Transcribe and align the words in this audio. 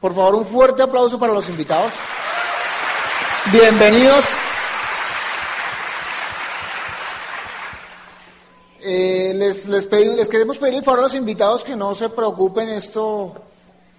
Por 0.00 0.14
favor, 0.14 0.34
un 0.36 0.46
fuerte 0.46 0.80
aplauso 0.82 1.18
para 1.18 1.34
los 1.34 1.46
invitados. 1.50 1.92
Bienvenidos. 3.52 4.24
Eh, 8.80 9.32
les, 9.34 9.66
les, 9.66 9.86
pedí- 9.86 10.16
les 10.16 10.28
queremos 10.30 10.56
pedir 10.56 10.76
el 10.78 10.84
favor 10.84 11.00
a 11.00 11.02
los 11.02 11.14
invitados 11.14 11.64
que 11.64 11.76
no 11.76 11.94
se 11.94 12.08
preocupen. 12.08 12.70
Esto, 12.70 13.34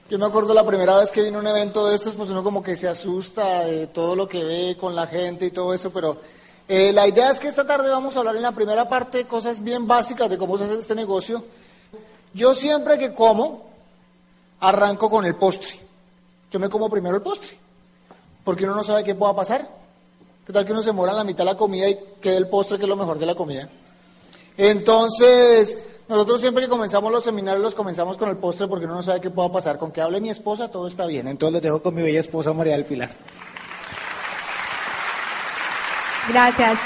yo 0.09 0.17
me 0.17 0.25
acuerdo 0.25 0.55
la 0.55 0.65
primera 0.65 0.97
vez 0.97 1.11
que 1.11 1.21
vino 1.21 1.37
un 1.37 1.45
evento 1.45 1.87
de 1.87 1.95
estos, 1.95 2.15
pues 2.15 2.31
uno 2.31 2.43
como 2.43 2.63
que 2.63 2.75
se 2.75 2.87
asusta 2.87 3.65
de 3.65 3.85
todo 3.85 4.15
lo 4.15 4.27
que 4.27 4.43
ve 4.43 4.75
con 4.79 4.95
la 4.95 5.05
gente 5.05 5.45
y 5.45 5.51
todo 5.51 5.71
eso, 5.71 5.91
pero 5.91 6.17
eh, 6.67 6.91
la 6.91 7.07
idea 7.07 7.29
es 7.29 7.39
que 7.39 7.47
esta 7.47 7.67
tarde 7.67 7.91
vamos 7.91 8.15
a 8.15 8.19
hablar 8.19 8.35
en 8.35 8.41
la 8.41 8.51
primera 8.51 8.89
parte 8.89 9.25
cosas 9.25 9.63
bien 9.63 9.87
básicas 9.87 10.27
de 10.27 10.39
cómo 10.39 10.57
se 10.57 10.63
hace 10.63 10.79
este 10.79 10.95
negocio. 10.95 11.43
Yo 12.33 12.55
siempre 12.55 12.97
que 12.97 13.13
como, 13.13 13.69
arranco 14.59 15.11
con 15.11 15.27
el 15.27 15.35
postre. 15.35 15.79
Yo 16.51 16.59
me 16.59 16.69
como 16.69 16.89
primero 16.89 17.15
el 17.15 17.21
postre, 17.21 17.55
porque 18.43 18.63
uno 18.63 18.73
no 18.73 18.83
sabe 18.83 19.03
qué 19.03 19.13
pueda 19.13 19.35
pasar. 19.35 19.69
¿Qué 20.43 20.51
tal 20.51 20.65
que 20.65 20.71
uno 20.71 20.81
se 20.81 20.91
muera 20.91 21.11
en 21.11 21.19
la 21.19 21.23
mitad 21.23 21.43
de 21.43 21.51
la 21.51 21.57
comida 21.57 21.87
y 21.87 21.99
quede 22.19 22.37
el 22.37 22.47
postre 22.47 22.79
que 22.79 22.85
es 22.85 22.89
lo 22.89 22.95
mejor 22.95 23.19
de 23.19 23.27
la 23.27 23.35
comida? 23.35 23.69
Entonces, 24.57 25.77
nosotros 26.09 26.41
siempre 26.41 26.63
que 26.63 26.69
comenzamos 26.69 27.11
los 27.11 27.23
seminarios 27.23 27.61
los 27.61 27.75
comenzamos 27.75 28.17
con 28.17 28.29
el 28.29 28.37
postre 28.37 28.67
porque 28.67 28.85
uno 28.85 28.95
no 28.95 29.03
sabe 29.03 29.21
qué 29.21 29.29
pueda 29.29 29.51
pasar. 29.51 29.77
Con 29.77 29.91
que 29.91 30.01
hable 30.01 30.19
mi 30.19 30.31
esposa 30.31 30.67
todo 30.69 30.87
está 30.87 31.05
bien. 31.05 31.27
Entonces 31.27 31.53
les 31.53 31.61
dejo 31.61 31.83
con 31.83 31.93
mi 31.93 32.01
bella 32.01 32.19
esposa 32.19 32.51
María 32.51 32.73
del 32.73 32.85
Pilar. 32.85 33.11
Gracias. 36.27 36.79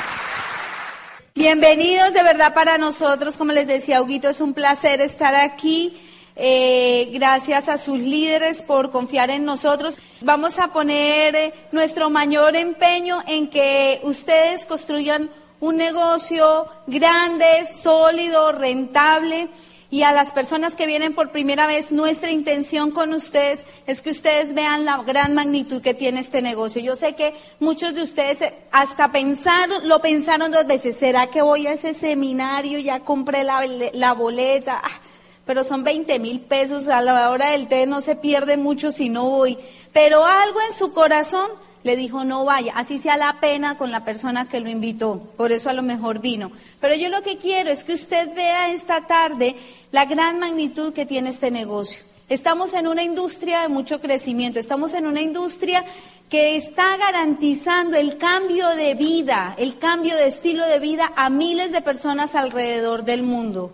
Bienvenidos 1.33 2.13
de 2.13 2.21
verdad 2.21 2.53
para 2.53 2.77
nosotros, 2.77 3.37
como 3.37 3.53
les 3.53 3.65
decía 3.65 4.01
Huguito, 4.01 4.29
es 4.29 4.41
un 4.41 4.53
placer 4.53 4.99
estar 4.99 5.33
aquí. 5.35 5.97
Eh, 6.35 7.09
gracias 7.13 7.69
a 7.69 7.77
sus 7.77 7.99
líderes 7.99 8.61
por 8.61 8.91
confiar 8.91 9.29
en 9.29 9.45
nosotros. 9.45 9.97
Vamos 10.19 10.59
a 10.59 10.73
poner 10.73 11.53
nuestro 11.71 12.09
mayor 12.09 12.57
empeño 12.57 13.23
en 13.25 13.49
que 13.49 14.01
ustedes 14.03 14.65
construyan 14.65 15.29
un 15.63 15.77
negocio 15.77 16.67
grande, 16.87 17.65
sólido, 17.73 18.51
rentable. 18.51 19.47
Y 19.89 20.03
a 20.03 20.11
las 20.11 20.31
personas 20.31 20.75
que 20.75 20.87
vienen 20.87 21.15
por 21.15 21.31
primera 21.31 21.67
vez, 21.67 21.89
nuestra 21.89 22.31
intención 22.31 22.91
con 22.91 23.13
ustedes 23.13 23.63
es 23.87 24.01
que 24.01 24.11
ustedes 24.11 24.53
vean 24.53 24.83
la 24.83 24.97
gran 25.03 25.33
magnitud 25.33 25.81
que 25.81 25.93
tiene 25.93 26.19
este 26.19 26.41
negocio. 26.41 26.81
Yo 26.81 26.97
sé 26.97 27.13
que 27.13 27.33
muchos 27.61 27.95
de 27.95 28.03
ustedes 28.03 28.41
eh, 28.41 28.53
hasta 28.73 29.13
pensaron, 29.13 29.87
lo 29.87 30.01
pensaron 30.01 30.51
dos 30.51 30.67
veces, 30.67 30.97
¿será 30.97 31.27
que 31.27 31.41
voy 31.41 31.65
a 31.65 31.73
ese 31.73 31.93
seminario? 31.93 32.79
Ya 32.79 32.99
compré 32.99 33.45
la, 33.45 33.65
la 33.93 34.11
boleta, 34.11 34.81
Ah, 34.83 34.99
pero 35.45 35.63
son 35.63 35.85
20 35.85 36.19
mil 36.19 36.41
pesos, 36.41 36.89
a 36.89 36.99
la 36.99 37.29
hora 37.29 37.51
del 37.51 37.69
té 37.69 37.85
no 37.85 38.01
se 38.01 38.17
pierde 38.17 38.57
mucho 38.57 38.91
si 38.91 39.07
no 39.07 39.29
voy. 39.29 39.57
Pero 39.93 40.25
algo 40.25 40.59
en 40.67 40.75
su 40.75 40.91
corazón 40.91 41.49
le 41.83 41.95
dijo 41.95 42.23
no 42.23 42.45
vaya, 42.45 42.73
así 42.75 42.99
sea 42.99 43.17
la 43.17 43.39
pena 43.39 43.77
con 43.77 43.91
la 43.91 44.05
persona 44.05 44.47
que 44.47 44.59
lo 44.59 44.69
invitó, 44.69 45.21
por 45.37 45.51
eso 45.51 45.69
a 45.69 45.73
lo 45.73 45.83
mejor 45.83 46.19
vino. 46.19 46.51
Pero 46.79 46.95
yo 46.95 47.09
lo 47.09 47.21
que 47.21 47.37
quiero 47.37 47.69
es 47.69 47.83
que 47.83 47.93
usted 47.93 48.33
vea 48.33 48.71
esta 48.71 49.01
tarde 49.07 49.55
la 49.91 50.05
gran 50.05 50.39
magnitud 50.39 50.93
que 50.93 51.05
tiene 51.05 51.29
este 51.29 51.51
negocio. 51.51 51.99
Estamos 52.29 52.73
en 52.73 52.87
una 52.87 53.03
industria 53.03 53.61
de 53.61 53.69
mucho 53.69 53.99
crecimiento, 54.01 54.59
estamos 54.59 54.93
en 54.93 55.05
una 55.05 55.21
industria 55.21 55.83
que 56.29 56.55
está 56.55 56.97
garantizando 56.97 57.95
el 57.95 58.17
cambio 58.17 58.69
de 58.69 58.95
vida, 58.95 59.53
el 59.57 59.77
cambio 59.77 60.15
de 60.15 60.27
estilo 60.27 60.65
de 60.65 60.79
vida 60.79 61.11
a 61.15 61.29
miles 61.29 61.71
de 61.71 61.81
personas 61.81 62.33
alrededor 62.33 63.03
del 63.03 63.21
mundo. 63.21 63.71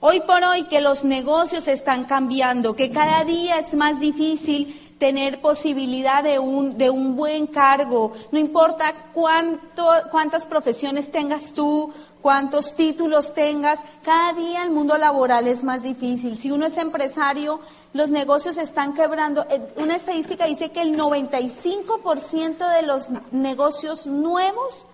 Hoy 0.00 0.20
por 0.20 0.44
hoy 0.44 0.64
que 0.64 0.82
los 0.82 1.04
negocios 1.04 1.68
están 1.68 2.04
cambiando, 2.04 2.76
que 2.76 2.90
cada 2.90 3.24
día 3.24 3.58
es 3.60 3.72
más 3.72 3.98
difícil 3.98 4.85
tener 4.98 5.40
posibilidad 5.40 6.22
de 6.22 6.38
un, 6.38 6.78
de 6.78 6.88
un 6.88 7.16
buen 7.16 7.46
cargo, 7.46 8.12
no 8.32 8.38
importa 8.38 8.94
cuánto, 9.12 9.90
cuántas 10.10 10.46
profesiones 10.46 11.10
tengas 11.10 11.52
tú, 11.52 11.92
cuántos 12.22 12.74
títulos 12.74 13.34
tengas, 13.34 13.78
cada 14.02 14.32
día 14.32 14.62
el 14.62 14.70
mundo 14.70 14.96
laboral 14.96 15.46
es 15.46 15.62
más 15.62 15.82
difícil. 15.82 16.36
Si 16.38 16.50
uno 16.50 16.66
es 16.66 16.76
empresario, 16.78 17.60
los 17.92 18.10
negocios 18.10 18.56
están 18.56 18.94
quebrando. 18.94 19.46
Eh, 19.50 19.60
Una 19.76 19.96
estadística 19.96 20.46
dice 20.46 20.70
que 20.70 20.82
el 20.82 20.98
95% 20.98 22.76
de 22.76 22.82
los 22.82 23.08
negocios 23.32 24.06
nuevos 24.06 24.86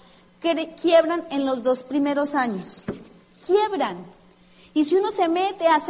quiebran 0.81 1.25
en 1.31 1.47
los 1.47 1.63
dos 1.63 1.85
primeros 1.85 2.35
años. 2.35 2.85
Quiebran. 3.47 4.05
Y 4.75 4.85
si 4.85 4.97
uno 4.97 5.11
se 5.11 5.29
mete 5.29 5.67
a, 5.67 5.81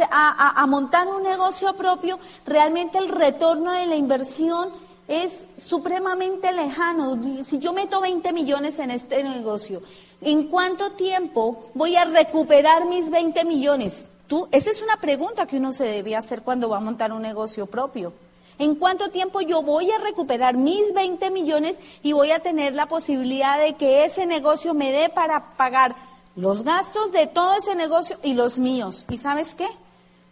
a 0.55 0.65
montar 0.67 1.07
un 1.07 1.23
negocio 1.23 1.73
propio, 1.75 2.19
realmente 2.45 2.97
el 2.97 3.09
retorno 3.09 3.71
de 3.71 3.87
la 3.87 3.95
inversión 3.95 4.71
es 5.07 5.45
supremamente 5.57 6.51
lejano. 6.51 7.17
Si 7.43 7.59
yo 7.59 7.73
meto 7.73 8.01
20 8.01 8.31
millones 8.33 8.79
en 8.79 8.91
este 8.91 9.23
negocio, 9.23 9.81
¿en 10.21 10.47
cuánto 10.47 10.91
tiempo 10.91 11.71
voy 11.73 11.95
a 11.95 12.05
recuperar 12.05 12.85
mis 12.85 13.09
20 13.09 13.45
millones? 13.45 14.05
Tú, 14.27 14.47
esa 14.51 14.69
es 14.69 14.81
una 14.81 14.97
pregunta 14.97 15.45
que 15.45 15.57
uno 15.57 15.73
se 15.73 15.83
debe 15.83 16.15
hacer 16.15 16.41
cuando 16.41 16.69
va 16.69 16.77
a 16.77 16.81
montar 16.81 17.11
un 17.11 17.21
negocio 17.21 17.65
propio. 17.65 18.13
¿En 18.59 18.75
cuánto 18.75 19.09
tiempo 19.09 19.41
yo 19.41 19.61
voy 19.61 19.89
a 19.91 19.97
recuperar 19.97 20.55
mis 20.55 20.93
20 20.93 21.31
millones 21.31 21.77
y 22.03 22.13
voy 22.13 22.31
a 22.31 22.39
tener 22.39 22.75
la 22.75 22.85
posibilidad 22.85 23.59
de 23.59 23.75
que 23.75 24.05
ese 24.05 24.25
negocio 24.25 24.73
me 24.73 24.91
dé 24.91 25.09
para 25.09 25.57
pagar 25.57 25.95
los 26.35 26.63
gastos 26.63 27.11
de 27.11 27.27
todo 27.27 27.53
ese 27.57 27.75
negocio 27.75 28.17
y 28.23 28.33
los 28.33 28.57
míos? 28.57 29.05
¿Y 29.09 29.17
sabes 29.17 29.55
qué? 29.55 29.67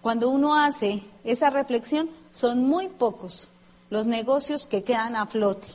Cuando 0.02 0.30
uno 0.30 0.56
hace 0.56 1.04
esa 1.24 1.50
reflexión, 1.50 2.10
son 2.32 2.64
muy 2.64 2.88
pocos 2.88 3.50
los 3.90 4.08
negocios 4.08 4.66
que 4.66 4.84
quedan 4.84 5.16
a 5.16 5.28
flote. 5.28 5.68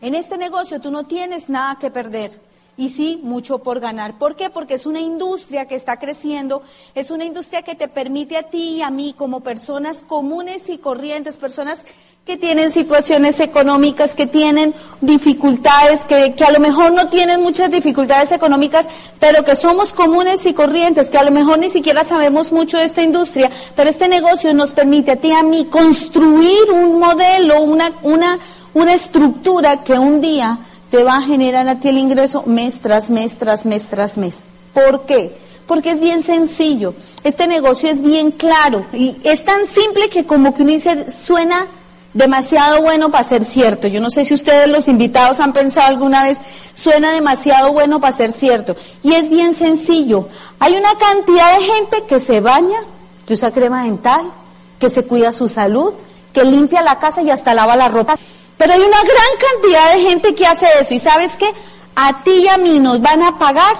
En 0.00 0.14
este 0.14 0.38
negocio 0.38 0.80
tú 0.80 0.90
no 0.90 1.04
tienes 1.04 1.48
nada 1.48 1.76
que 1.78 1.90
perder 1.90 2.40
y 2.76 2.90
sí 2.90 3.20
mucho 3.22 3.58
por 3.58 3.80
ganar. 3.80 4.18
¿Por 4.18 4.36
qué? 4.36 4.50
Porque 4.50 4.74
es 4.74 4.86
una 4.86 5.00
industria 5.00 5.66
que 5.66 5.74
está 5.74 5.98
creciendo, 5.98 6.62
es 6.94 7.10
una 7.10 7.24
industria 7.24 7.62
que 7.62 7.74
te 7.74 7.88
permite 7.88 8.36
a 8.36 8.44
ti 8.44 8.76
y 8.76 8.82
a 8.82 8.90
mí 8.90 9.14
como 9.16 9.40
personas 9.40 10.02
comunes 10.06 10.68
y 10.68 10.78
corrientes, 10.78 11.36
personas 11.36 11.84
que 12.24 12.36
tienen 12.38 12.72
situaciones 12.72 13.38
económicas, 13.38 14.14
que 14.14 14.26
tienen 14.26 14.72
dificultades, 15.02 16.02
que, 16.06 16.34
que 16.34 16.44
a 16.44 16.52
lo 16.52 16.58
mejor 16.58 16.92
no 16.92 17.08
tienen 17.08 17.42
muchas 17.42 17.70
dificultades 17.70 18.32
económicas, 18.32 18.86
pero 19.20 19.44
que 19.44 19.54
somos 19.54 19.92
comunes 19.92 20.46
y 20.46 20.54
corrientes, 20.54 21.10
que 21.10 21.18
a 21.18 21.24
lo 21.24 21.30
mejor 21.30 21.58
ni 21.58 21.68
siquiera 21.68 22.02
sabemos 22.02 22.50
mucho 22.50 22.78
de 22.78 22.84
esta 22.84 23.02
industria, 23.02 23.50
pero 23.76 23.90
este 23.90 24.08
negocio 24.08 24.54
nos 24.54 24.72
permite 24.72 25.12
a 25.12 25.16
ti 25.16 25.28
y 25.28 25.32
a 25.32 25.42
mí 25.42 25.66
construir 25.66 26.70
un 26.72 26.98
modelo, 26.98 27.60
una, 27.60 27.92
una, 28.02 28.38
una 28.72 28.94
estructura 28.94 29.84
que 29.84 29.98
un 29.98 30.22
día 30.22 30.58
te 30.94 31.02
va 31.02 31.16
a 31.16 31.22
generar 31.22 31.66
a 31.66 31.80
ti 31.80 31.88
el 31.88 31.98
ingreso 31.98 32.44
mes 32.46 32.78
tras 32.78 33.10
mes, 33.10 33.36
tras 33.36 33.66
mes, 33.66 33.88
tras 33.88 34.16
mes. 34.16 34.42
¿Por 34.72 35.06
qué? 35.06 35.36
Porque 35.66 35.90
es 35.90 35.98
bien 35.98 36.22
sencillo. 36.22 36.94
Este 37.24 37.48
negocio 37.48 37.90
es 37.90 38.00
bien 38.00 38.30
claro 38.30 38.86
y 38.92 39.16
es 39.24 39.44
tan 39.44 39.66
simple 39.66 40.08
que 40.08 40.24
como 40.24 40.54
que 40.54 40.62
uno 40.62 40.70
dice, 40.70 41.10
suena 41.10 41.66
demasiado 42.12 42.80
bueno 42.80 43.10
para 43.10 43.24
ser 43.24 43.44
cierto. 43.44 43.88
Yo 43.88 44.00
no 44.00 44.08
sé 44.08 44.24
si 44.24 44.34
ustedes 44.34 44.68
los 44.68 44.86
invitados 44.86 45.40
han 45.40 45.52
pensado 45.52 45.88
alguna 45.88 46.22
vez, 46.22 46.38
suena 46.74 47.10
demasiado 47.10 47.72
bueno 47.72 47.98
para 47.98 48.16
ser 48.16 48.30
cierto. 48.30 48.76
Y 49.02 49.14
es 49.14 49.30
bien 49.30 49.52
sencillo. 49.52 50.28
Hay 50.60 50.74
una 50.74 50.94
cantidad 50.96 51.58
de 51.58 51.64
gente 51.64 52.04
que 52.06 52.20
se 52.20 52.40
baña, 52.40 52.78
que 53.26 53.34
usa 53.34 53.50
crema 53.50 53.82
dental, 53.82 54.30
que 54.78 54.88
se 54.90 55.02
cuida 55.02 55.32
su 55.32 55.48
salud, 55.48 55.92
que 56.32 56.44
limpia 56.44 56.82
la 56.82 57.00
casa 57.00 57.20
y 57.20 57.30
hasta 57.30 57.52
lava 57.52 57.74
la 57.74 57.88
ropa. 57.88 58.16
Pero 58.64 58.76
hay 58.76 58.80
una 58.80 59.02
gran 59.02 59.60
cantidad 59.60 59.92
de 59.92 60.00
gente 60.00 60.34
que 60.34 60.46
hace 60.46 60.66
eso. 60.80 60.94
¿Y 60.94 60.98
sabes 60.98 61.36
qué? 61.36 61.52
A 61.94 62.22
ti 62.22 62.30
y 62.30 62.48
a 62.48 62.56
mí 62.56 62.80
nos 62.80 62.98
van 63.02 63.22
a 63.22 63.38
pagar 63.38 63.76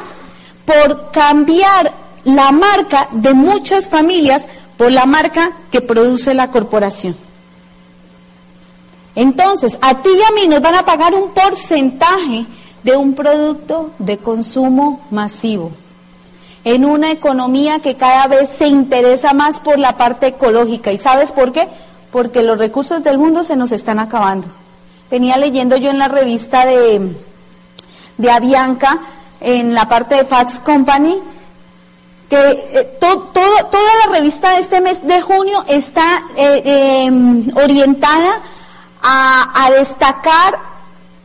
por 0.67 1.11
cambiar 1.11 1.91
la 2.25 2.53
marca 2.53 3.09
de 3.11 3.33
muchas 3.33 3.89
familias 3.89 4.47
por 4.77 4.93
la 4.93 5.07
marca 5.07 5.53
que 5.73 5.81
produce 5.81 6.35
la 6.35 6.51
corporación. 6.51 7.17
Entonces, 9.15 9.79
a 9.81 10.03
ti 10.03 10.11
y 10.11 10.23
a 10.23 10.35
mí 10.35 10.49
nos 10.49 10.61
van 10.61 10.75
a 10.75 10.85
pagar 10.85 11.15
un 11.15 11.31
porcentaje 11.31 12.45
de 12.83 12.95
un 12.95 13.15
producto 13.15 13.91
de 13.99 14.19
consumo 14.19 15.01
masivo. 15.11 15.73
En 16.65 16.85
una 16.85 17.11
economía 17.11 17.79
que 17.79 17.95
cada 17.95 18.27
vez 18.27 18.51
se 18.51 18.67
interesa 18.67 19.33
más 19.33 19.61
por 19.61 19.79
la 19.79 19.97
parte 19.97 20.27
ecológica. 20.27 20.93
¿Y 20.93 20.99
sabes 20.99 21.33
por 21.33 21.53
qué? 21.53 21.69
Porque 22.13 22.43
los 22.43 22.59
recursos 22.59 23.03
del 23.03 23.17
mundo 23.17 23.45
se 23.45 23.57
nos 23.57 23.73
están 23.73 23.99
acabando. 23.99 24.47
Venía 25.15 25.37
leyendo 25.37 25.77
yo 25.77 25.91
en 25.91 26.01
la 26.01 26.09
revista 26.09 26.67
de, 26.67 27.15
de 28.19 28.31
Avianca, 28.33 28.99
en 29.41 29.73
la 29.73 29.89
parte 29.89 30.17
de 30.17 30.25
Fax 30.25 30.59
Company, 30.59 31.23
que 32.29 32.37
eh, 32.37 32.99
toda 32.99 33.95
la 34.05 34.13
revista 34.19 34.51
de 34.51 34.59
este 34.59 34.81
mes 34.81 35.07
de 35.07 35.21
junio 35.23 35.65
está 35.69 36.25
eh, 36.37 37.05
em, 37.07 37.49
orientada 37.55 38.41
a, 39.05 39.71
destacar 39.79 40.59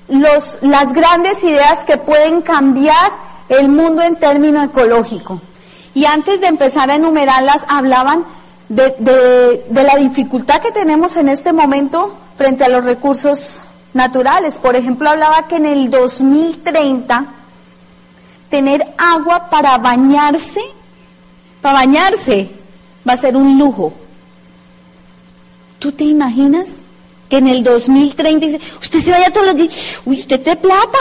los, 0.08 0.60
las 0.62 0.94
grandes 0.94 1.44
ideas 1.44 1.84
que 1.84 1.98
pueden 1.98 2.44
cambiar 2.44 3.12
el 3.48 3.70
mundo 3.70 4.04
en 4.04 4.18
términos 4.18 4.66
ecológico. 4.66 5.42
Y 5.96 6.06
antes 6.06 6.42
de 6.42 6.46
empezar 6.46 6.92
a 6.92 6.96
enumerarlas, 6.98 7.66
hablaban 7.68 8.24
de, 8.68 9.64
de, 9.68 9.84
la 9.84 9.96
dificultad 9.96 10.62
que 10.62 10.70
tenemos 10.70 11.16
en 11.16 11.28
este 11.28 11.54
momento 11.54 12.16
frente 12.38 12.64
a 12.64 12.70
los 12.70 12.86
recursos 12.86 13.62
naturales. 13.94 14.58
Por 14.58 14.76
ejemplo, 14.76 15.10
hablaba 15.10 15.48
que 15.48 15.56
en 15.56 15.66
el 15.66 15.90
2030 15.90 17.26
tener 18.50 18.86
agua 18.98 19.50
para 19.50 19.78
bañarse, 19.78 20.62
para 21.62 21.80
bañarse, 21.80 22.50
va 23.08 23.14
a 23.14 23.18
ser 23.18 23.36
un 23.36 23.58
lujo. 23.58 23.94
¿Tú 25.80 25.92
te 25.92 26.04
imaginas 26.04 26.82
que 27.30 27.38
en 27.38 27.48
el 27.48 27.64
2030 27.64 28.46
dice, 28.46 28.60
usted 28.82 29.02
se 29.02 29.12
vaya 29.12 29.32
todos 29.32 29.48
los 29.48 29.56
días, 29.56 30.02
uy, 30.06 30.20
usted 30.20 30.42
te 30.42 30.56
plata, 30.56 31.00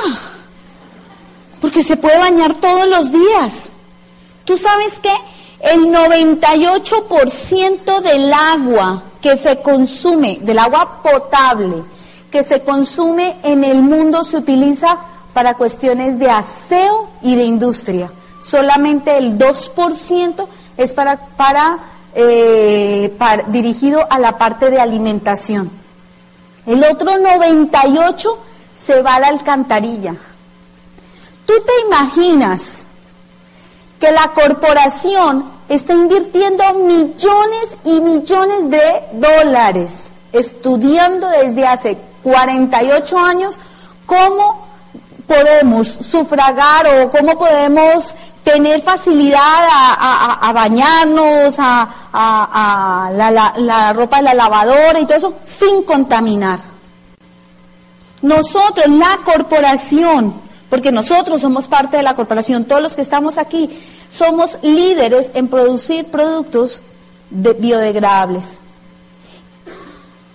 porque 1.61 1.83
se 1.83 1.97
puede 1.97 2.19
bañar 2.19 2.55
todos 2.57 2.87
los 2.87 3.11
días. 3.11 3.71
¿Tú 4.45 4.57
sabes 4.57 4.95
qué? 5.03 5.13
El 5.61 5.89
98% 5.89 8.03
del 8.03 8.33
agua 8.33 9.03
que 9.21 9.37
se 9.37 9.61
consume, 9.61 10.39
del 10.43 10.59
agua 10.59 11.03
potable, 11.03 11.83
que 12.31 12.45
se 12.45 12.63
consume 12.63 13.37
en 13.43 13.65
el 13.65 13.83
mundo 13.83 14.25
se 14.25 14.37
utiliza 14.37 14.99
para 15.33 15.55
cuestiones 15.55 16.19
de 16.19 16.31
aseo 16.31 17.09
y 17.23 17.37
de 17.37 17.45
industria. 17.45 18.11
Solamente 18.43 19.17
el 19.17 19.39
2% 19.39 20.47
es 20.77 20.95
para, 20.95 21.17
para, 21.37 21.79
eh, 22.15 23.17
dirigido 23.49 24.07
a 24.11 24.19
la 24.19 24.39
parte 24.39 24.71
de 24.71 24.81
alimentación. 24.81 25.71
El 26.67 26.85
otro 26.85 27.11
98% 27.13 28.37
se 28.77 29.03
va 29.03 29.17
a 29.17 29.21
la 29.21 29.29
alcantarilla. 29.29 30.15
¿Tú 31.47 31.55
te 31.65 31.87
imaginas 31.87 32.85
que 33.99 34.11
la 34.13 34.29
corporación 34.29 35.45
está 35.69 35.93
invirtiendo 35.93 36.63
millones 36.75 37.77
y 37.85 38.01
millones 38.01 38.71
de 38.71 38.83
dólares 39.15 40.11
estudiando 40.33 41.29
desde 41.29 41.67
hace 41.67 41.99
48 42.23 43.19
años 43.19 43.59
cómo 44.07 44.67
podemos 45.27 45.87
sufragar 45.87 46.87
o 46.87 47.11
cómo 47.11 47.39
podemos 47.39 48.15
tener 48.43 48.81
facilidad 48.83 49.41
a, 49.41 50.51
bañarnos, 50.55 51.55
a, 51.59 53.11
la, 53.13 53.93
ropa 53.93 54.17
de 54.19 54.23
la 54.23 54.35
lavadora 54.35 54.99
y 54.99 55.05
todo 55.05 55.17
eso 55.17 55.35
sin 55.45 55.83
contaminar. 55.83 56.59
Nosotros, 58.23 58.87
la 58.89 59.21
corporación, 59.25 60.35
porque 60.71 60.91
nosotros 60.91 61.43
somos 61.43 61.69
parte 61.69 61.99
de 61.99 62.03
la 62.03 62.15
corporación, 62.15 62.65
todos 62.65 62.83
los 62.83 62.95
que 62.95 63.03
estamos 63.03 63.37
aquí, 63.37 63.71
somos 64.11 64.59
líderes 64.63 65.31
en 65.35 65.49
producir 65.49 66.07
productos 66.07 66.81
biodegradables. 67.31 68.59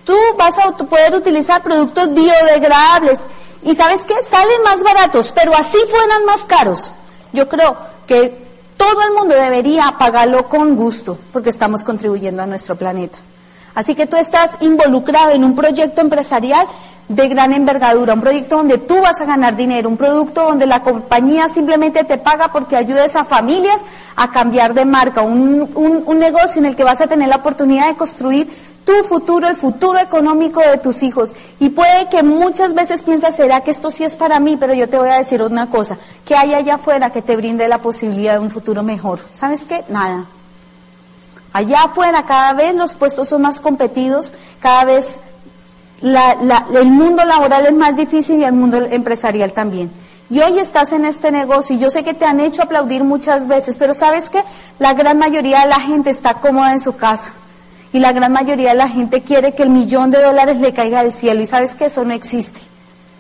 Tú 0.04 0.16
vas 0.38 0.58
a 0.58 0.72
poder 0.72 1.16
utilizar 1.16 1.62
productos 1.62 2.14
biodegradables 2.14 3.20
y 3.64 3.76
sabes 3.76 4.02
qué, 4.02 4.16
salen 4.30 4.64
más 4.64 4.84
baratos, 4.84 5.32
pero 5.34 5.56
así 5.56 5.78
fueran 5.90 6.26
más 6.26 6.44
caros. 6.44 6.92
Yo 7.32 7.48
creo 7.48 7.78
que 8.06 8.44
todo 8.78 9.02
el 9.08 9.14
mundo 9.14 9.36
debería 9.36 9.96
pagarlo 9.98 10.50
con 10.50 10.76
gusto 10.76 11.18
porque 11.32 11.50
estamos 11.50 11.84
contribuyendo 11.84 12.44
a 12.44 12.48
nuestro 12.48 12.76
planeta. 12.76 13.18
Así 13.76 13.96
que 13.96 14.06
tú 14.06 14.18
estás 14.18 14.58
involucrado 14.60 15.32
en 15.32 15.44
un 15.44 15.56
proyecto 15.56 16.02
empresarial 16.02 16.68
de 17.08 17.28
gran 17.28 17.54
envergadura, 17.54 18.14
un 18.14 18.22
proyecto 18.22 18.58
donde 18.58 18.78
tú 18.78 19.02
vas 19.02 19.20
a 19.20 19.26
ganar 19.26 19.56
dinero, 19.56 19.90
un 19.90 19.98
producto 19.98 20.44
donde 20.44 20.66
la 20.66 20.82
compañía 20.82 21.50
simplemente 21.50 22.04
te 22.04 22.18
paga 22.18 22.52
porque 22.52 22.76
ayudes 22.76 23.16
a 23.16 23.26
familias 23.26 23.82
a 24.16 24.32
cambiar 24.32 24.74
de 24.74 24.86
marca, 24.86 25.22
un, 25.22 25.72
un 26.06 26.20
negocio 26.20 26.60
en 26.60 26.66
el 26.66 26.76
que 26.76 26.84
vas 26.84 27.02
a 27.02 27.08
tener 27.08 27.30
la 27.30 27.38
oportunidad 27.38 27.88
de 27.88 27.96
construir 27.96 28.50
tu 28.86 29.04
futuro, 29.04 29.48
el 29.48 29.56
futuro 29.56 30.00
económico 30.00 30.60
de 30.60 30.78
tus 30.78 31.04
hijos. 31.04 31.34
Y 31.60 31.70
puede 31.70 32.10
que 32.10 32.24
muchas 32.24 32.74
veces 32.74 33.04
piensas, 33.04 33.36
será 33.36 33.62
que 33.62 33.72
esto 33.72 33.92
sí 33.92 34.04
es 34.04 34.16
para 34.16 34.40
mí, 34.40 34.58
pero 34.58 34.74
yo 34.74 34.90
te 34.90 34.98
voy 34.98 35.10
a 35.10 35.18
decir 35.18 35.42
una 35.42 35.70
cosa, 35.70 35.98
que 36.26 36.36
hay 36.36 36.54
allá 36.54 36.76
afuera 36.76 37.10
que 37.10 37.22
te 37.22 37.36
brinde 37.36 37.68
la 37.68 37.80
posibilidad 37.80 38.34
de 38.34 38.40
un 38.40 38.52
futuro 38.52 38.84
mejor. 38.84 39.20
¿Sabes 39.34 39.64
qué? 39.66 39.84
Nada. 39.90 40.26
Allá 41.54 41.84
afuera 41.84 42.24
cada 42.26 42.54
vez 42.54 42.76
los 42.76 42.96
puestos 42.96 43.30
son 43.30 43.44
más 43.44 43.60
competidos, 43.60 44.34
cada 44.60 44.86
vez 44.86 45.18
el 46.02 46.86
mundo 46.88 47.24
laboral 47.24 47.66
es 47.66 47.74
más 47.74 47.96
difícil 47.96 48.40
y 48.40 48.44
el 48.44 48.54
mundo 48.54 48.78
empresarial 48.78 49.54
también. 49.54 49.92
Y 50.30 50.42
hoy 50.42 50.58
estás 50.58 50.92
en 50.94 51.06
este 51.06 51.32
negocio 51.32 51.76
y 51.76 51.80
yo 51.80 51.92
sé 51.92 52.04
que 52.04 52.16
te 52.16 52.26
han 52.26 52.40
hecho 52.40 52.64
aplaudir 52.64 53.04
muchas 53.04 53.48
veces, 53.48 53.76
pero 53.78 53.94
sabes 53.94 54.30
que 54.30 54.44
la 54.80 54.94
gran 54.94 55.20
mayoría 55.20 55.62
de 55.62 55.68
la 55.68 55.80
gente 55.80 56.10
está 56.10 56.36
cómoda 56.36 56.72
en 56.72 56.80
su 56.80 56.96
casa 56.96 57.32
y 57.94 58.00
la 58.00 58.12
gran 58.12 58.34
mayoría 58.34 58.72
de 58.72 58.76
la 58.76 58.90
gente 58.90 59.22
quiere 59.22 59.54
que 59.54 59.64
el 59.64 59.70
millón 59.70 60.10
de 60.10 60.22
dólares 60.22 60.58
le 60.58 60.74
caiga 60.74 61.04
del 61.04 61.14
cielo 61.14 61.42
y 61.42 61.48
sabes 61.48 61.76
que 61.76 61.86
eso 61.86 62.04
no 62.04 62.14
existe. 62.14 62.60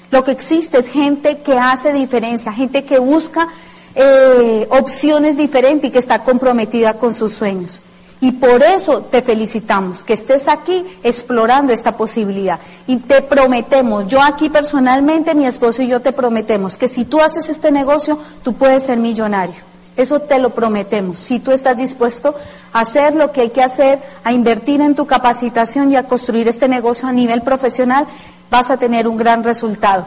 Lo 0.09 0.23
que 0.23 0.31
existe 0.31 0.79
es 0.79 0.89
gente 0.89 1.37
que 1.37 1.57
hace 1.57 1.93
diferencia, 1.93 2.51
gente 2.51 2.83
que 2.83 2.97
busca 2.97 3.47
eh, 3.95 4.67
opciones 4.71 5.37
diferentes 5.37 5.89
y 5.89 5.93
que 5.93 5.99
está 5.99 6.23
comprometida 6.23 6.95
con 6.95 7.13
sus 7.13 7.33
sueños. 7.33 7.81
Y 8.19 8.31
por 8.31 8.63
eso 8.63 9.01
te 9.01 9.21
felicitamos, 9.21 10.01
que 10.01 10.13
estés 10.13 10.47
aquí 10.47 10.83
explorando 11.03 11.71
esta 11.71 11.95
posibilidad. 11.97 12.59
Y 12.87 12.97
te 12.97 13.21
prometemos, 13.21 14.07
yo 14.07 14.21
aquí 14.21 14.49
personalmente, 14.49 15.35
mi 15.35 15.45
esposo 15.45 15.83
y 15.83 15.87
yo 15.87 15.99
te 15.99 16.13
prometemos 16.13 16.77
que 16.77 16.87
si 16.89 17.05
tú 17.05 17.21
haces 17.21 17.49
este 17.49 17.71
negocio, 17.71 18.17
tú 18.41 18.53
puedes 18.53 18.83
ser 18.83 18.97
millonario. 18.97 19.72
Eso 19.95 20.19
te 20.21 20.39
lo 20.39 20.51
prometemos. 20.51 21.19
Si 21.19 21.39
tú 21.39 21.51
estás 21.51 21.77
dispuesto 21.77 22.35
a 22.71 22.79
hacer 22.79 23.15
lo 23.15 23.31
que 23.31 23.41
hay 23.41 23.49
que 23.49 23.61
hacer, 23.61 23.99
a 24.23 24.31
invertir 24.31 24.81
en 24.81 24.95
tu 24.95 25.05
capacitación 25.05 25.91
y 25.91 25.95
a 25.95 26.03
construir 26.03 26.47
este 26.47 26.67
negocio 26.67 27.07
a 27.07 27.11
nivel 27.11 27.41
profesional, 27.41 28.07
vas 28.49 28.71
a 28.71 28.77
tener 28.77 29.07
un 29.07 29.17
gran 29.17 29.43
resultado. 29.43 30.05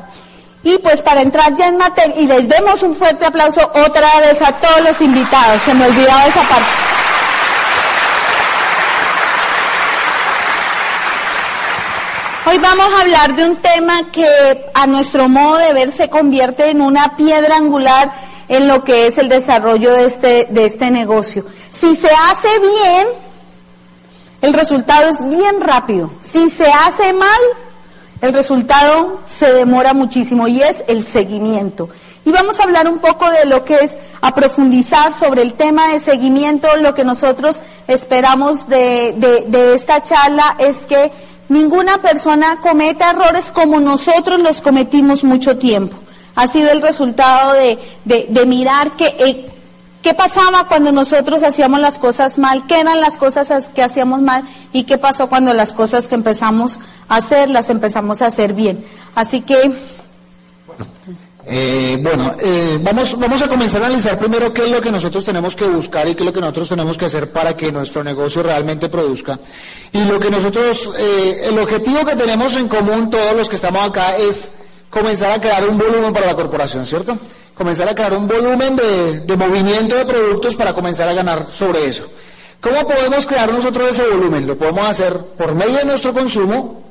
Y 0.64 0.78
pues 0.78 1.02
para 1.02 1.22
entrar 1.22 1.54
ya 1.54 1.68
en 1.68 1.76
materia, 1.76 2.16
y 2.18 2.26
les 2.26 2.48
demos 2.48 2.82
un 2.82 2.96
fuerte 2.96 3.24
aplauso 3.24 3.60
otra 3.86 4.18
vez 4.20 4.42
a 4.42 4.52
todos 4.52 4.82
los 4.82 5.00
invitados, 5.00 5.62
se 5.62 5.74
me 5.74 5.86
olvidaba 5.86 6.26
esa 6.26 6.42
parte. 6.42 6.66
Hoy 12.48 12.58
vamos 12.58 12.92
a 12.94 13.00
hablar 13.00 13.34
de 13.34 13.44
un 13.44 13.56
tema 13.56 14.10
que 14.12 14.26
a 14.74 14.86
nuestro 14.86 15.28
modo 15.28 15.56
de 15.56 15.72
ver 15.72 15.92
se 15.92 16.08
convierte 16.08 16.70
en 16.70 16.80
una 16.80 17.16
piedra 17.16 17.56
angular 17.56 18.12
en 18.48 18.68
lo 18.68 18.84
que 18.84 19.06
es 19.06 19.18
el 19.18 19.28
desarrollo 19.28 19.92
de 19.92 20.06
este, 20.06 20.46
de 20.50 20.64
este 20.64 20.90
negocio. 20.90 21.44
Si 21.72 21.94
se 21.96 22.08
hace 22.08 22.48
bien, 22.60 23.06
el 24.42 24.54
resultado 24.54 25.10
es 25.10 25.28
bien 25.28 25.60
rápido. 25.60 26.10
Si 26.20 26.48
se 26.48 26.66
hace 26.66 27.12
mal, 27.12 27.40
el 28.20 28.32
resultado 28.32 29.20
se 29.26 29.52
demora 29.52 29.94
muchísimo 29.94 30.48
y 30.48 30.62
es 30.62 30.84
el 30.86 31.04
seguimiento. 31.04 31.88
Y 32.24 32.32
vamos 32.32 32.58
a 32.58 32.64
hablar 32.64 32.88
un 32.88 32.98
poco 32.98 33.30
de 33.30 33.44
lo 33.44 33.64
que 33.64 33.76
es 33.76 33.92
a 34.20 34.34
profundizar 34.34 35.12
sobre 35.12 35.42
el 35.42 35.54
tema 35.54 35.92
de 35.92 36.00
seguimiento. 36.00 36.68
Lo 36.78 36.92
que 36.92 37.04
nosotros 37.04 37.60
esperamos 37.86 38.68
de, 38.68 39.14
de, 39.16 39.44
de 39.46 39.74
esta 39.74 40.02
charla 40.02 40.56
es 40.58 40.78
que 40.78 41.12
ninguna 41.48 41.98
persona 41.98 42.58
cometa 42.60 43.10
errores 43.10 43.52
como 43.52 43.78
nosotros 43.78 44.40
los 44.40 44.60
cometimos 44.60 45.22
mucho 45.22 45.56
tiempo 45.56 45.96
ha 46.36 46.46
sido 46.46 46.70
el 46.70 46.82
resultado 46.82 47.54
de, 47.54 47.78
de, 48.04 48.46
mirar 48.46 48.94
que, 48.94 49.06
eh, 49.06 49.46
qué 50.02 50.12
pasaba 50.12 50.68
cuando 50.68 50.92
nosotros 50.92 51.42
hacíamos 51.42 51.80
las 51.80 51.98
cosas 51.98 52.38
mal, 52.38 52.66
qué 52.66 52.78
eran 52.78 53.00
las 53.00 53.16
cosas 53.16 53.70
que 53.70 53.82
hacíamos 53.82 54.20
mal 54.20 54.44
y 54.72 54.84
qué 54.84 54.98
pasó 54.98 55.28
cuando 55.28 55.54
las 55.54 55.72
cosas 55.72 56.08
que 56.08 56.14
empezamos 56.14 56.78
a 57.08 57.16
hacer 57.16 57.48
las 57.48 57.70
empezamos 57.70 58.22
a 58.22 58.26
hacer 58.26 58.52
bien. 58.52 58.84
Así 59.14 59.40
que... 59.40 59.96
Eh, 61.48 61.96
bueno, 62.02 62.34
eh, 62.40 62.76
vamos, 62.82 63.16
vamos 63.18 63.40
a 63.40 63.48
comenzar 63.48 63.80
a 63.80 63.86
analizar 63.86 64.18
primero 64.18 64.52
qué 64.52 64.64
es 64.64 64.70
lo 64.70 64.80
que 64.80 64.90
nosotros 64.90 65.24
tenemos 65.24 65.54
que 65.54 65.64
buscar 65.64 66.06
y 66.08 66.16
qué 66.16 66.22
es 66.22 66.26
lo 66.26 66.32
que 66.32 66.40
nosotros 66.40 66.68
tenemos 66.68 66.98
que 66.98 67.04
hacer 67.04 67.30
para 67.30 67.56
que 67.56 67.70
nuestro 67.70 68.02
negocio 68.02 68.42
realmente 68.42 68.88
produzca. 68.88 69.38
Y 69.92 70.04
lo 70.04 70.18
que 70.18 70.28
nosotros, 70.28 70.90
el 70.98 71.56
objetivo 71.56 72.04
que 72.04 72.16
tenemos 72.16 72.56
en 72.56 72.66
común 72.66 73.10
todos 73.10 73.36
los 73.36 73.48
que 73.48 73.56
estamos 73.56 73.80
acá 73.88 74.16
es 74.16 74.50
comenzar 74.96 75.30
a 75.30 75.38
crear 75.38 75.68
un 75.68 75.76
volumen 75.76 76.10
para 76.10 76.24
la 76.24 76.34
corporación, 76.34 76.86
¿cierto? 76.86 77.18
Comenzar 77.54 77.86
a 77.86 77.94
crear 77.94 78.16
un 78.16 78.26
volumen 78.26 78.76
de, 78.76 79.36
movimiento 79.36 79.94
de 79.94 80.06
productos 80.06 80.56
para 80.56 80.72
comenzar 80.72 81.06
a 81.06 81.12
ganar 81.12 81.44
sobre 81.52 81.86
eso. 81.86 82.06
¿Cómo 82.62 82.88
podemos 82.88 83.26
crear 83.26 83.52
nosotros 83.52 83.90
ese 83.90 84.06
volumen? 84.08 84.46
Lo 84.46 84.56
podemos 84.56 84.88
hacer 84.88 85.14
por 85.36 85.54
medio 85.54 85.76
de 85.76 85.84
nuestro 85.84 86.14
consumo, 86.14 86.82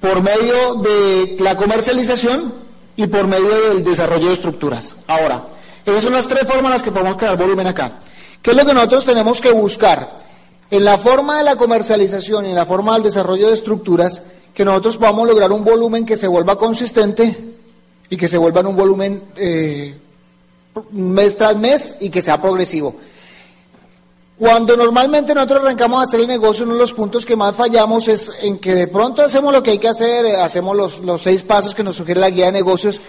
por 0.00 0.22
medio 0.22 0.76
de 0.76 1.36
la 1.40 1.54
comercialización 1.58 2.50
y 2.96 3.06
por 3.06 3.26
medio 3.26 3.68
del 3.68 3.84
desarrollo 3.84 4.28
de 4.28 4.32
estructuras. 4.32 4.94
Ahora, 5.06 5.44
esas 5.84 6.02
son 6.02 6.14
las 6.14 6.28
tres 6.28 6.44
formas 6.44 6.64
en 6.64 6.70
las 6.70 6.82
que 6.82 6.92
podemos 6.92 7.18
crear 7.18 7.36
volumen 7.36 7.66
acá. 7.66 7.98
¿Qué 8.40 8.52
es 8.52 8.56
lo 8.56 8.64
que 8.64 8.72
nosotros 8.72 9.04
tenemos 9.04 9.38
que 9.38 9.52
buscar? 9.52 10.16
En 10.70 10.82
la 10.82 10.96
forma 10.96 11.36
de 11.38 11.44
la 11.44 11.56
comercialización 11.56 12.46
y 12.46 12.50
en 12.50 12.54
la 12.54 12.64
forma 12.64 12.94
del 12.94 13.02
desarrollo 13.02 13.48
de 13.48 13.54
estructuras, 13.54 14.22
que 14.54 14.64
nosotros 14.64 14.96
podamos 14.96 15.28
lograr 15.28 15.52
un 15.52 15.64
volumen 15.64 16.04
que 16.04 16.16
se 16.16 16.26
vuelva 16.26 16.58
consistente 16.58 17.36
y 18.08 18.16
que 18.16 18.28
se 18.28 18.38
vuelva 18.38 18.60
en 18.60 18.66
un 18.66 18.76
volumen 18.76 19.22
eh, 19.36 19.96
mes 20.92 21.36
tras 21.36 21.56
mes 21.56 21.94
y 22.00 22.10
que 22.10 22.22
sea 22.22 22.40
progresivo. 22.40 22.94
Cuando 24.40 24.74
normalmente 24.74 25.34
nosotros 25.34 25.60
arrancamos 25.60 26.00
a 26.00 26.04
hacer 26.04 26.20
el 26.20 26.26
negocio, 26.26 26.64
uno 26.64 26.72
de 26.72 26.80
los 26.80 26.94
puntos 26.94 27.26
que 27.26 27.36
más 27.36 27.54
fallamos 27.54 28.08
es 28.08 28.32
en 28.40 28.58
que 28.58 28.74
de 28.74 28.86
pronto 28.86 29.20
hacemos 29.20 29.52
lo 29.52 29.62
que 29.62 29.72
hay 29.72 29.78
que 29.78 29.88
hacer, 29.88 30.24
eh, 30.24 30.36
hacemos 30.36 30.74
los, 31.02 31.20
seis 31.20 31.42
pasos 31.42 31.74
que 31.74 31.84
nos 31.84 31.96
sugiere 31.96 32.20
la 32.20 32.30
guía 32.30 32.46
de 32.46 32.52
negocios, 32.52 33.02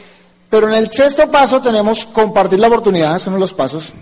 pero 0.49 0.67
en 0.67 0.73
el 0.73 0.91
sexto 0.91 1.31
paso 1.31 1.61
tenemos 1.61 2.03
compartir 2.03 2.59
la 2.59 2.67
oportunidad, 2.67 3.17
son 3.17 3.39
los 3.39 3.53
pasos, 3.53 3.93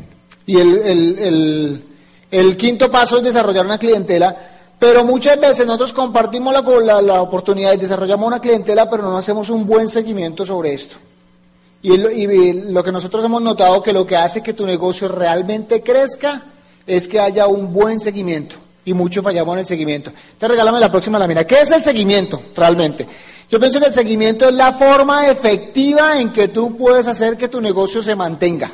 y 0.47 0.57
el, 0.57 1.83
el, 2.31 2.57
quinto 2.57 2.89
paso 2.89 3.17
es 3.17 3.23
desarrollar 3.23 3.63
una 3.63 3.77
clientela, 3.77 4.35
pero 4.79 5.03
muchas 5.03 5.39
veces 5.39 5.67
nosotros 5.67 5.93
compartimos 5.93 6.53
la, 6.53 7.01
la, 7.01 7.21
oportunidad 7.21 7.73
y 7.73 7.77
desarrollamos 7.77 8.27
una 8.27 8.39
clientela, 8.39 8.89
pero 8.89 9.03
no 9.03 9.17
hacemos 9.17 9.49
un 9.49 9.67
buen 9.67 9.89
seguimiento 9.89 10.45
sobre 10.45 10.73
esto. 10.73 10.95
Y, 11.81 11.93
y 11.93 12.71
lo 12.71 12.83
que 12.83 12.91
nosotros 12.91 13.23
hemos 13.23 13.41
notado 13.41 13.83
que 13.83 13.93
lo 13.93 14.05
que 14.07 14.15
hace 14.15 14.41
que 14.41 14.53
tu 14.53 14.65
negocio 14.65 15.07
realmente 15.09 15.83
crezca, 15.83 16.43
es 16.89 17.07
que 17.07 17.19
haya 17.19 17.47
un 17.47 17.71
buen 17.71 17.99
seguimiento. 17.99 18.55
Y 18.83 18.93
mucho 18.93 19.21
fallamos 19.21 19.53
en 19.53 19.59
el 19.59 19.65
seguimiento. 19.65 20.11
Te 20.37 20.47
regálame 20.47 20.79
la 20.79 20.89
próxima 20.89 21.19
lámina. 21.19 21.45
¿Qué 21.45 21.61
es 21.61 21.71
el 21.71 21.83
seguimiento 21.83 22.41
realmente? 22.55 23.05
Yo 23.49 23.59
pienso 23.59 23.79
que 23.79 23.87
el 23.87 23.93
seguimiento 23.93 24.49
es 24.49 24.55
la 24.55 24.71
forma 24.71 25.27
efectiva 25.27 26.19
en 26.19 26.33
que 26.33 26.47
tú 26.47 26.75
puedes 26.75 27.07
hacer 27.07 27.37
que 27.37 27.47
tu 27.47 27.61
negocio 27.61 28.01
se 28.01 28.15
mantenga. 28.15 28.71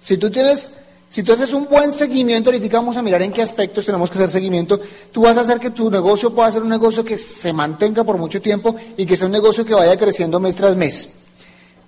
Si 0.00 0.18
tú 0.18 0.30
tienes, 0.30 0.70
si 1.14 1.22
tú 1.22 1.32
haces 1.32 1.52
un 1.52 1.68
buen 1.68 1.92
seguimiento, 1.92 2.50
ahorita 2.50 2.76
vamos 2.76 2.96
a 2.96 3.02
mirar 3.02 3.22
en 3.22 3.30
qué 3.30 3.40
aspectos 3.40 3.86
tenemos 3.86 4.10
que 4.10 4.18
hacer 4.18 4.30
seguimiento, 4.30 4.80
tú 5.12 5.22
vas 5.22 5.38
a 5.38 5.42
hacer 5.42 5.60
que 5.60 5.70
tu 5.70 5.88
negocio 5.88 6.34
pueda 6.34 6.50
ser 6.50 6.62
un 6.62 6.68
negocio 6.68 7.04
que 7.04 7.16
se 7.16 7.52
mantenga 7.52 8.02
por 8.02 8.18
mucho 8.18 8.42
tiempo 8.42 8.74
y 8.96 9.06
que 9.06 9.16
sea 9.16 9.26
un 9.26 9.32
negocio 9.32 9.64
que 9.64 9.74
vaya 9.74 9.96
creciendo 9.96 10.40
mes 10.40 10.56
tras 10.56 10.74
mes. 10.74 11.10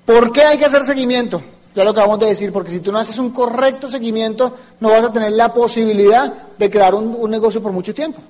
¿Por 0.04 0.30
qué 0.30 0.42
hay 0.42 0.59
que 0.59 0.66
hacer 0.66 0.85
seguimiento? 0.85 1.42
Ya 1.75 1.83
lo 1.83 1.90
acabamos 1.90 2.21
de 2.21 2.26
decir, 2.26 2.52
porque 2.52 2.71
si 2.71 2.78
tú 2.78 2.92
no 2.92 3.00
haces 3.00 3.18
un 3.18 3.30
correcto 3.30 3.90
seguimiento, 3.90 4.54
no 4.78 4.90
vas 4.90 5.02
a 5.02 5.11
tener 5.11 5.33
la 5.33 5.52
posibilidad 5.52 6.33
de 6.56 6.71
crear 6.71 6.95
un, 6.95 7.28
negocio 7.28 7.61
por 7.61 7.73
mucho 7.73 7.92
tiempo. 7.92 8.21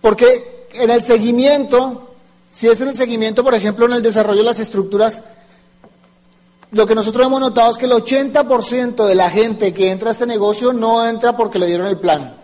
Porque 0.00 0.66
en 0.72 0.90
el 0.90 1.04
seguimiento, 1.04 2.16
si 2.50 2.66
es 2.68 2.80
en 2.80 2.88
el 2.88 2.96
seguimiento, 2.96 3.44
por 3.44 3.54
ejemplo, 3.54 3.86
en 3.86 3.92
el 3.92 4.02
desarrollo 4.02 4.40
de 4.40 4.46
las 4.46 4.58
estructuras, 4.58 5.22
lo 6.72 6.86
que 6.86 6.94
nosotros 6.94 7.26
hemos 7.26 7.40
notado 7.40 7.70
es 7.70 7.76
que 7.76 7.84
el 7.84 7.92
80% 7.92 9.04
de 9.04 9.14
la 9.14 9.28
gente 9.28 9.74
que 9.74 9.90
entra 9.90 10.08
a 10.08 10.12
este 10.12 10.26
negocio 10.26 10.72
no 10.72 11.06
entra 11.06 11.36
porque 11.36 11.58
le 11.58 11.66
dieron 11.66 11.86
el 11.86 11.98
plan, 11.98 12.34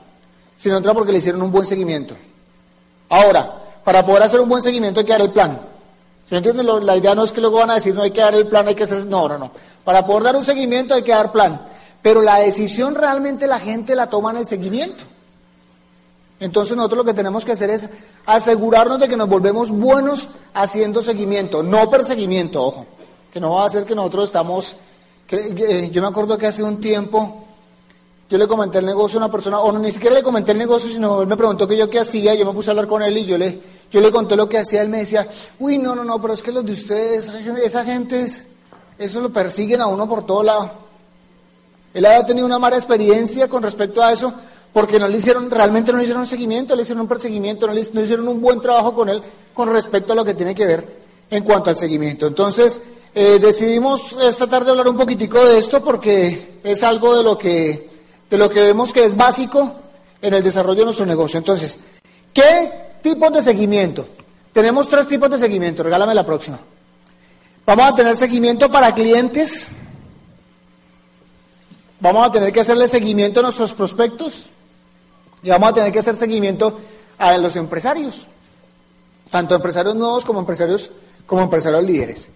sino 0.58 0.76
entra 0.76 0.92
porque 0.92 1.12
le 1.12 1.18
hicieron 1.18 1.40
un 1.40 1.50
buen 1.50 1.64
seguimiento. 1.64 2.14
Ahora, 3.08 3.80
para 3.82 4.04
poder 4.04 4.24
hacer 4.24 4.40
un 4.40 4.50
buen 4.50 4.62
seguimiento 4.62 5.00
hay 5.00 5.06
que 5.06 5.12
dar 5.12 5.22
el 5.22 5.30
plan. 5.30 5.58
¿Se 6.28 6.36
entiende? 6.36 6.62
La 6.62 6.94
idea 6.94 7.14
no 7.14 7.24
es 7.24 7.32
que 7.32 7.40
luego 7.40 7.56
van 7.56 7.70
a 7.70 7.76
decir, 7.76 7.94
no 7.94 8.02
hay 8.02 8.10
que 8.10 8.20
dar 8.20 8.34
el 8.34 8.46
plan, 8.46 8.68
hay 8.68 8.74
que 8.74 8.82
hacer... 8.82 9.06
No, 9.06 9.26
no, 9.28 9.38
no. 9.38 9.50
Para 9.82 10.04
poder 10.04 10.24
dar 10.24 10.36
un 10.36 10.44
seguimiento 10.44 10.92
hay 10.92 11.02
que 11.02 11.12
dar 11.12 11.32
plan. 11.32 11.62
Pero 12.02 12.20
la 12.20 12.36
decisión 12.36 12.94
realmente 12.94 13.46
la 13.46 13.58
gente 13.58 13.94
la 13.94 14.10
toma 14.10 14.32
en 14.32 14.36
el 14.36 14.46
seguimiento. 14.46 15.04
Entonces 16.38 16.76
nosotros 16.76 16.98
lo 16.98 17.04
que 17.04 17.14
tenemos 17.14 17.46
que 17.46 17.52
hacer 17.52 17.70
es 17.70 17.88
asegurarnos 18.26 19.00
de 19.00 19.08
que 19.08 19.16
nos 19.16 19.26
volvemos 19.26 19.70
buenos 19.70 20.28
haciendo 20.52 21.00
seguimiento, 21.00 21.62
no 21.62 21.88
perseguimiento, 21.88 22.62
ojo. 22.62 22.86
Que 23.32 23.40
no 23.40 23.54
va 23.54 23.66
a 23.66 23.70
ser 23.70 23.84
que 23.84 23.94
nosotros 23.94 24.24
estamos... 24.24 24.76
yo 25.90 26.02
me 26.02 26.08
acuerdo 26.08 26.38
que 26.38 26.46
hace 26.46 26.62
un 26.62 26.80
tiempo 26.80 27.44
yo 28.30 28.36
le 28.36 28.46
comenté 28.46 28.78
el 28.78 28.86
negocio 28.86 29.18
a 29.18 29.24
una 29.24 29.32
persona, 29.32 29.60
o 29.60 29.72
no, 29.72 29.78
ni 29.78 29.90
siquiera 29.90 30.14
le 30.16 30.22
comenté 30.22 30.52
el 30.52 30.58
negocio, 30.58 30.90
sino 30.90 31.22
él 31.22 31.26
me 31.26 31.36
preguntó 31.36 31.66
qué 31.66 31.76
yo 31.76 31.88
qué 31.88 32.00
hacía, 32.00 32.34
yo 32.34 32.44
me 32.44 32.52
puse 32.52 32.68
a 32.68 32.72
hablar 32.72 32.86
con 32.86 33.02
él 33.02 33.16
y 33.16 33.24
yo 33.24 33.38
le, 33.38 33.58
yo 33.90 34.02
le 34.02 34.10
conté 34.10 34.36
lo 34.36 34.46
que 34.46 34.58
hacía, 34.58 34.82
él 34.82 34.90
me 34.90 34.98
decía, 34.98 35.26
uy, 35.58 35.78
no, 35.78 35.94
no, 35.94 36.04
no, 36.04 36.20
pero 36.20 36.34
es 36.34 36.42
que 36.42 36.52
los 36.52 36.64
de 36.64 36.72
ustedes, 36.72 37.30
esa 37.64 37.84
gente, 37.86 38.26
eso 38.98 39.20
lo 39.20 39.30
persiguen 39.30 39.80
a 39.80 39.86
uno 39.86 40.06
por 40.06 40.26
todo 40.26 40.42
lado. 40.42 40.70
Él 41.94 42.04
había 42.04 42.26
tenido 42.26 42.46
una 42.46 42.58
mala 42.58 42.76
experiencia 42.76 43.48
con 43.48 43.62
respecto 43.62 44.02
a 44.02 44.12
eso, 44.12 44.34
porque 44.74 44.98
no 44.98 45.08
le 45.08 45.16
hicieron, 45.16 45.50
realmente 45.50 45.90
no 45.90 45.96
le 45.96 46.04
hicieron 46.04 46.20
un 46.20 46.28
seguimiento, 46.28 46.76
le 46.76 46.82
hicieron 46.82 47.00
un 47.00 47.08
perseguimiento, 47.08 47.66
no 47.66 47.72
le 47.72 47.82
no 47.94 48.00
hicieron 48.02 48.28
un 48.28 48.42
buen 48.42 48.60
trabajo 48.60 48.92
con 48.92 49.08
él 49.08 49.22
con 49.54 49.72
respecto 49.72 50.12
a 50.12 50.16
lo 50.16 50.24
que 50.26 50.34
tiene 50.34 50.54
que 50.54 50.66
ver 50.66 50.86
en 51.30 51.42
cuanto 51.44 51.70
al 51.70 51.76
seguimiento. 51.76 52.26
Entonces, 52.26 52.78
eh, 53.20 53.40
decidimos 53.40 54.16
esta 54.22 54.46
tarde 54.46 54.70
hablar 54.70 54.86
un 54.86 54.96
poquitico 54.96 55.44
de 55.44 55.58
esto 55.58 55.82
porque 55.82 56.60
es 56.62 56.84
algo 56.84 57.16
de 57.16 57.24
lo 57.24 57.36
que 57.36 57.90
de 58.30 58.38
lo 58.38 58.48
que 58.48 58.62
vemos 58.62 58.92
que 58.92 59.04
es 59.04 59.16
básico 59.16 59.72
en 60.22 60.34
el 60.34 60.44
desarrollo 60.44 60.78
de 60.78 60.84
nuestro 60.84 61.04
negocio. 61.04 61.36
Entonces, 61.36 61.78
¿qué 62.32 62.70
tipos 63.02 63.32
de 63.32 63.42
seguimiento? 63.42 64.06
Tenemos 64.52 64.88
tres 64.88 65.08
tipos 65.08 65.28
de 65.32 65.36
seguimiento, 65.36 65.82
regálame 65.82 66.14
la 66.14 66.24
próxima. 66.24 66.60
Vamos 67.66 67.86
a 67.88 67.94
tener 67.96 68.14
seguimiento 68.14 68.70
para 68.70 68.94
clientes, 68.94 69.66
vamos 71.98 72.24
a 72.24 72.30
tener 72.30 72.52
que 72.52 72.60
hacerle 72.60 72.86
seguimiento 72.86 73.40
a 73.40 73.42
nuestros 73.42 73.74
prospectos 73.74 74.46
y 75.42 75.48
vamos 75.48 75.70
a 75.70 75.74
tener 75.74 75.90
que 75.90 75.98
hacer 75.98 76.14
seguimiento 76.14 76.78
a 77.18 77.36
los 77.36 77.56
empresarios, 77.56 78.28
tanto 79.28 79.56
empresarios 79.56 79.96
nuevos 79.96 80.24
como 80.24 80.38
empresarios, 80.38 80.92
como 81.26 81.42
empresarios 81.42 81.82
líderes. 81.82 82.28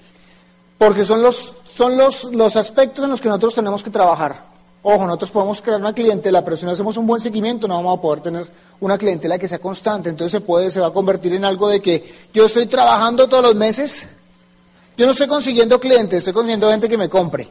Porque 0.82 1.04
son 1.04 1.22
los, 1.22 1.54
son 1.64 1.96
los, 1.96 2.24
los 2.24 2.56
aspectos 2.56 3.04
en 3.04 3.10
los 3.10 3.20
que 3.20 3.28
nosotros 3.28 3.54
tenemos 3.54 3.84
que 3.84 3.90
trabajar. 3.90 4.46
Ojo, 4.82 5.06
nosotros 5.06 5.30
podemos 5.30 5.62
crear 5.62 5.78
una 5.78 5.92
clientela, 5.92 6.44
pero 6.44 6.56
si 6.56 6.64
no 6.64 6.72
hacemos 6.72 6.96
un 6.96 7.06
buen 7.06 7.20
seguimiento 7.20 7.68
no 7.68 7.76
vamos 7.76 7.96
a 7.96 8.02
poder 8.02 8.20
tener 8.20 8.48
una 8.80 8.98
clientela 8.98 9.38
que 9.38 9.46
sea 9.46 9.60
constante. 9.60 10.10
Entonces 10.10 10.32
se 10.32 10.40
puede, 10.40 10.72
se 10.72 10.80
va 10.80 10.88
a 10.88 10.92
convertir 10.92 11.34
en 11.34 11.44
algo 11.44 11.68
de 11.68 11.80
que 11.80 12.12
yo 12.34 12.46
estoy 12.46 12.66
trabajando 12.66 13.28
todos 13.28 13.44
los 13.44 13.54
meses, 13.54 14.08
yo 14.96 15.06
no 15.06 15.12
estoy 15.12 15.28
consiguiendo 15.28 15.78
clientes, 15.78 16.18
estoy 16.18 16.32
consiguiendo 16.32 16.68
gente 16.68 16.88
que 16.88 16.98
me 16.98 17.08
compre. 17.08 17.48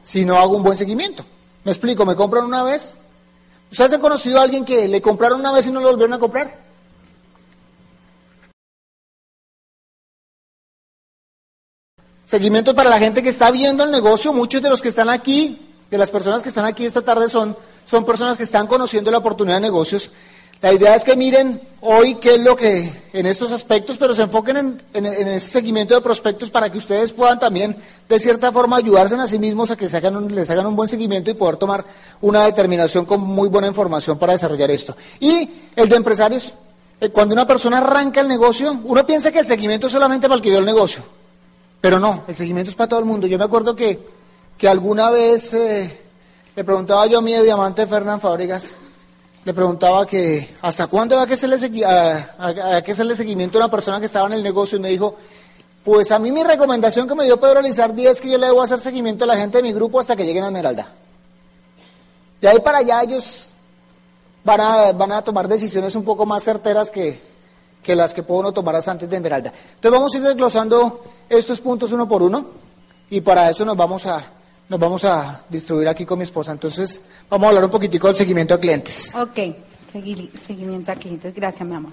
Si 0.00 0.24
no 0.24 0.38
hago 0.38 0.58
un 0.58 0.62
buen 0.62 0.76
seguimiento. 0.76 1.24
Me 1.64 1.72
explico, 1.72 2.06
me 2.06 2.14
compran 2.14 2.44
una 2.44 2.62
vez. 2.62 2.98
¿Ustedes 3.68 3.94
han 3.94 4.00
conocido 4.00 4.38
a 4.38 4.44
alguien 4.44 4.64
que 4.64 4.86
le 4.86 5.02
compraron 5.02 5.40
una 5.40 5.50
vez 5.50 5.66
y 5.66 5.72
no 5.72 5.80
lo 5.80 5.88
volvieron 5.88 6.14
a 6.14 6.20
comprar? 6.20 6.67
Seguimiento 12.28 12.74
para 12.74 12.90
la 12.90 12.98
gente 12.98 13.22
que 13.22 13.30
está 13.30 13.50
viendo 13.50 13.84
el 13.84 13.90
negocio, 13.90 14.34
muchos 14.34 14.60
de 14.60 14.68
los 14.68 14.82
que 14.82 14.90
están 14.90 15.08
aquí 15.08 15.66
de 15.90 15.96
las 15.96 16.10
personas 16.10 16.42
que 16.42 16.50
están 16.50 16.66
aquí 16.66 16.84
esta 16.84 17.00
tarde 17.00 17.26
son, 17.26 17.56
son 17.86 18.04
personas 18.04 18.36
que 18.36 18.42
están 18.42 18.66
conociendo 18.66 19.10
la 19.10 19.16
oportunidad 19.16 19.56
de 19.56 19.62
negocios. 19.62 20.10
La 20.60 20.70
idea 20.70 20.94
es 20.94 21.04
que 21.04 21.16
miren 21.16 21.58
hoy 21.80 22.16
qué 22.16 22.34
es 22.34 22.40
lo 22.40 22.54
que 22.54 22.92
en 23.14 23.24
estos 23.24 23.50
aspectos, 23.52 23.96
pero 23.96 24.12
se 24.14 24.20
enfoquen 24.20 24.56
en, 24.58 25.06
en, 25.06 25.28
ese 25.28 25.52
seguimiento 25.52 25.94
de 25.94 26.02
prospectos 26.02 26.50
para 26.50 26.70
que 26.70 26.76
ustedes 26.76 27.12
puedan 27.12 27.38
también, 27.38 27.74
de 28.06 28.18
cierta 28.18 28.52
forma, 28.52 28.76
ayudarse 28.76 29.14
a 29.14 29.26
sí 29.26 29.38
mismos 29.38 29.70
a 29.70 29.76
que 29.76 29.86
hagan 29.86 30.34
les 30.34 30.50
hagan 30.50 30.66
un 30.66 30.76
buen 30.76 30.88
seguimiento 30.88 31.30
y 31.30 31.34
poder 31.34 31.56
tomar 31.56 31.82
una 32.20 32.44
determinación 32.44 33.06
con 33.06 33.20
muy 33.20 33.48
buena 33.48 33.68
información 33.68 34.18
para 34.18 34.34
desarrollar 34.34 34.70
esto. 34.70 34.94
Y 35.20 35.48
el 35.76 35.88
de 35.88 35.96
empresarios, 35.96 36.52
eh, 37.00 37.08
cuando 37.08 37.32
una 37.32 37.46
persona 37.46 37.78
arranca 37.78 38.20
el 38.20 38.28
negocio, 38.28 38.80
uno 38.84 39.06
piensa 39.06 39.32
que 39.32 39.38
el 39.38 39.46
seguimiento 39.46 39.86
es 39.86 39.92
solamente 39.94 40.26
para 40.26 40.36
el 40.36 40.42
que 40.42 40.50
dio 40.50 40.58
el 40.58 40.66
negocio, 40.66 41.02
pero 41.80 41.98
no, 41.98 42.24
el 42.28 42.36
seguimiento 42.36 42.70
es 42.70 42.76
para 42.76 42.88
todo 42.88 43.00
el 43.00 43.06
mundo. 43.06 43.26
Yo 43.26 43.38
me 43.38 43.44
acuerdo 43.44 43.74
que 43.74 44.18
que 44.58 44.68
alguna 44.68 45.08
vez 45.08 45.54
eh, 45.54 46.00
le 46.56 46.64
preguntaba 46.64 47.06
yo 47.06 47.18
a 47.18 47.22
mi 47.22 47.32
diamante 47.36 47.86
Fernán 47.86 48.20
Fábregas, 48.20 48.72
le 49.44 49.54
preguntaba 49.54 50.04
que 50.04 50.56
hasta 50.60 50.88
cuándo 50.88 51.16
va 51.16 51.22
a 51.22 51.26
que 51.26 51.34
hacerle, 51.34 51.84
a, 51.86 52.82
que 52.84 52.90
hacerle 52.90 53.14
seguimiento 53.14 53.56
a 53.56 53.62
una 53.62 53.70
persona 53.70 54.00
que 54.00 54.06
estaba 54.06 54.26
en 54.26 54.34
el 54.34 54.42
negocio 54.42 54.76
y 54.76 54.80
me 54.80 54.90
dijo, 54.90 55.14
pues 55.84 56.10
a 56.10 56.18
mí 56.18 56.32
mi 56.32 56.42
recomendación 56.42 57.06
que 57.06 57.14
me 57.14 57.24
dio 57.24 57.38
Pedro 57.38 57.62
Lizardi 57.62 58.08
es 58.08 58.20
que 58.20 58.30
yo 58.30 58.36
le 58.36 58.46
debo 58.46 58.60
hacer 58.60 58.80
seguimiento 58.80 59.24
a 59.24 59.28
la 59.28 59.36
gente 59.36 59.58
de 59.58 59.62
mi 59.62 59.72
grupo 59.72 60.00
hasta 60.00 60.16
que 60.16 60.26
lleguen 60.26 60.42
a 60.42 60.48
Esmeralda. 60.48 60.92
De 62.40 62.48
ahí 62.48 62.58
para 62.58 62.78
allá 62.78 63.02
ellos 63.04 63.48
van 64.44 64.60
a, 64.60 64.92
van 64.92 65.12
a 65.12 65.22
tomar 65.22 65.46
decisiones 65.46 65.94
un 65.94 66.04
poco 66.04 66.26
más 66.26 66.42
certeras 66.42 66.90
que, 66.90 67.20
que 67.82 67.94
las 67.94 68.12
que 68.12 68.24
puedo 68.24 68.40
uno 68.40 68.52
tomar 68.52 68.74
antes 68.74 69.08
de 69.08 69.16
Esmeralda. 69.16 69.52
Entonces 69.76 69.92
vamos 69.92 70.12
a 70.12 70.18
ir 70.18 70.24
desglosando 70.24 71.00
estos 71.28 71.60
puntos 71.60 71.92
uno 71.92 72.08
por 72.08 72.22
uno 72.22 72.46
y 73.10 73.20
para 73.20 73.50
eso 73.50 73.64
nos 73.64 73.76
vamos 73.76 74.06
a 74.06 74.32
nos 74.68 74.78
vamos 74.78 75.02
a 75.04 75.44
distribuir 75.48 75.88
aquí 75.88 76.04
con 76.04 76.18
mi 76.18 76.24
esposa. 76.24 76.52
Entonces, 76.52 77.00
vamos 77.30 77.46
a 77.46 77.48
hablar 77.48 77.64
un 77.64 77.70
poquitico 77.70 78.06
del 78.06 78.16
seguimiento 78.16 78.54
a 78.54 78.60
clientes. 78.60 79.14
Ok, 79.14 79.38
seguimiento 80.34 80.92
a 80.92 80.96
clientes. 80.96 81.34
Gracias, 81.34 81.66
mi 81.66 81.74
amor. 81.74 81.92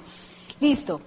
Listo. 0.59 0.99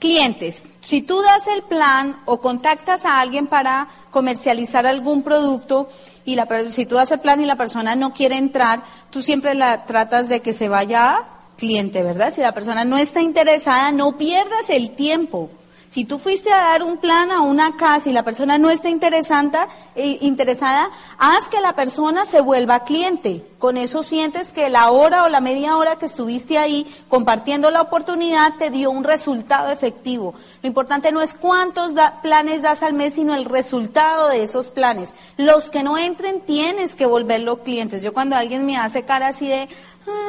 Clientes, 0.00 0.64
si 0.80 1.00
tú 1.00 1.22
das 1.22 1.46
el 1.54 1.62
plan 1.62 2.20
o 2.24 2.40
contactas 2.40 3.04
a 3.04 3.20
alguien 3.20 3.46
para 3.46 3.86
comercializar 4.10 4.84
algún 4.84 5.22
producto 5.22 5.88
y 6.24 6.34
la 6.34 6.48
si 6.70 6.86
tú 6.86 6.96
das 6.96 7.12
el 7.12 7.20
plan 7.20 7.40
y 7.40 7.46
la 7.46 7.54
persona 7.54 7.94
no 7.94 8.12
quiere 8.12 8.36
entrar, 8.36 8.82
tú 9.10 9.22
siempre 9.22 9.54
la 9.54 9.84
tratas 9.84 10.28
de 10.28 10.40
que 10.40 10.52
se 10.52 10.68
vaya 10.68 11.22
cliente, 11.56 12.02
¿verdad? 12.02 12.34
Si 12.34 12.40
la 12.40 12.50
persona 12.50 12.84
no 12.84 12.98
está 12.98 13.20
interesada, 13.20 13.92
no 13.92 14.18
pierdas 14.18 14.70
el 14.70 14.96
tiempo. 14.96 15.50
Si 15.92 16.06
tú 16.06 16.18
fuiste 16.18 16.50
a 16.50 16.56
dar 16.56 16.84
un 16.84 16.96
plan 16.96 17.30
a 17.30 17.42
una 17.42 17.76
casa 17.76 18.08
y 18.08 18.14
la 18.14 18.22
persona 18.22 18.56
no 18.56 18.70
está 18.70 18.88
eh, 18.88 20.18
interesada, 20.22 20.90
haz 21.18 21.48
que 21.50 21.60
la 21.60 21.74
persona 21.74 22.24
se 22.24 22.40
vuelva 22.40 22.84
cliente. 22.84 23.44
Con 23.58 23.76
eso 23.76 24.02
sientes 24.02 24.52
que 24.52 24.70
la 24.70 24.90
hora 24.90 25.24
o 25.24 25.28
la 25.28 25.42
media 25.42 25.76
hora 25.76 25.96
que 25.96 26.06
estuviste 26.06 26.56
ahí 26.56 26.90
compartiendo 27.10 27.70
la 27.70 27.82
oportunidad 27.82 28.54
te 28.58 28.70
dio 28.70 28.90
un 28.90 29.04
resultado 29.04 29.70
efectivo. 29.70 30.32
Lo 30.62 30.66
importante 30.66 31.12
no 31.12 31.20
es 31.20 31.34
cuántos 31.34 31.92
planes 32.22 32.62
das 32.62 32.82
al 32.82 32.94
mes, 32.94 33.12
sino 33.12 33.34
el 33.34 33.44
resultado 33.44 34.28
de 34.30 34.44
esos 34.44 34.70
planes. 34.70 35.10
Los 35.36 35.68
que 35.68 35.82
no 35.82 35.98
entren 35.98 36.40
tienes 36.40 36.96
que 36.96 37.04
volverlos 37.04 37.58
clientes. 37.58 38.02
Yo 38.02 38.14
cuando 38.14 38.34
alguien 38.34 38.64
me 38.64 38.78
hace 38.78 39.02
cara 39.02 39.28
así 39.28 39.46
de, 39.46 39.68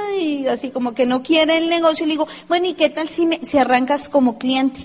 ay, 0.09 0.45
así 0.45 0.71
como 0.71 0.93
que 0.93 1.05
no 1.05 1.23
quiere 1.23 1.55
el 1.55 1.69
negocio, 1.69 2.05
le 2.05 2.11
digo, 2.11 2.27
bueno, 2.49 2.65
¿y 2.65 2.73
qué 2.73 2.89
tal 2.89 3.07
si, 3.07 3.25
me, 3.25 3.45
si 3.45 3.57
arrancas 3.57 4.09
como 4.09 4.37
cliente? 4.37 4.81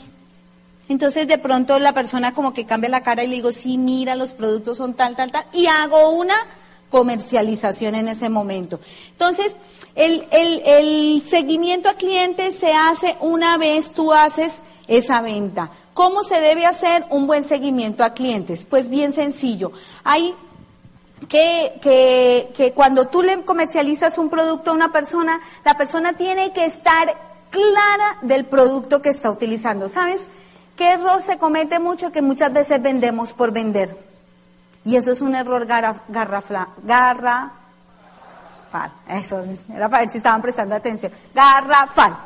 Entonces 0.88 1.28
de 1.28 1.38
pronto 1.38 1.78
la 1.78 1.92
persona 1.92 2.32
como 2.32 2.54
que 2.54 2.64
cambia 2.64 2.88
la 2.88 3.02
cara 3.02 3.24
y 3.24 3.28
le 3.28 3.36
digo, 3.36 3.52
sí, 3.52 3.76
mira, 3.76 4.14
los 4.14 4.32
productos 4.32 4.78
son 4.78 4.94
tal, 4.94 5.16
tal, 5.16 5.30
tal, 5.30 5.44
y 5.52 5.66
hago 5.66 6.10
una 6.10 6.34
comercialización 6.88 7.94
en 7.94 8.08
ese 8.08 8.28
momento. 8.28 8.80
Entonces, 9.10 9.56
el, 9.94 10.26
el, 10.30 11.22
seguimiento 11.22 11.88
a 11.88 11.94
clientes 11.94 12.58
se 12.58 12.72
hace 12.72 13.16
una 13.20 13.58
vez 13.58 13.92
tú 13.92 14.12
haces 14.12 14.54
esa 14.86 15.20
venta. 15.20 15.70
¿Cómo 15.92 16.24
se 16.24 16.40
debe 16.40 16.64
hacer 16.64 17.04
un 17.10 17.26
buen 17.26 17.44
seguimiento 17.44 18.04
a 18.04 18.14
clientes? 18.14 18.64
Pues 18.64 18.88
bien 18.88 19.12
sencillo. 19.12 19.72
Hay 20.04 20.34
que, 21.28 21.78
que, 21.82 22.50
que, 22.56 22.72
cuando 22.72 23.08
tú 23.08 23.22
le 23.22 23.42
comercializas 23.42 24.16
un 24.18 24.30
producto 24.30 24.70
a 24.70 24.74
una 24.74 24.92
persona, 24.92 25.40
la 25.64 25.76
persona 25.76 26.14
tiene 26.14 26.52
que 26.52 26.64
estar 26.64 27.14
clara 27.50 28.18
del 28.22 28.44
producto 28.44 29.02
que 29.02 29.08
está 29.10 29.30
utilizando. 29.30 29.88
¿Sabes? 29.88 30.28
¿Qué 30.78 30.92
error 30.92 31.20
se 31.20 31.38
comete 31.38 31.80
mucho? 31.80 32.12
Que 32.12 32.22
muchas 32.22 32.52
veces 32.52 32.80
vendemos 32.80 33.34
por 33.34 33.50
vender. 33.50 33.96
Y 34.84 34.94
eso 34.94 35.10
es 35.10 35.20
un 35.20 35.34
error 35.34 35.66
garrafal. 35.66 36.68
garrafal. 36.84 37.50
Eso 39.08 39.42
era 39.74 39.88
para 39.88 40.02
ver 40.02 40.08
si 40.08 40.18
estaban 40.18 40.40
prestando 40.40 40.76
atención. 40.76 41.10
Garrafal. 41.34 42.16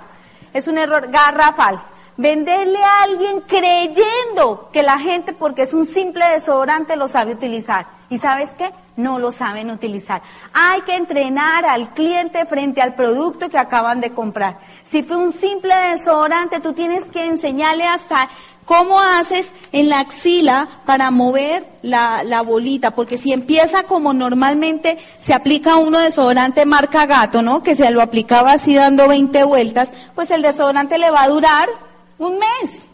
Es 0.53 0.69
un 0.69 0.77
error 0.77 1.09
garrafal. 1.11 1.81
Venderle 2.16 2.78
a 2.78 3.02
alguien 3.04 3.40
creyendo 3.47 4.69
que 4.73 4.83
la 4.83 4.99
gente, 4.99 5.33
porque 5.33 5.62
es 5.62 5.73
un 5.73 5.87
simple 5.87 6.25
desodorante, 6.35 6.97
lo 6.97 7.09
sabe 7.09 7.33
utilizar. 7.33 7.87
¿Y 8.11 8.19
sabes 8.19 8.54
qué? 8.54 8.71
No 8.97 9.19
lo 9.19 9.33
saben 9.33 9.71
utilizar. 9.71 10.21
Hay 10.52 10.83
que 10.83 10.97
entrenar 10.97 11.64
al 11.64 11.95
cliente 11.95 12.45
frente 12.45 12.83
al 12.83 12.95
producto 12.95 13.49
que 13.49 13.57
acaban 13.57 14.00
de 14.00 14.12
comprar. 14.12 14.59
Si 14.85 15.02
fue 15.02 15.16
un 15.16 15.33
simple 15.33 15.75
desodorante, 15.75 16.61
tú 16.61 16.75
tienes 16.75 17.07
que 17.07 17.25
enseñarle 17.25 17.85
hasta 17.85 18.28
cómo 18.66 19.00
haces 19.00 19.50
en 19.73 19.88
la 19.88 20.00
axila 20.00 20.69
para 20.85 21.11
mover 21.11 21.66
la, 21.81 22.23
la, 22.25 22.42
bolita, 22.42 22.92
porque 22.92 23.19
si 23.19 23.33
empieza 23.33 23.85
como 23.85 24.12
normalmente 24.12 24.99
se 25.19 25.33
aplica 25.35 25.76
uno 25.76 25.99
desodorante 25.99 26.66
marca 26.66 27.07
gato, 27.07 27.42
¿no? 27.42 27.62
Que 27.62 27.75
se 27.75 27.90
lo 27.90 28.02
aplicaba 28.02 28.52
así 28.52 28.75
dando 28.75 29.09
20 29.09 29.45
vueltas, 29.45 29.92
pues 30.14 30.31
el 30.31 30.42
desodorante 30.42 30.99
le 30.99 31.11
va 31.11 31.23
a 31.23 31.28
durar 31.28 31.69
un 32.29 32.38
mes. 32.38 32.87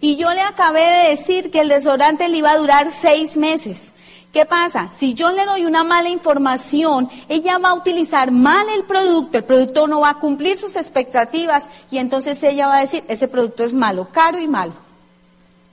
Y 0.00 0.16
yo 0.16 0.32
le 0.32 0.40
acabé 0.40 0.80
de 0.80 1.08
decir 1.10 1.50
que 1.50 1.60
el 1.60 1.68
desodorante 1.68 2.28
le 2.28 2.38
iba 2.38 2.50
a 2.50 2.56
durar 2.56 2.90
seis 2.90 3.36
meses. 3.36 3.92
¿Qué 4.32 4.46
pasa? 4.46 4.90
Si 4.96 5.14
yo 5.14 5.30
le 5.32 5.44
doy 5.44 5.66
una 5.66 5.82
mala 5.82 6.08
información, 6.08 7.10
ella 7.28 7.58
va 7.58 7.70
a 7.70 7.74
utilizar 7.74 8.30
mal 8.30 8.68
el 8.68 8.84
producto, 8.84 9.38
el 9.38 9.44
producto 9.44 9.88
no 9.88 10.00
va 10.00 10.10
a 10.10 10.14
cumplir 10.14 10.56
sus 10.56 10.76
expectativas 10.76 11.68
y 11.90 11.98
entonces 11.98 12.40
ella 12.44 12.68
va 12.68 12.78
a 12.78 12.80
decir, 12.82 13.02
ese 13.08 13.26
producto 13.26 13.64
es 13.64 13.74
malo, 13.74 14.08
caro 14.12 14.38
y 14.38 14.46
malo. 14.46 14.72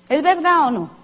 ¿Es 0.10 0.24
verdad 0.24 0.68
o 0.68 0.72
no? 0.72 0.98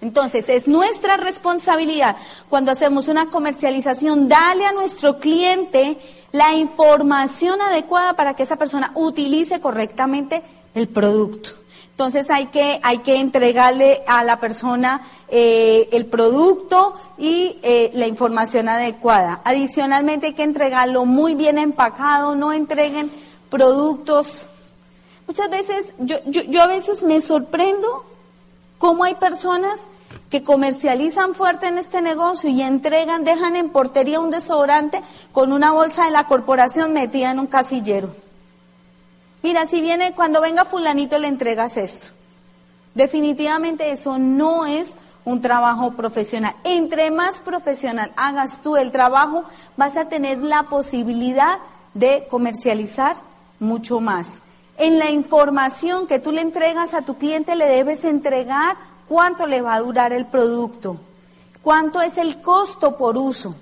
Entonces, 0.00 0.48
es 0.48 0.68
nuestra 0.68 1.16
responsabilidad 1.16 2.16
cuando 2.48 2.70
hacemos 2.70 3.08
una 3.08 3.26
comercialización, 3.26 4.28
darle 4.28 4.64
a 4.64 4.72
nuestro 4.72 5.18
cliente 5.18 5.98
la 6.30 6.54
información 6.54 7.60
adecuada 7.60 8.14
para 8.14 8.34
que 8.34 8.44
esa 8.44 8.56
persona 8.56 8.92
utilice 8.94 9.60
correctamente 9.60 10.44
el 10.78 10.88
producto. 10.88 11.50
Entonces 11.90 12.30
hay 12.30 12.46
que, 12.46 12.78
hay 12.84 12.98
que 12.98 13.16
entregarle 13.16 14.02
a 14.06 14.22
la 14.22 14.38
persona 14.38 15.02
eh, 15.28 15.88
el 15.90 16.06
producto 16.06 16.94
y 17.18 17.58
eh, 17.62 17.90
la 17.94 18.06
información 18.06 18.68
adecuada. 18.68 19.40
Adicionalmente 19.44 20.28
hay 20.28 20.32
que 20.32 20.44
entregarlo 20.44 21.06
muy 21.06 21.34
bien 21.34 21.58
empacado, 21.58 22.36
no 22.36 22.52
entreguen 22.52 23.10
productos. 23.50 24.46
Muchas 25.26 25.50
veces, 25.50 25.92
yo, 25.98 26.18
yo, 26.26 26.42
yo 26.42 26.62
a 26.62 26.68
veces 26.68 27.02
me 27.02 27.20
sorprendo 27.20 28.04
cómo 28.78 29.02
hay 29.02 29.16
personas 29.16 29.80
que 30.30 30.44
comercializan 30.44 31.34
fuerte 31.34 31.66
en 31.66 31.78
este 31.78 32.00
negocio 32.00 32.48
y 32.48 32.62
entregan, 32.62 33.24
dejan 33.24 33.56
en 33.56 33.70
portería 33.70 34.20
un 34.20 34.30
desodorante 34.30 35.02
con 35.32 35.52
una 35.52 35.72
bolsa 35.72 36.04
de 36.04 36.12
la 36.12 36.28
corporación 36.28 36.92
metida 36.92 37.32
en 37.32 37.40
un 37.40 37.48
casillero. 37.48 38.27
Mira, 39.42 39.66
si 39.66 39.80
viene, 39.80 40.12
cuando 40.12 40.40
venga 40.40 40.64
fulanito 40.64 41.18
le 41.18 41.28
entregas 41.28 41.76
esto. 41.76 42.08
Definitivamente 42.94 43.92
eso 43.92 44.18
no 44.18 44.66
es 44.66 44.94
un 45.24 45.40
trabajo 45.40 45.92
profesional. 45.92 46.54
Entre 46.64 47.10
más 47.10 47.38
profesional 47.38 48.10
hagas 48.16 48.60
tú 48.62 48.76
el 48.76 48.90
trabajo, 48.90 49.44
vas 49.76 49.96
a 49.96 50.06
tener 50.06 50.38
la 50.38 50.64
posibilidad 50.64 51.58
de 51.94 52.26
comercializar 52.28 53.16
mucho 53.60 54.00
más. 54.00 54.40
En 54.78 54.98
la 54.98 55.10
información 55.10 56.06
que 56.06 56.18
tú 56.18 56.32
le 56.32 56.40
entregas 56.40 56.94
a 56.94 57.02
tu 57.02 57.18
cliente 57.18 57.56
le 57.56 57.66
debes 57.66 58.04
entregar 58.04 58.76
cuánto 59.08 59.46
le 59.46 59.60
va 59.60 59.74
a 59.74 59.80
durar 59.80 60.12
el 60.12 60.26
producto, 60.26 60.96
cuánto 61.62 62.00
es 62.00 62.16
el 62.16 62.40
costo 62.40 62.96
por 62.96 63.18
uso. 63.18 63.54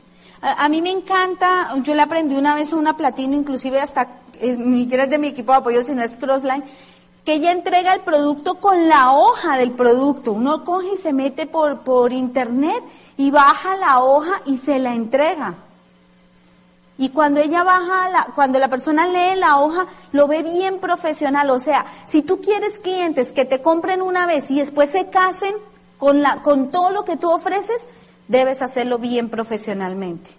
A, 0.42 0.68
mí 0.68 0.82
me 0.82 0.90
encanta, 0.90 1.74
yo 1.82 1.94
le 1.94 2.02
aprendí 2.02 2.36
una 2.36 2.54
vez 2.54 2.72
a 2.72 2.76
una 2.76 2.96
platino, 2.96 3.34
inclusive 3.34 3.80
hasta 3.80 4.06
ni 4.42 4.82
siquiera 4.82 5.04
es 5.04 5.10
de 5.10 5.18
mi 5.18 5.28
equipo 5.28 5.52
de 5.52 5.58
apoyo, 5.58 5.82
sino 5.82 6.02
es 6.02 6.16
Crossline, 6.16 6.64
que 7.24 7.34
ella 7.34 7.52
entrega 7.52 7.92
el 7.92 8.00
producto 8.00 8.60
con 8.60 8.88
la 8.88 9.12
hoja 9.12 9.58
del 9.58 9.72
producto. 9.72 10.32
Uno 10.32 10.64
coge 10.64 10.94
y 10.94 10.98
se 10.98 11.12
mete 11.12 11.46
por, 11.46 11.80
por 11.80 12.12
internet 12.12 12.82
y 13.16 13.30
baja 13.30 13.76
la 13.76 14.00
hoja 14.00 14.42
y 14.46 14.58
se 14.58 14.78
la 14.78 14.94
entrega. 14.94 15.54
Y 16.98 17.10
cuando 17.10 17.40
ella 17.40 17.62
baja, 17.62 18.08
la, 18.10 18.28
cuando 18.34 18.58
la 18.58 18.68
persona 18.68 19.06
lee 19.06 19.38
la 19.38 19.58
hoja, 19.58 19.86
lo 20.12 20.28
ve 20.28 20.42
bien 20.42 20.78
profesional. 20.78 21.50
O 21.50 21.60
sea, 21.60 21.84
si 22.06 22.22
tú 22.22 22.40
quieres 22.40 22.78
clientes 22.78 23.32
que 23.32 23.44
te 23.44 23.60
compren 23.60 24.00
una 24.00 24.26
vez 24.26 24.50
y 24.50 24.58
después 24.58 24.90
se 24.90 25.08
casen 25.08 25.54
con, 25.98 26.22
la, 26.22 26.36
con 26.42 26.70
todo 26.70 26.90
lo 26.90 27.04
que 27.04 27.16
tú 27.16 27.30
ofreces, 27.30 27.86
debes 28.28 28.62
hacerlo 28.62 28.98
bien 28.98 29.28
profesionalmente. 29.28 30.30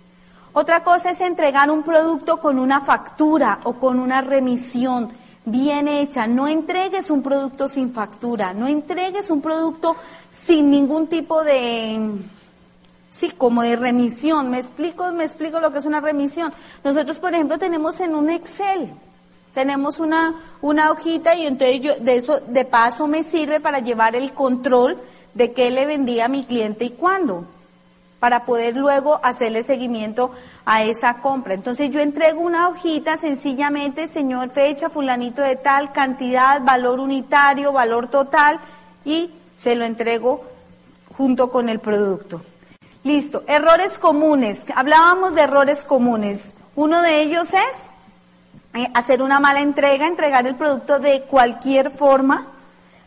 Otra 0.60 0.84
cosa 0.84 1.12
es 1.12 1.22
entregar 1.22 1.70
un 1.70 1.84
producto 1.84 2.38
con 2.38 2.58
una 2.58 2.82
factura 2.82 3.60
o 3.66 3.74
con 3.74 4.00
una 4.00 4.22
remisión 4.22 5.08
bien 5.46 5.88
hecha. 5.88 6.26
No 6.26 6.48
entregues 6.48 7.12
un 7.12 7.22
producto 7.22 7.68
sin 7.68 7.94
factura, 7.94 8.56
no 8.56 8.66
entregues 8.66 9.30
un 9.30 9.40
producto 9.40 9.96
sin 10.32 10.72
ningún 10.72 11.06
tipo 11.06 11.44
de, 11.44 12.10
sí, 13.12 13.30
como 13.38 13.62
de 13.62 13.76
remisión. 13.76 14.50
Me 14.50 14.58
explico, 14.58 15.12
me 15.12 15.26
explico 15.26 15.60
lo 15.60 15.72
que 15.72 15.78
es 15.78 15.86
una 15.86 16.02
remisión. 16.02 16.52
Nosotros, 16.84 17.20
por 17.20 17.36
ejemplo, 17.36 17.60
tenemos 17.60 18.00
en 18.00 18.16
un 18.16 18.32
Excel, 18.32 18.90
tenemos 19.54 20.00
una, 20.00 20.34
una 20.62 20.90
hojita 20.90 21.36
y 21.36 21.46
entonces 21.46 21.82
yo, 21.82 21.96
de 22.00 22.16
eso, 22.18 22.40
de 22.40 22.66
paso 22.66 23.06
me 23.06 23.24
sirve 23.24 23.60
para 23.60 23.78
llevar 23.78 24.16
el 24.16 24.34
control 24.34 24.98
de 25.36 25.54
qué 25.54 25.70
le 25.70 25.86
vendía 25.86 26.26
a 26.26 26.30
mi 26.30 26.46
cliente 26.46 26.84
y 26.84 26.90
cuándo 26.90 27.46
para 28.20 28.46
poder 28.46 28.76
luego 28.76 29.20
hacerle 29.24 29.64
seguimiento 29.64 30.32
a 30.66 30.84
esa 30.84 31.16
compra. 31.16 31.54
Entonces 31.54 31.90
yo 31.92 32.00
entrego 32.00 32.42
una 32.42 32.68
hojita 32.68 33.18
sencillamente, 33.18 34.08
señor, 34.08 34.50
fecha, 34.50 34.90
fulanito 34.90 35.42
de 35.42 35.56
tal, 35.56 35.92
cantidad, 35.92 36.62
valor 36.62 37.00
unitario, 37.00 37.72
valor 37.72 38.08
total, 38.08 38.60
y 39.06 39.32
se 39.58 39.76
lo 39.76 39.86
entrego 39.86 40.44
junto 41.16 41.52
con 41.52 41.70
el 41.70 41.80
producto. 41.80 42.42
Listo, 43.04 43.44
errores 43.48 43.98
comunes. 43.98 44.66
Hablábamos 44.76 45.36
de 45.36 45.42
errores 45.42 45.84
comunes. 45.84 46.54
Uno 46.76 47.02
de 47.02 47.22
ellos 47.22 47.54
es 47.54 47.90
eh, 48.74 48.88
hacer 48.94 49.22
una 49.22 49.40
mala 49.40 49.62
entrega, 49.62 50.08
entregar 50.08 50.46
el 50.46 50.56
producto 50.56 51.00
de 51.00 51.22
cualquier 51.22 51.92
forma, 51.92 52.48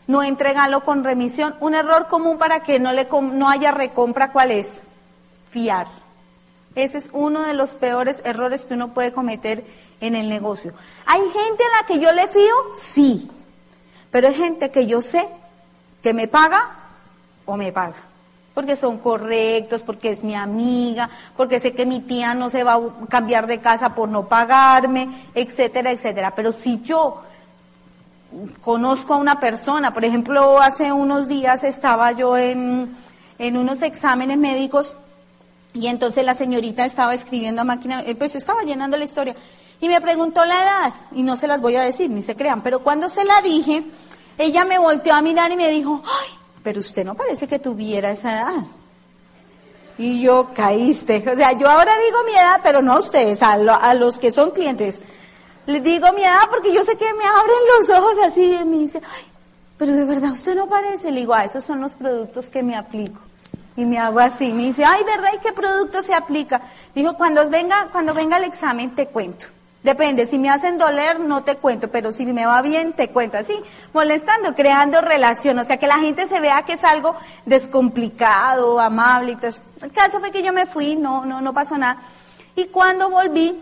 no 0.07 0.23
entregarlo 0.23 0.83
con 0.83 1.03
remisión. 1.03 1.55
Un 1.59 1.75
error 1.75 2.07
común 2.07 2.37
para 2.37 2.61
que 2.61 2.79
no, 2.79 2.91
le, 2.93 3.07
no 3.33 3.49
haya 3.49 3.71
recompra, 3.71 4.31
¿cuál 4.31 4.51
es? 4.51 4.81
Fiar. 5.51 5.87
Ese 6.73 6.97
es 6.97 7.09
uno 7.13 7.43
de 7.43 7.53
los 7.53 7.71
peores 7.71 8.21
errores 8.25 8.65
que 8.65 8.73
uno 8.73 8.93
puede 8.93 9.11
cometer 9.11 9.63
en 9.99 10.15
el 10.15 10.29
negocio. 10.29 10.73
¿Hay 11.05 11.21
gente 11.21 11.63
a 11.63 11.81
la 11.81 11.87
que 11.87 11.99
yo 11.99 12.11
le 12.11 12.27
fío? 12.27 12.55
Sí. 12.75 13.29
Pero 14.09 14.27
hay 14.27 14.33
gente 14.33 14.71
que 14.71 14.87
yo 14.87 15.01
sé 15.01 15.27
que 16.01 16.13
me 16.13 16.27
paga 16.27 16.71
o 17.45 17.57
me 17.57 17.71
paga. 17.71 17.97
Porque 18.53 18.75
son 18.75 18.97
correctos, 18.97 19.81
porque 19.81 20.11
es 20.11 20.23
mi 20.23 20.35
amiga, 20.35 21.09
porque 21.37 21.59
sé 21.59 21.73
que 21.73 21.85
mi 21.85 22.01
tía 22.01 22.33
no 22.33 22.49
se 22.49 22.63
va 22.63 22.75
a 22.75 22.81
cambiar 23.07 23.47
de 23.47 23.59
casa 23.59 23.93
por 23.95 24.09
no 24.09 24.25
pagarme, 24.25 25.27
etcétera, 25.35 25.91
etcétera. 25.91 26.33
Pero 26.35 26.51
si 26.51 26.81
yo 26.81 27.21
conozco 28.61 29.13
a 29.13 29.17
una 29.17 29.39
persona. 29.39 29.93
Por 29.93 30.05
ejemplo, 30.05 30.59
hace 30.59 30.91
unos 30.91 31.27
días 31.27 31.63
estaba 31.63 32.11
yo 32.11 32.37
en, 32.37 32.95
en 33.37 33.57
unos 33.57 33.81
exámenes 33.81 34.37
médicos 34.37 34.95
y 35.73 35.87
entonces 35.87 36.25
la 36.25 36.33
señorita 36.33 36.85
estaba 36.85 37.13
escribiendo 37.13 37.61
a 37.61 37.65
máquina, 37.65 38.03
eh, 38.05 38.15
pues 38.15 38.35
estaba 38.35 38.63
llenando 38.63 38.97
la 38.97 39.05
historia 39.05 39.35
y 39.79 39.87
me 39.87 39.99
preguntó 40.01 40.45
la 40.45 40.61
edad 40.61 40.93
y 41.11 41.23
no 41.23 41.35
se 41.37 41.47
las 41.47 41.61
voy 41.61 41.75
a 41.75 41.81
decir, 41.81 42.09
ni 42.09 42.21
se 42.21 42.35
crean, 42.35 42.61
pero 42.61 42.79
cuando 42.79 43.09
se 43.09 43.23
la 43.25 43.41
dije, 43.41 43.83
ella 44.37 44.65
me 44.65 44.77
volteó 44.77 45.13
a 45.13 45.21
mirar 45.21 45.51
y 45.51 45.55
me 45.55 45.69
dijo, 45.69 46.03
ay, 46.05 46.29
pero 46.63 46.79
usted 46.79 47.05
no 47.05 47.15
parece 47.15 47.47
que 47.47 47.59
tuviera 47.59 48.11
esa 48.11 48.39
edad. 48.39 48.63
Y 49.97 50.21
yo 50.21 50.49
caíste. 50.53 51.23
O 51.31 51.35
sea, 51.35 51.51
yo 51.53 51.69
ahora 51.69 51.93
digo 52.05 52.23
mi 52.25 52.31
edad, 52.31 52.59
pero 52.63 52.81
no 52.81 52.93
a 52.93 52.99
ustedes, 52.99 53.41
a, 53.41 53.57
los 53.93 54.17
que 54.17 54.31
son 54.31 54.51
clientes. 54.51 55.01
Les 55.67 55.83
digo 55.83 56.11
mi 56.13 56.23
edad 56.23 56.49
porque 56.49 56.73
yo 56.73 56.83
sé 56.83 56.97
que 56.97 57.13
me 57.13 57.23
abren 57.23 57.57
los 57.79 57.97
ojos 57.97 58.15
así 58.25 58.57
y 58.61 58.65
me 58.65 58.77
dice, 58.79 59.01
ay, 59.03 59.23
pero 59.77 59.93
de 59.93 60.05
verdad 60.05 60.31
usted 60.31 60.55
no 60.55 60.67
parece. 60.67 61.11
Le 61.11 61.21
digo, 61.21 61.33
ah, 61.33 61.45
esos 61.45 61.63
son 61.63 61.81
los 61.81 61.93
productos 61.93 62.49
que 62.49 62.63
me 62.63 62.75
aplico. 62.75 63.19
Y 63.81 63.85
me 63.87 63.97
hago 63.97 64.19
así. 64.19 64.53
Me 64.53 64.65
dice, 64.65 64.85
ay, 64.85 65.03
¿verdad? 65.03 65.31
¿Y 65.35 65.39
qué 65.39 65.53
producto 65.53 66.03
se 66.03 66.13
aplica? 66.13 66.61
Dijo, 66.93 67.15
cuando 67.15 67.49
venga, 67.49 67.87
cuando 67.91 68.13
venga 68.13 68.37
el 68.37 68.43
examen 68.43 68.93
te 68.93 69.07
cuento. 69.07 69.47
Depende, 69.81 70.27
si 70.27 70.37
me 70.37 70.51
hacen 70.51 70.77
doler 70.77 71.19
no 71.19 71.43
te 71.43 71.55
cuento, 71.55 71.87
pero 71.87 72.11
si 72.11 72.27
me 72.27 72.45
va 72.45 72.61
bien 72.61 72.93
te 72.93 73.09
cuento. 73.09 73.39
Así, 73.39 73.59
molestando, 73.91 74.53
creando 74.53 75.01
relación, 75.01 75.57
o 75.57 75.65
sea, 75.65 75.77
que 75.77 75.87
la 75.87 75.97
gente 75.97 76.27
se 76.27 76.39
vea 76.39 76.61
que 76.61 76.73
es 76.73 76.83
algo 76.83 77.15
descomplicado, 77.47 78.79
amable 78.79 79.31
y 79.31 79.35
todo 79.37 79.47
eso. 79.47 79.61
El 79.81 79.91
caso 79.91 80.19
fue 80.19 80.29
que 80.29 80.43
yo 80.43 80.53
me 80.53 80.67
fui, 80.67 80.95
no, 80.95 81.25
no, 81.25 81.41
no 81.41 81.51
pasó 81.51 81.75
nada. 81.75 81.97
Y 82.55 82.65
cuando 82.65 83.09
volví, 83.09 83.57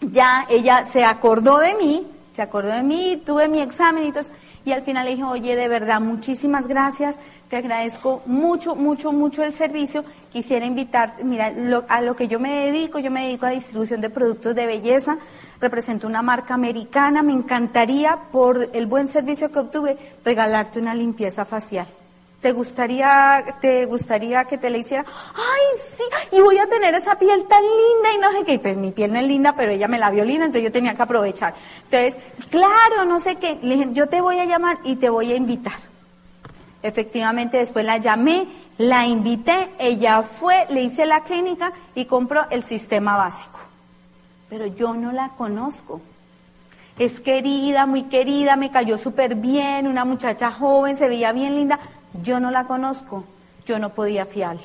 ya 0.00 0.44
ella 0.48 0.84
se 0.84 1.04
acordó 1.04 1.58
de 1.58 1.74
mí, 1.74 2.04
se 2.34 2.42
acordó 2.42 2.72
de 2.72 2.82
mí, 2.82 3.22
tuve 3.24 3.48
mi 3.48 3.60
examen 3.60 4.06
y 4.06 4.10
todo 4.10 4.22
eso, 4.22 4.32
y 4.66 4.72
al 4.72 4.82
final 4.82 5.04
le 5.04 5.12
dije, 5.12 5.22
oye, 5.22 5.54
de 5.54 5.68
verdad, 5.68 6.00
muchísimas 6.00 6.66
gracias, 6.66 7.20
te 7.48 7.56
agradezco 7.56 8.20
mucho, 8.26 8.74
mucho, 8.74 9.12
mucho 9.12 9.44
el 9.44 9.54
servicio. 9.54 10.04
Quisiera 10.32 10.66
invitar, 10.66 11.14
mira, 11.22 11.52
a 11.88 12.00
lo 12.02 12.16
que 12.16 12.26
yo 12.26 12.40
me 12.40 12.66
dedico, 12.66 12.98
yo 12.98 13.12
me 13.12 13.26
dedico 13.26 13.46
a 13.46 13.50
distribución 13.50 14.00
de 14.00 14.10
productos 14.10 14.56
de 14.56 14.66
belleza, 14.66 15.18
represento 15.60 16.08
una 16.08 16.20
marca 16.20 16.54
americana, 16.54 17.22
me 17.22 17.32
encantaría, 17.32 18.18
por 18.32 18.68
el 18.72 18.86
buen 18.86 19.06
servicio 19.06 19.52
que 19.52 19.60
obtuve, 19.60 19.98
regalarte 20.24 20.80
una 20.80 20.96
limpieza 20.96 21.44
facial. 21.44 21.86
¿Te 22.46 22.52
gustaría, 22.52 23.44
te 23.60 23.86
gustaría 23.86 24.44
que 24.44 24.56
te 24.56 24.70
la 24.70 24.78
hiciera? 24.78 25.04
Ay, 25.34 25.80
sí, 25.84 26.04
y 26.30 26.40
voy 26.40 26.56
a 26.58 26.68
tener 26.68 26.94
esa 26.94 27.18
piel 27.18 27.44
tan 27.48 27.60
linda 27.60 28.14
y 28.14 28.18
no 28.18 28.30
sé 28.30 28.44
qué. 28.44 28.60
Pues 28.60 28.76
mi 28.76 28.92
piel 28.92 29.12
no 29.12 29.18
es 29.18 29.26
linda, 29.26 29.56
pero 29.56 29.72
ella 29.72 29.88
me 29.88 29.98
la 29.98 30.12
vio 30.12 30.24
linda, 30.24 30.44
entonces 30.44 30.62
yo 30.62 30.70
tenía 30.70 30.94
que 30.94 31.02
aprovechar. 31.02 31.54
Entonces, 31.90 32.22
claro, 32.48 33.04
no 33.04 33.18
sé 33.18 33.34
qué. 33.34 33.58
Le 33.62 33.74
dije, 33.74 33.88
yo 33.94 34.08
te 34.08 34.20
voy 34.20 34.38
a 34.38 34.44
llamar 34.44 34.78
y 34.84 34.94
te 34.94 35.10
voy 35.10 35.32
a 35.32 35.34
invitar. 35.34 35.74
Efectivamente, 36.84 37.56
después 37.56 37.84
la 37.84 37.96
llamé, 37.98 38.46
la 38.78 39.04
invité, 39.06 39.70
ella 39.80 40.22
fue, 40.22 40.66
le 40.70 40.82
hice 40.82 41.04
la 41.04 41.24
clínica 41.24 41.72
y 41.96 42.04
compró 42.04 42.46
el 42.50 42.62
sistema 42.62 43.16
básico. 43.16 43.58
Pero 44.48 44.66
yo 44.66 44.94
no 44.94 45.10
la 45.10 45.30
conozco. 45.30 46.00
Es 46.96 47.18
querida, 47.18 47.86
muy 47.86 48.04
querida, 48.04 48.54
me 48.54 48.70
cayó 48.70 48.98
súper 48.98 49.34
bien, 49.34 49.88
una 49.88 50.04
muchacha 50.04 50.52
joven, 50.52 50.96
se 50.96 51.08
veía 51.08 51.32
bien 51.32 51.56
linda, 51.56 51.78
yo 52.22 52.40
no 52.40 52.50
la 52.50 52.66
conozco, 52.66 53.24
yo 53.64 53.78
no 53.78 53.90
podía 53.90 54.26
fiarle. 54.26 54.62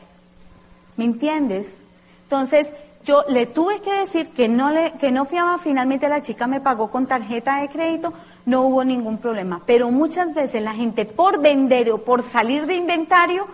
¿Me 0.98 1.06
entiendes? 1.06 1.78
Entonces, 2.24 2.68
yo 3.04 3.24
le 3.28 3.48
tuve 3.48 3.82
que 3.82 3.92
decir 3.92 4.30
que 4.30 4.48
no, 4.48 4.70
le, 4.70 4.94
que 4.94 5.12
no 5.12 5.26
fiaba, 5.26 5.58
finalmente 5.58 6.08
la 6.08 6.22
chica 6.22 6.48
me 6.48 6.62
pagó 6.62 6.90
con 6.90 7.08
tarjeta 7.08 7.62
de 7.62 7.70
crédito, 7.70 8.14
no 8.46 8.62
hubo 8.62 8.84
ningún 8.84 9.18
problema. 9.18 9.62
Pero 9.66 9.90
muchas 9.92 10.34
veces 10.34 10.62
la 10.62 10.74
gente 10.74 11.06
por 11.06 11.42
vender 11.42 11.92
o 11.92 12.00
por 12.00 12.22
salir 12.22 12.66
de 12.68 12.76
inventario 12.76 13.48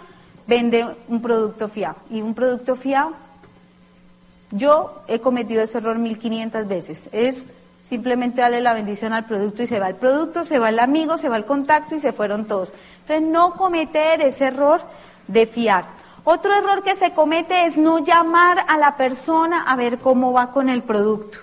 vende 0.48 0.86
un 1.08 1.22
producto 1.22 1.70
fiado. 1.70 1.96
Y 2.10 2.22
un 2.22 2.34
producto 2.34 2.76
fiado, 2.76 3.14
yo 4.52 5.02
he 5.08 5.20
cometido 5.20 5.62
ese 5.62 5.78
error 5.78 5.98
1500 5.98 6.68
veces. 6.68 7.10
Es 7.12 7.48
simplemente 7.88 8.42
darle 8.42 8.60
la 8.60 8.74
bendición 8.74 9.14
al 9.14 9.26
producto 9.26 9.64
y 9.64 9.68
se 9.68 9.80
va 9.80 9.88
el 9.88 9.96
producto, 9.96 10.44
se 10.44 10.60
va 10.60 10.70
el 10.70 10.80
amigo, 10.80 11.18
se 11.18 11.30
va 11.30 11.38
el 11.38 11.46
contacto 11.46 11.96
y 11.96 12.02
se 12.02 12.12
fueron 12.12 12.46
todos. 12.46 12.74
Entonces, 13.02 13.30
no 13.30 13.54
cometer 13.54 14.22
ese 14.22 14.46
error 14.46 14.82
de 15.28 15.46
fiar. 15.48 15.86
Otro 16.26 16.54
error 16.54 16.84
que 16.84 16.98
se 16.98 17.12
comete 17.12 17.66
es 17.66 17.78
no 17.78 18.00
llamar 18.00 18.66
a 18.68 18.78
la 18.78 18.98
persona 18.98 19.64
a 19.64 19.78
ver 19.78 20.00
cómo 20.00 20.34
va 20.34 20.52
con 20.52 20.68
el 20.68 20.84
producto. 20.84 21.38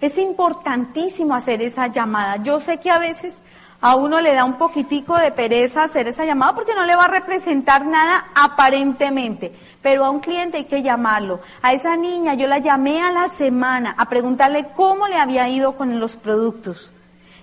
Es 0.00 0.16
importantísimo 0.18 1.34
hacer 1.34 1.60
esa 1.60 1.88
llamada. 1.88 2.36
Yo 2.36 2.60
sé 2.60 2.78
que 2.78 2.92
a 2.92 2.98
veces 2.98 3.38
a 3.80 3.94
uno 3.94 4.20
le 4.20 4.34
da 4.34 4.44
un 4.44 4.54
poquitico 4.54 5.16
de 5.16 5.30
pereza 5.30 5.84
hacer 5.84 6.08
esa 6.08 6.24
llamada 6.24 6.54
porque 6.54 6.74
no 6.74 6.84
le 6.84 6.96
va 6.96 7.04
a 7.04 7.08
representar 7.08 7.86
nada 7.86 8.26
aparentemente, 8.34 9.52
pero 9.82 10.04
a 10.04 10.10
un 10.10 10.20
cliente 10.20 10.56
hay 10.56 10.64
que 10.64 10.82
llamarlo. 10.82 11.40
A 11.62 11.72
esa 11.72 11.96
niña 11.96 12.34
yo 12.34 12.46
la 12.48 12.58
llamé 12.58 13.00
a 13.00 13.12
la 13.12 13.28
semana 13.28 13.94
a 13.96 14.08
preguntarle 14.08 14.68
cómo 14.74 15.06
le 15.06 15.16
había 15.16 15.48
ido 15.48 15.76
con 15.76 16.00
los 16.00 16.16
productos. 16.16 16.92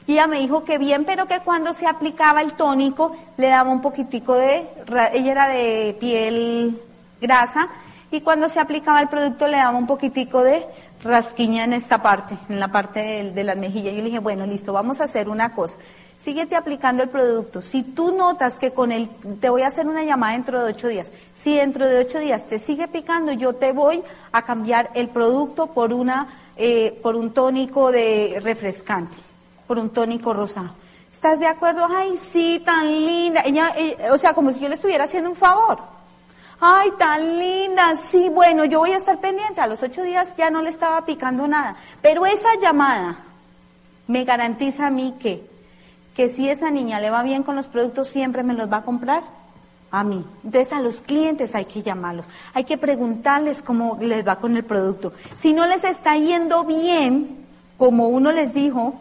Y 0.08 0.14
ella 0.14 0.28
me 0.28 0.40
dijo 0.40 0.64
que 0.66 0.78
bien, 0.78 1.04
pero 1.06 1.26
que 1.26 1.40
cuando 1.40 1.74
se 1.74 1.88
aplicaba 1.88 2.42
el 2.42 2.54
tónico 2.54 3.16
le 3.38 3.48
daba 3.48 3.72
un 3.72 3.82
poquitico 3.82 4.36
de, 4.36 4.68
ella 5.14 5.32
era 5.32 5.48
de 5.48 5.98
piel 6.00 6.80
grasa, 7.22 7.70
y 8.12 8.22
cuando 8.22 8.50
se 8.50 8.60
aplicaba 8.60 9.00
el 9.00 9.08
producto 9.08 9.48
le 9.48 9.58
daba 9.58 9.76
un 9.76 9.88
poquitico 9.88 10.44
de 10.44 10.66
rasquiña 11.04 11.64
en 11.64 11.74
esta 11.74 12.04
parte, 12.04 12.38
en 12.50 12.60
la 12.60 12.68
parte 12.68 13.00
de, 13.00 13.32
de 13.32 13.44
las 13.44 13.58
mejillas. 13.58 13.94
Y 13.94 13.98
yo 13.98 14.04
le 14.04 14.10
dije, 14.10 14.20
bueno, 14.20 14.46
listo, 14.46 14.74
vamos 14.74 15.02
a 15.02 15.06
hacer 15.06 15.28
una 15.28 15.54
cosa. 15.54 15.76
Síguete 16.26 16.56
aplicando 16.56 17.04
el 17.04 17.10
producto. 17.10 17.62
Si 17.62 17.84
tú 17.84 18.14
notas 18.18 18.58
que 18.58 18.74
con 18.74 18.92
el, 18.92 19.08
te 19.40 19.50
voy 19.50 19.62
a 19.62 19.68
hacer 19.68 19.88
una 19.88 20.04
llamada 20.04 20.34
dentro 20.34 20.64
de 20.64 20.72
ocho 20.72 20.88
días. 20.88 21.08
Si 21.34 21.56
dentro 21.56 21.88
de 21.88 22.00
ocho 22.00 22.20
días 22.20 22.48
te 22.48 22.58
sigue 22.60 22.88
picando, 22.88 23.32
yo 23.32 23.54
te 23.54 23.72
voy 23.72 24.04
a 24.32 24.42
cambiar 24.42 24.90
el 24.96 25.10
producto 25.10 25.68
por 25.68 25.94
una, 25.94 26.52
eh, 26.58 27.00
por 27.04 27.16
un 27.16 27.32
tónico 27.32 27.92
de 27.92 28.40
refrescante 28.42 29.16
por 29.68 29.78
un 29.78 29.90
tónico 29.90 30.34
rosado. 30.34 30.72
¿Estás 31.14 31.40
de 31.40 31.48
acuerdo? 31.48 31.88
Ay, 31.90 32.18
sí, 32.18 32.62
tan 32.66 33.06
linda. 33.06 33.44
Eh, 33.46 33.98
o 34.12 34.18
sea, 34.18 34.34
como 34.34 34.52
si 34.52 34.60
yo 34.60 34.68
le 34.68 34.76
estuviera 34.76 35.06
haciendo 35.06 35.30
un 35.30 35.36
favor. 35.36 35.80
Ay, 36.60 36.90
tan 36.98 37.40
linda. 37.40 37.96
Sí, 37.96 38.30
bueno, 38.30 38.66
yo 38.66 38.80
voy 38.80 38.92
a 38.92 38.98
estar 38.98 39.20
pendiente. 39.20 39.62
A 39.62 39.68
los 39.68 39.82
ocho 39.82 40.04
días 40.04 40.36
ya 40.36 40.50
no 40.50 40.62
le 40.62 40.70
estaba 40.70 41.06
picando 41.06 41.48
nada. 41.48 41.76
Pero 42.02 42.26
esa 42.26 42.50
llamada 42.60 43.18
me 44.08 44.24
garantiza 44.24 44.88
a 44.88 44.90
mí 44.90 45.16
que, 45.20 45.55
que 46.16 46.30
si 46.30 46.50
esa 46.50 46.72
niña 46.72 47.00
le 47.00 47.10
va 47.10 47.24
bien 47.24 47.44
con 47.44 47.56
los 47.56 47.68
productos, 47.68 48.08
siempre 48.08 48.42
me 48.42 48.54
los 48.54 48.72
va 48.72 48.78
a 48.78 48.84
comprar 48.84 49.24
a 49.92 50.04
mí. 50.04 50.26
Entonces 50.44 50.74
a 50.74 50.80
los 50.80 51.02
clientes 51.02 51.54
hay 51.56 51.66
que 51.66 51.82
llamarlos, 51.82 52.26
hay 52.54 52.64
que 52.64 52.78
preguntarles 52.78 53.62
cómo 53.62 53.98
les 54.02 54.26
va 54.26 54.38
con 54.38 54.56
el 54.56 54.64
producto. 54.64 55.14
Si 55.36 55.54
no 55.54 55.68
les 55.68 55.84
está 55.84 56.18
yendo 56.18 56.64
bien, 56.64 57.46
como 57.78 58.08
uno 58.08 58.32
les 58.32 58.54
dijo, 58.54 59.00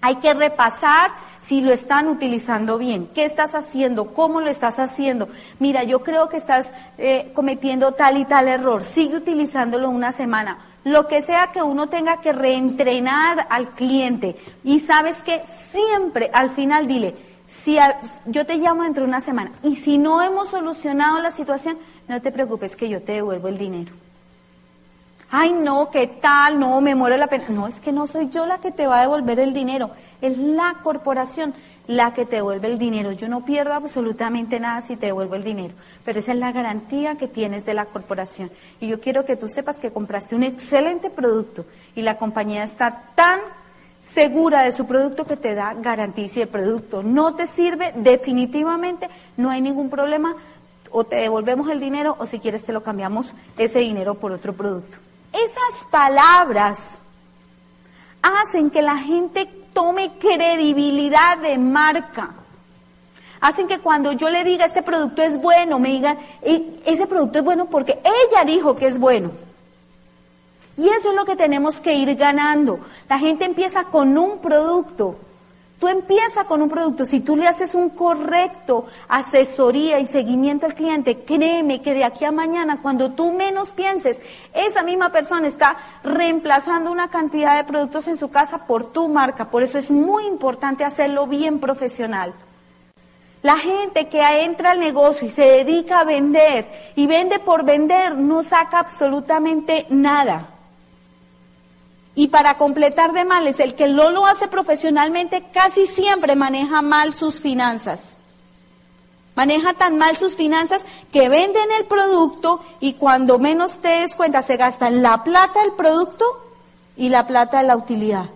hay 0.00 0.16
que 0.16 0.34
repasar 0.34 1.10
si 1.40 1.60
lo 1.60 1.72
están 1.72 2.08
utilizando 2.08 2.78
bien. 2.78 3.08
¿Qué 3.14 3.24
estás 3.24 3.54
haciendo? 3.54 4.12
¿Cómo 4.14 4.40
lo 4.40 4.48
estás 4.48 4.78
haciendo? 4.78 5.28
Mira, 5.58 5.84
yo 5.84 6.02
creo 6.02 6.28
que 6.28 6.36
estás 6.36 6.70
eh, 6.98 7.30
cometiendo 7.34 7.92
tal 7.92 8.16
y 8.16 8.24
tal 8.24 8.48
error. 8.48 8.84
Sigue 8.84 9.16
utilizándolo 9.16 9.90
una 9.90 10.12
semana. 10.12 10.58
Lo 10.84 11.06
que 11.08 11.22
sea 11.22 11.50
que 11.52 11.62
uno 11.62 11.88
tenga 11.88 12.20
que 12.20 12.32
reentrenar 12.32 13.46
al 13.50 13.70
cliente. 13.70 14.36
Y 14.64 14.80
sabes 14.80 15.18
que 15.22 15.42
siempre 15.46 16.30
al 16.32 16.50
final 16.50 16.86
dile, 16.86 17.14
si 17.46 17.78
yo 18.26 18.46
te 18.46 18.56
llamo 18.56 18.82
dentro 18.82 19.04
de 19.04 19.08
una 19.08 19.20
semana 19.20 19.52
y 19.62 19.76
si 19.76 19.98
no 19.98 20.22
hemos 20.22 20.50
solucionado 20.50 21.20
la 21.20 21.30
situación, 21.30 21.78
no 22.08 22.20
te 22.20 22.32
preocupes 22.32 22.76
que 22.76 22.88
yo 22.88 23.02
te 23.02 23.12
devuelvo 23.12 23.48
el 23.48 23.58
dinero 23.58 24.05
ay 25.38 25.52
no, 25.52 25.90
¿qué 25.90 26.06
tal? 26.06 26.58
No, 26.58 26.80
me 26.80 26.94
muero 26.94 27.18
la 27.18 27.26
pena. 27.26 27.44
No, 27.50 27.66
es 27.66 27.78
que 27.78 27.92
no 27.92 28.06
soy 28.06 28.30
yo 28.30 28.46
la 28.46 28.58
que 28.58 28.72
te 28.72 28.86
va 28.86 28.98
a 28.98 29.00
devolver 29.02 29.38
el 29.38 29.52
dinero, 29.52 29.90
es 30.22 30.38
la 30.38 30.76
corporación 30.82 31.54
la 31.86 32.14
que 32.14 32.24
te 32.24 32.36
devuelve 32.36 32.68
el 32.68 32.78
dinero. 32.78 33.12
Yo 33.12 33.28
no 33.28 33.44
pierdo 33.44 33.74
absolutamente 33.74 34.58
nada 34.58 34.80
si 34.80 34.96
te 34.96 35.06
devuelvo 35.06 35.34
el 35.34 35.44
dinero, 35.44 35.74
pero 36.06 36.20
esa 36.20 36.32
es 36.32 36.38
la 36.38 36.52
garantía 36.52 37.16
que 37.16 37.28
tienes 37.28 37.66
de 37.66 37.74
la 37.74 37.84
corporación. 37.84 38.50
Y 38.80 38.88
yo 38.88 38.98
quiero 38.98 39.26
que 39.26 39.36
tú 39.36 39.46
sepas 39.46 39.78
que 39.78 39.92
compraste 39.92 40.34
un 40.34 40.42
excelente 40.42 41.10
producto 41.10 41.66
y 41.94 42.00
la 42.00 42.16
compañía 42.16 42.64
está 42.64 43.02
tan 43.14 43.38
segura 44.02 44.62
de 44.62 44.72
su 44.72 44.86
producto 44.86 45.26
que 45.26 45.36
te 45.36 45.54
da 45.54 45.74
garantía 45.74 46.30
si 46.30 46.40
el 46.40 46.48
producto 46.48 47.02
no 47.02 47.34
te 47.34 47.46
sirve, 47.46 47.92
definitivamente 47.94 49.10
no 49.36 49.50
hay 49.50 49.60
ningún 49.60 49.90
problema. 49.90 50.34
O 50.92 51.04
te 51.04 51.16
devolvemos 51.16 51.68
el 51.68 51.78
dinero 51.78 52.16
o 52.18 52.24
si 52.24 52.38
quieres 52.38 52.64
te 52.64 52.72
lo 52.72 52.82
cambiamos 52.82 53.34
ese 53.58 53.80
dinero 53.80 54.14
por 54.14 54.32
otro 54.32 54.54
producto. 54.54 55.05
Esas 55.44 55.84
palabras 55.90 57.02
hacen 58.22 58.70
que 58.70 58.80
la 58.80 58.96
gente 58.96 59.46
tome 59.74 60.12
credibilidad 60.18 61.36
de 61.38 61.58
marca. 61.58 62.30
Hacen 63.40 63.68
que 63.68 63.80
cuando 63.80 64.12
yo 64.12 64.30
le 64.30 64.44
diga 64.44 64.64
este 64.64 64.82
producto 64.82 65.22
es 65.22 65.38
bueno, 65.40 65.78
me 65.78 65.90
digan, 65.90 66.18
ese 66.42 67.06
producto 67.06 67.38
es 67.38 67.44
bueno 67.44 67.66
porque 67.66 68.00
ella 68.02 68.44
dijo 68.46 68.76
que 68.76 68.86
es 68.86 68.98
bueno. 68.98 69.30
Y 70.78 70.88
eso 70.88 71.10
es 71.10 71.16
lo 71.16 71.24
que 71.24 71.36
tenemos 71.36 71.80
que 71.80 71.94
ir 71.94 72.16
ganando. 72.16 72.80
La 73.08 73.18
gente 73.18 73.44
empieza 73.44 73.84
con 73.84 74.16
un 74.16 74.38
producto, 74.38 75.16
Tú 75.78 75.88
empiezas 75.88 76.46
con 76.46 76.62
un 76.62 76.70
producto, 76.70 77.04
si 77.04 77.20
tú 77.20 77.36
le 77.36 77.46
haces 77.46 77.74
un 77.74 77.90
correcto 77.90 78.86
asesoría 79.08 80.00
y 80.00 80.06
seguimiento 80.06 80.64
al 80.64 80.74
cliente, 80.74 81.18
créeme 81.24 81.82
que 81.82 81.92
de 81.92 82.02
aquí 82.02 82.24
a 82.24 82.32
mañana, 82.32 82.80
cuando 82.80 83.10
tú 83.10 83.32
menos 83.34 83.72
pienses, 83.72 84.22
esa 84.54 84.82
misma 84.82 85.12
persona 85.12 85.48
está 85.48 85.76
reemplazando 86.02 86.90
una 86.90 87.08
cantidad 87.08 87.56
de 87.56 87.64
productos 87.64 88.06
en 88.08 88.16
su 88.16 88.30
casa 88.30 88.66
por 88.66 88.90
tu 88.90 89.08
marca. 89.08 89.50
Por 89.50 89.62
eso 89.62 89.76
es 89.76 89.90
muy 89.90 90.26
importante 90.26 90.82
hacerlo 90.82 91.26
bien 91.26 91.60
profesional. 91.60 92.32
La 93.42 93.58
gente 93.58 94.08
que 94.08 94.22
entra 94.44 94.70
al 94.70 94.80
negocio 94.80 95.28
y 95.28 95.30
se 95.30 95.42
dedica 95.42 96.00
a 96.00 96.04
vender 96.04 96.92
y 96.96 97.06
vende 97.06 97.38
por 97.38 97.66
vender 97.66 98.16
no 98.16 98.42
saca 98.42 98.78
absolutamente 98.78 99.84
nada. 99.90 100.55
Y 102.18 102.28
para 102.28 102.56
completar 102.56 103.12
de 103.12 103.26
males, 103.26 103.60
el 103.60 103.74
que 103.74 103.88
no 103.88 104.10
lo 104.10 104.26
hace 104.26 104.48
profesionalmente 104.48 105.44
casi 105.52 105.86
siempre 105.86 106.34
maneja 106.34 106.80
mal 106.80 107.14
sus 107.14 107.40
finanzas. 107.42 108.16
Maneja 109.34 109.74
tan 109.74 109.98
mal 109.98 110.16
sus 110.16 110.34
finanzas 110.34 110.86
que 111.12 111.28
venden 111.28 111.70
el 111.78 111.84
producto 111.84 112.64
y 112.80 112.94
cuando 112.94 113.38
menos 113.38 113.76
te 113.82 113.88
des 113.88 114.16
cuenta 114.16 114.40
se 114.40 114.56
gastan 114.56 115.02
la 115.02 115.24
plata 115.24 115.60
del 115.60 115.72
producto 115.72 116.24
y 116.96 117.10
la 117.10 117.26
plata 117.26 117.58
de 117.58 117.64
la 117.66 117.76
utilidad. 117.76 118.30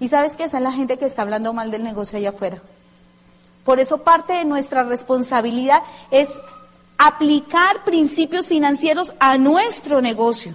Y 0.00 0.08
sabes 0.08 0.38
que 0.38 0.44
esa 0.44 0.56
es 0.56 0.62
la 0.62 0.72
gente 0.72 0.96
que 0.96 1.04
está 1.04 1.20
hablando 1.20 1.52
mal 1.52 1.70
del 1.70 1.84
negocio 1.84 2.16
allá 2.16 2.30
afuera. 2.30 2.62
Por 3.62 3.78
eso 3.78 3.98
parte 3.98 4.32
de 4.32 4.46
nuestra 4.46 4.84
responsabilidad 4.84 5.82
es 6.10 6.30
aplicar 6.96 7.84
principios 7.84 8.48
financieros 8.48 9.12
a 9.20 9.36
nuestro 9.36 10.00
negocio. 10.00 10.54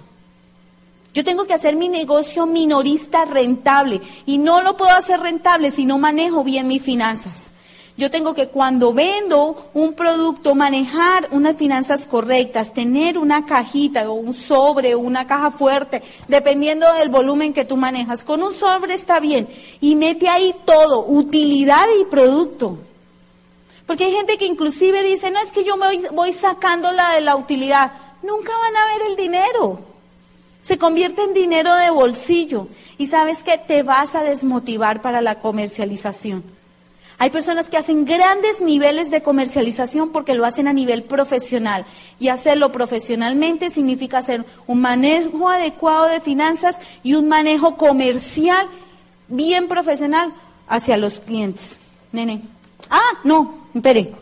Yo 1.14 1.22
tengo 1.22 1.44
que 1.44 1.54
hacer 1.54 1.76
mi 1.76 1.88
negocio 1.88 2.44
minorista 2.44 3.24
rentable 3.24 4.00
y 4.26 4.38
no 4.38 4.62
lo 4.62 4.76
puedo 4.76 4.90
hacer 4.90 5.20
rentable 5.20 5.70
si 5.70 5.84
no 5.84 5.96
manejo 5.96 6.42
bien 6.42 6.66
mis 6.66 6.82
finanzas. 6.82 7.52
Yo 7.96 8.10
tengo 8.10 8.34
que 8.34 8.48
cuando 8.48 8.92
vendo 8.92 9.70
un 9.74 9.92
producto 9.92 10.56
manejar 10.56 11.28
unas 11.30 11.56
finanzas 11.56 12.06
correctas, 12.06 12.72
tener 12.72 13.16
una 13.16 13.46
cajita 13.46 14.10
o 14.10 14.14
un 14.14 14.34
sobre 14.34 14.96
o 14.96 14.98
una 14.98 15.28
caja 15.28 15.52
fuerte, 15.52 16.02
dependiendo 16.26 16.92
del 16.94 17.10
volumen 17.10 17.52
que 17.52 17.64
tú 17.64 17.76
manejas. 17.76 18.24
Con 18.24 18.42
un 18.42 18.52
sobre 18.52 18.94
está 18.94 19.20
bien 19.20 19.46
y 19.80 19.94
mete 19.94 20.28
ahí 20.28 20.52
todo, 20.64 21.06
utilidad 21.06 21.86
y 22.00 22.06
producto. 22.06 22.76
Porque 23.86 24.06
hay 24.06 24.12
gente 24.12 24.36
que 24.36 24.46
inclusive 24.46 25.04
dice, 25.04 25.30
no 25.30 25.38
es 25.38 25.52
que 25.52 25.62
yo 25.62 25.76
me 25.76 25.86
voy, 25.86 26.06
voy 26.10 26.32
sacando 26.32 26.90
la 26.90 27.12
de 27.12 27.20
la 27.20 27.36
utilidad. 27.36 27.92
Nunca 28.24 28.50
van 28.58 28.76
a 28.76 28.86
ver 28.86 29.10
el 29.10 29.16
dinero 29.16 29.93
se 30.64 30.78
convierte 30.78 31.22
en 31.22 31.34
dinero 31.34 31.74
de 31.74 31.90
bolsillo 31.90 32.68
y 32.96 33.08
sabes 33.08 33.42
que 33.42 33.58
te 33.58 33.82
vas 33.82 34.14
a 34.14 34.22
desmotivar 34.22 35.02
para 35.02 35.20
la 35.20 35.38
comercialización. 35.38 36.42
Hay 37.18 37.28
personas 37.28 37.68
que 37.68 37.76
hacen 37.76 38.06
grandes 38.06 38.62
niveles 38.62 39.10
de 39.10 39.22
comercialización 39.22 40.08
porque 40.08 40.32
lo 40.32 40.46
hacen 40.46 40.66
a 40.66 40.72
nivel 40.72 41.02
profesional 41.02 41.84
y 42.18 42.28
hacerlo 42.28 42.72
profesionalmente 42.72 43.68
significa 43.68 44.18
hacer 44.18 44.46
un 44.66 44.80
manejo 44.80 45.50
adecuado 45.50 46.06
de 46.06 46.22
finanzas 46.22 46.78
y 47.02 47.12
un 47.12 47.28
manejo 47.28 47.76
comercial 47.76 48.66
bien 49.28 49.68
profesional 49.68 50.32
hacia 50.66 50.96
los 50.96 51.20
clientes. 51.20 51.78
Nene. 52.10 52.40
Ah, 52.88 53.18
no, 53.22 53.66
espere. 53.74 54.14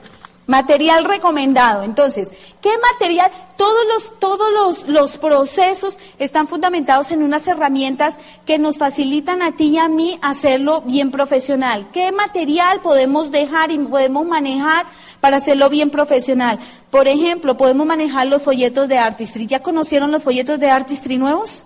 Material 0.46 1.04
recomendado. 1.04 1.84
Entonces, 1.84 2.28
¿qué 2.60 2.70
material? 2.92 3.30
Todos 3.56 3.86
los, 3.86 4.18
todos 4.18 4.52
los, 4.52 4.88
los, 4.88 5.16
procesos 5.16 5.98
están 6.18 6.48
fundamentados 6.48 7.12
en 7.12 7.22
unas 7.22 7.46
herramientas 7.46 8.16
que 8.44 8.58
nos 8.58 8.76
facilitan 8.76 9.40
a 9.40 9.52
ti 9.52 9.68
y 9.68 9.78
a 9.78 9.88
mí 9.88 10.18
hacerlo 10.20 10.80
bien 10.80 11.12
profesional. 11.12 11.86
¿Qué 11.92 12.10
material 12.10 12.80
podemos 12.80 13.30
dejar 13.30 13.70
y 13.70 13.78
podemos 13.78 14.26
manejar 14.26 14.86
para 15.20 15.36
hacerlo 15.36 15.70
bien 15.70 15.90
profesional? 15.90 16.58
Por 16.90 17.06
ejemplo, 17.06 17.56
podemos 17.56 17.86
manejar 17.86 18.26
los 18.26 18.42
folletos 18.42 18.88
de 18.88 18.98
Artistry. 18.98 19.46
¿Ya 19.46 19.62
conocieron 19.62 20.10
los 20.10 20.24
folletos 20.24 20.58
de 20.58 20.70
Artistry 20.70 21.18
nuevos? 21.18 21.62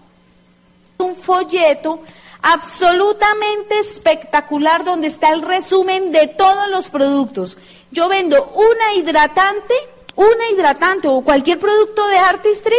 Un 0.98 1.16
folleto 1.16 2.00
absolutamente 2.46 3.80
espectacular 3.80 4.84
donde 4.84 5.08
está 5.08 5.30
el 5.30 5.42
resumen 5.42 6.12
de 6.12 6.28
todos 6.28 6.68
los 6.70 6.90
productos. 6.90 7.58
Yo 7.90 8.08
vendo 8.08 8.52
una 8.54 8.94
hidratante, 8.94 9.74
una 10.14 10.50
hidratante 10.52 11.08
o 11.08 11.22
cualquier 11.22 11.58
producto 11.58 12.06
de 12.06 12.18
Artistry 12.18 12.76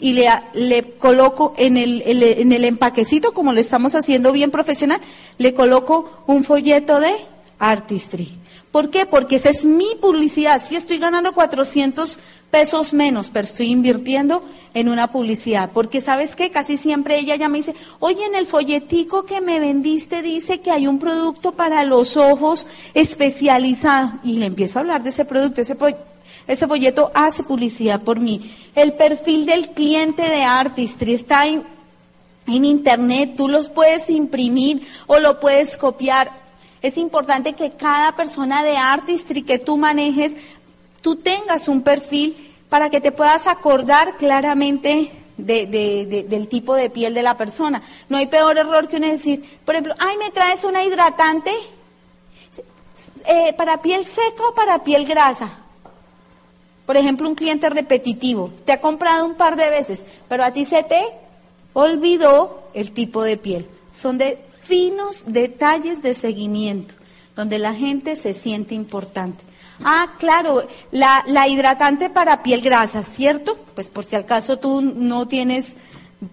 y 0.00 0.12
le, 0.12 0.94
coloco 0.98 1.54
en 1.56 1.78
el, 1.78 2.02
en 2.04 2.52
el 2.52 2.64
empaquecito, 2.66 3.32
como 3.32 3.54
lo 3.54 3.60
estamos 3.60 3.94
haciendo 3.94 4.32
bien 4.32 4.50
profesional, 4.50 5.00
le 5.38 5.54
coloco 5.54 6.22
un 6.26 6.44
folleto 6.44 7.00
de 7.00 7.12
Artistry. 7.58 8.40
¿Por 8.70 8.90
qué? 8.90 9.06
Porque 9.06 9.36
esa 9.36 9.48
es 9.48 9.64
mi 9.64 9.96
publicidad. 10.00 10.62
Si 10.62 10.76
estoy 10.76 10.98
ganando 10.98 11.32
400 11.32 12.18
pesos 12.50 12.92
menos, 12.92 13.30
pero 13.32 13.44
estoy 13.44 13.68
invirtiendo 13.68 14.42
en 14.74 14.88
una 14.88 15.12
publicidad. 15.12 15.70
Porque 15.72 16.00
sabes 16.00 16.36
qué, 16.36 16.50
casi 16.50 16.76
siempre 16.76 17.18
ella 17.18 17.36
ya 17.36 17.48
me 17.48 17.58
dice, 17.58 17.74
oye, 17.98 18.24
en 18.24 18.34
el 18.34 18.46
folletico 18.46 19.24
que 19.24 19.40
me 19.40 19.60
vendiste 19.60 20.22
dice 20.22 20.60
que 20.60 20.70
hay 20.70 20.86
un 20.86 20.98
producto 20.98 21.52
para 21.52 21.84
los 21.84 22.16
ojos 22.16 22.66
especializado. 22.94 24.12
Y 24.24 24.38
le 24.38 24.46
empiezo 24.46 24.78
a 24.78 24.82
hablar 24.82 25.02
de 25.02 25.10
ese 25.10 25.24
producto, 25.24 25.60
ese, 25.60 25.76
ese 26.46 26.66
folleto 26.66 27.10
hace 27.14 27.42
publicidad 27.42 28.00
por 28.00 28.18
mí. 28.18 28.52
El 28.74 28.94
perfil 28.94 29.46
del 29.46 29.70
cliente 29.70 30.22
de 30.22 30.42
Artistry 30.42 31.14
está 31.14 31.46
en, 31.46 31.62
en 32.46 32.64
internet, 32.64 33.34
tú 33.36 33.48
los 33.48 33.68
puedes 33.68 34.10
imprimir 34.10 34.86
o 35.06 35.18
lo 35.18 35.38
puedes 35.40 35.76
copiar 35.76 36.30
es 36.82 36.96
importante 36.96 37.52
que 37.52 37.72
cada 37.72 38.16
persona 38.16 38.62
de 38.62 38.76
artistry 38.76 39.42
que 39.42 39.58
tú 39.58 39.76
manejes, 39.76 40.36
tú 41.00 41.16
tengas 41.16 41.68
un 41.68 41.82
perfil 41.82 42.36
para 42.68 42.90
que 42.90 43.00
te 43.00 43.12
puedas 43.12 43.46
acordar 43.46 44.16
claramente 44.16 45.10
del 45.36 46.48
tipo 46.48 46.74
de 46.74 46.90
piel 46.90 47.14
de 47.14 47.22
la 47.22 47.36
persona. 47.36 47.82
No 48.08 48.18
hay 48.18 48.26
peor 48.26 48.58
error 48.58 48.88
que 48.88 48.96
uno 48.96 49.08
decir, 49.08 49.42
por 49.64 49.74
ejemplo, 49.74 49.94
ay, 49.98 50.16
me 50.18 50.30
traes 50.30 50.64
una 50.64 50.84
hidratante 50.84 51.52
eh, 53.26 53.52
para 53.56 53.82
piel 53.82 54.04
seca 54.04 54.48
o 54.48 54.54
para 54.54 54.84
piel 54.84 55.06
grasa. 55.06 55.50
Por 56.86 56.96
ejemplo, 56.96 57.28
un 57.28 57.34
cliente 57.34 57.68
repetitivo, 57.70 58.50
te 58.64 58.72
ha 58.72 58.80
comprado 58.80 59.24
un 59.24 59.34
par 59.34 59.56
de 59.56 59.70
veces, 59.70 60.02
pero 60.28 60.44
a 60.44 60.52
ti 60.52 60.64
se 60.64 60.82
te 60.82 61.02
olvidó 61.72 62.64
el 62.74 62.92
tipo 62.92 63.22
de 63.22 63.36
piel. 63.36 63.66
Son 63.94 64.18
de 64.18 64.38
finos 64.62 65.22
detalles 65.26 66.02
de 66.02 66.14
seguimiento, 66.14 66.94
donde 67.36 67.58
la 67.58 67.74
gente 67.74 68.16
se 68.16 68.34
siente 68.34 68.74
importante. 68.74 69.49
Ah, 69.84 70.14
claro, 70.18 70.66
la, 70.90 71.24
la, 71.26 71.48
hidratante 71.48 72.10
para 72.10 72.42
piel 72.42 72.60
grasa, 72.60 73.02
¿cierto? 73.02 73.58
Pues 73.74 73.88
por 73.88 74.04
si 74.04 74.16
acaso 74.16 74.58
tú 74.58 74.82
no 74.82 75.26
tienes 75.26 75.74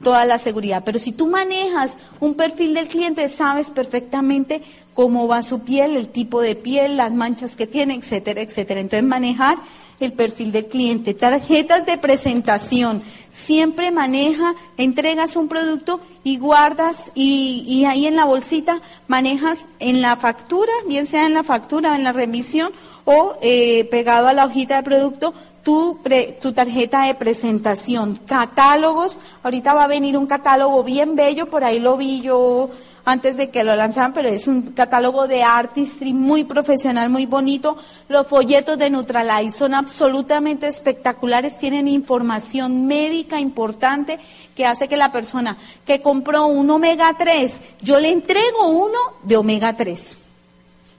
toda 0.03 0.25
la 0.25 0.37
seguridad, 0.37 0.83
pero 0.85 0.99
si 0.99 1.13
tú 1.13 1.27
manejas 1.27 1.95
un 2.19 2.35
perfil 2.35 2.73
del 2.73 2.87
cliente, 2.87 3.27
sabes 3.29 3.71
perfectamente 3.71 4.61
cómo 4.93 5.27
va 5.27 5.43
su 5.43 5.61
piel, 5.61 5.95
el 5.95 6.09
tipo 6.09 6.41
de 6.41 6.55
piel, 6.55 6.97
las 6.97 7.13
manchas 7.13 7.55
que 7.55 7.67
tiene, 7.67 7.95
etcétera, 7.95 8.41
etcétera. 8.41 8.81
Entonces 8.81 9.07
manejar 9.07 9.57
el 9.99 10.13
perfil 10.13 10.51
del 10.51 10.67
cliente. 10.67 11.13
Tarjetas 11.13 11.85
de 11.85 11.97
presentación. 11.97 13.01
Siempre 13.31 13.91
maneja, 13.91 14.55
entregas 14.77 15.35
un 15.35 15.47
producto 15.47 15.99
y 16.23 16.37
guardas 16.37 17.11
y, 17.13 17.85
ahí 17.85 18.07
en 18.07 18.15
la 18.15 18.25
bolsita 18.25 18.81
manejas 19.07 19.65
en 19.79 20.01
la 20.01 20.15
factura, 20.15 20.71
bien 20.87 21.05
sea 21.05 21.25
en 21.25 21.33
la 21.33 21.43
factura 21.43 21.91
o 21.91 21.95
en 21.95 22.03
la 22.03 22.11
remisión 22.11 22.71
o 23.09 23.37
eh, 23.41 23.87
pegado 23.89 24.27
a 24.27 24.33
la 24.33 24.43
hojita 24.43 24.75
de 24.75 24.83
producto 24.83 25.33
tu, 25.63 25.97
tu 26.41 26.51
tarjeta 26.51 27.05
de 27.05 27.15
presentación. 27.15 28.19
Catálogos, 28.25 29.17
ahorita 29.43 29.73
va 29.73 29.85
a 29.85 29.87
venir 29.87 30.17
un 30.17 30.27
catálogo 30.27 30.83
bien 30.83 31.15
bello, 31.15 31.47
por 31.47 31.63
ahí 31.63 31.79
lo 31.79 31.95
vi 31.95 32.19
yo 32.19 32.69
antes 33.05 33.37
de 33.37 33.49
que 33.49 33.63
lo 33.63 33.73
lanzaran, 33.77 34.11
pero 34.11 34.27
es 34.27 34.47
un 34.47 34.73
catálogo 34.73 35.25
de 35.25 35.41
artistry 35.41 36.11
muy 36.11 36.43
profesional, 36.43 37.09
muy 37.09 37.25
bonito. 37.25 37.77
Los 38.09 38.27
folletos 38.27 38.77
de 38.77 38.89
Neutralize 38.89 39.57
son 39.57 39.73
absolutamente 39.73 40.67
espectaculares, 40.67 41.57
tienen 41.57 41.87
información 41.87 42.87
médica 42.87 43.39
importante 43.39 44.19
que 44.53 44.65
hace 44.65 44.89
que 44.89 44.97
la 44.97 45.13
persona 45.13 45.57
que 45.85 46.01
compró 46.01 46.47
un 46.47 46.69
omega 46.69 47.15
3, 47.17 47.55
yo 47.81 48.01
le 48.01 48.11
entrego 48.11 48.67
uno 48.67 48.99
de 49.23 49.37
omega 49.37 49.77
3. 49.77 50.26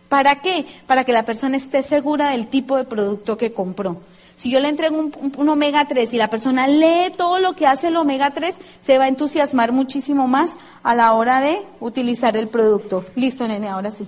¿Para 0.08 0.40
qué? 0.40 0.66
Para 0.86 1.04
que 1.04 1.12
la 1.12 1.24
persona 1.24 1.56
esté 1.56 1.82
segura 1.82 2.30
del 2.30 2.46
tipo 2.46 2.76
de 2.76 2.84
producto 2.84 3.36
que 3.36 3.52
compró. 3.52 3.98
Si 4.36 4.50
yo 4.50 4.60
le 4.60 4.68
entrego 4.68 4.96
un, 4.96 5.48
omega 5.48 5.86
3 5.86 6.12
y 6.12 6.16
la 6.16 6.30
persona 6.30 6.68
lee 6.68 7.12
todo 7.16 7.40
lo 7.40 7.54
que 7.54 7.66
hace 7.66 7.88
el 7.88 7.96
omega 7.96 8.30
3, 8.30 8.54
se 8.80 8.96
va 8.96 9.04
a 9.04 9.08
entusiasmar 9.08 9.72
muchísimo 9.72 10.28
más 10.28 10.52
a 10.84 10.94
la 10.94 11.12
hora 11.14 11.40
de 11.40 11.58
utilizar 11.80 12.36
el 12.36 12.46
producto. 12.46 13.04
Listo, 13.16 13.48
nene, 13.48 13.68
ahora 13.68 13.90
sí. 13.90 14.06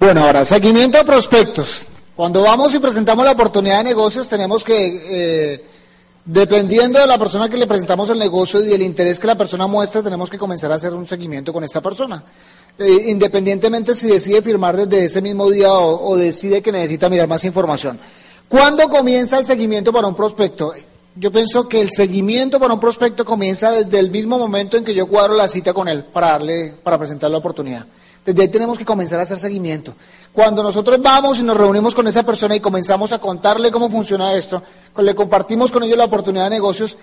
Bueno, 0.00 0.24
ahora, 0.24 0.44
seguimiento 0.44 0.98
de 0.98 1.04
prospectos. 1.04 1.86
Cuando 2.16 2.42
vamos 2.42 2.74
y 2.74 2.80
presentamos 2.80 3.24
la 3.24 3.32
oportunidad 3.32 3.78
de 3.78 3.84
negocios, 3.84 4.28
tenemos 4.28 4.64
que 4.64 5.00
eh, 5.54 5.64
Dependiendo 6.26 6.98
de 6.98 7.06
la 7.06 7.18
persona 7.18 7.50
que 7.50 7.58
le 7.58 7.66
presentamos 7.66 8.08
el 8.08 8.18
negocio 8.18 8.64
y 8.64 8.66
del 8.66 8.80
interés 8.80 9.18
que 9.18 9.26
la 9.26 9.34
persona 9.34 9.66
muestra, 9.66 10.02
tenemos 10.02 10.30
que 10.30 10.38
comenzar 10.38 10.72
a 10.72 10.76
hacer 10.76 10.94
un 10.94 11.06
seguimiento 11.06 11.52
con 11.52 11.64
esta 11.64 11.82
persona. 11.82 12.24
Eh, 12.78 13.04
independientemente 13.08 13.94
si 13.94 14.08
decide 14.08 14.40
firmar 14.40 14.74
desde 14.74 15.04
ese 15.04 15.20
mismo 15.20 15.50
día 15.50 15.72
o, 15.72 16.16
decide 16.16 16.62
que 16.62 16.72
necesita 16.72 17.10
mirar 17.10 17.28
más 17.28 17.44
información. 17.44 18.00
¿Cuándo 18.48 18.88
comienza 18.88 19.38
el 19.38 19.44
seguimiento 19.44 19.92
para 19.92 20.06
un 20.06 20.16
prospecto? 20.16 20.72
Yo 21.14 21.30
pienso 21.30 21.68
que 21.68 21.80
el 21.80 21.90
seguimiento 21.92 22.58
para 22.58 22.72
un 22.72 22.80
prospecto 22.80 23.24
comienza 23.26 23.70
desde 23.70 23.98
el 23.98 24.10
mismo 24.10 24.38
momento 24.38 24.78
en 24.78 24.84
que 24.84 24.94
yo 24.94 25.06
cuadro 25.06 25.34
la 25.34 25.46
cita 25.46 25.74
con 25.74 25.88
él 25.88 26.04
para 26.04 26.28
darle, 26.28 26.74
para 26.82 26.98
presentar 26.98 27.30
la 27.30 27.38
oportunidad. 27.38 27.86
Desde 28.24 28.40
ahí 28.40 28.48
tenemos 28.48 28.78
que 28.78 28.86
comenzar 28.86 29.20
a 29.20 29.24
hacer 29.24 29.38
seguimiento. 29.38 29.94
Cuando 30.34 30.64
nosotros 30.64 31.00
vamos 31.00 31.38
y 31.38 31.44
nos 31.44 31.56
reunimos 31.56 31.94
con 31.94 32.08
esa 32.08 32.24
persona 32.24 32.56
y 32.56 32.60
comenzamos 32.60 33.12
a 33.12 33.20
contarle 33.20 33.70
cómo 33.70 33.88
funciona 33.88 34.34
esto, 34.34 34.60
le 34.98 35.14
compartimos 35.14 35.70
con 35.70 35.84
ellos 35.84 35.96
la 35.96 36.06
oportunidad 36.06 36.44
de 36.44 36.50
negocios, 36.50 36.96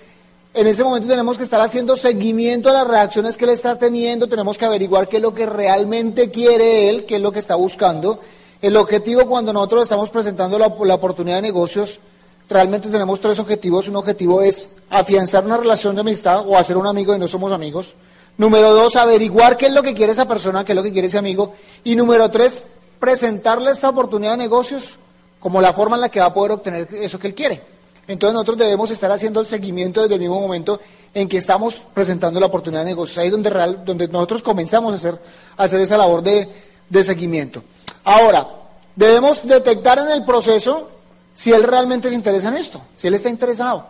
en 0.54 0.68
ese 0.68 0.84
momento 0.84 1.08
tenemos 1.08 1.38
que 1.38 1.46
estar 1.46 1.62
haciendo 1.62 1.96
seguimiento 1.96 2.70
a 2.70 2.74
las 2.74 2.86
reacciones 2.86 3.38
que 3.38 3.46
él 3.46 3.52
está 3.52 3.78
teniendo, 3.78 4.28
tenemos 4.28 4.58
que 4.58 4.66
averiguar 4.66 5.08
qué 5.08 5.16
es 5.16 5.22
lo 5.22 5.34
que 5.34 5.46
realmente 5.46 6.30
quiere 6.30 6.90
él, 6.90 7.06
qué 7.06 7.16
es 7.16 7.22
lo 7.22 7.32
que 7.32 7.40
está 7.40 7.56
buscando. 7.56 8.20
El 8.62 8.76
objetivo 8.76 9.26
cuando 9.26 9.54
nosotros 9.54 9.84
estamos 9.84 10.10
presentando 10.10 10.60
la, 10.60 10.68
oportunidad 10.68 11.38
de 11.38 11.44
negocios, 11.44 12.02
realmente 12.50 12.90
tenemos 12.90 13.22
tres 13.22 13.40
objetivos. 13.40 13.88
Un 13.88 13.96
objetivo 13.96 14.42
es 14.42 14.72
afianzar 14.90 15.46
una 15.46 15.56
relación 15.56 15.96
de 15.96 16.02
amistad 16.02 16.46
o 16.46 16.58
hacer 16.58 16.76
un 16.76 16.86
amigo 16.86 17.16
y 17.16 17.20
no 17.20 17.30
somos 17.30 17.54
amigos. 17.54 17.94
Número 18.38 18.74
dos, 18.74 18.98
averiguar 18.98 19.56
qué 19.56 19.68
es 19.68 19.74
lo 19.74 19.84
que 19.84 19.94
quiere 19.94 20.12
esa 20.12 20.28
persona, 20.28 20.66
qué 20.66 20.74
es 20.74 20.76
lo 20.76 20.84
que 20.84 20.92
quiere 20.92 21.08
ese 21.08 21.18
amigo. 21.18 21.54
Y 21.86 21.96
número 21.96 22.30
tres, 22.30 22.62
presentarle 23.02 23.72
esta 23.72 23.90
oportunidad 23.90 24.34
de 24.34 24.38
negocios 24.38 25.00
como 25.40 25.60
la 25.60 25.74
forma 25.74 25.98
en 25.98 26.02
la 26.02 26.10
que 26.10 26.20
va 26.20 26.28
a 26.28 26.34
poder 26.34 26.52
obtener 26.52 26.88
eso 26.94 27.18
que 27.18 27.28
él 27.28 27.34
quiere. 27.34 27.60
Entonces 28.08 28.34
nosotros 28.34 28.60
debemos 28.60 28.92
estar 28.92 29.12
haciendo 29.12 29.40
el 29.40 29.48
seguimiento 29.48 30.04
desde 30.04 30.16
el 30.16 30.22
mismo 30.22 30.40
momento 30.40 30.80
en 31.14 31.28
que 31.28 31.38
estamos 31.38 31.82
presentando 31.94 32.40
la 32.40 32.46
oportunidad 32.46 32.82
de 32.82 32.92
negocios. 32.92 33.18
Ahí 33.18 33.26
es 33.26 33.32
donde, 33.32 33.50
real, 33.50 33.84
donde 33.84 34.08
nosotros 34.08 34.44
comenzamos 34.44 34.94
a 34.94 34.98
hacer, 34.98 35.20
a 35.58 35.64
hacer 35.64 35.80
esa 35.80 35.98
labor 35.98 36.22
de, 36.22 36.48
de 36.88 37.04
seguimiento. 37.04 37.64
Ahora, 38.04 38.48
debemos 38.96 39.48
detectar 39.48 39.98
en 39.98 40.10
el 40.10 40.24
proceso 40.24 40.92
si 41.34 41.52
él 41.52 41.64
realmente 41.64 42.10
se 42.10 42.16
interesa 42.16 42.50
en 42.50 42.58
esto, 42.58 42.82
si 42.96 43.08
él 43.08 43.16
está 43.16 43.30
interesado. 43.30 43.88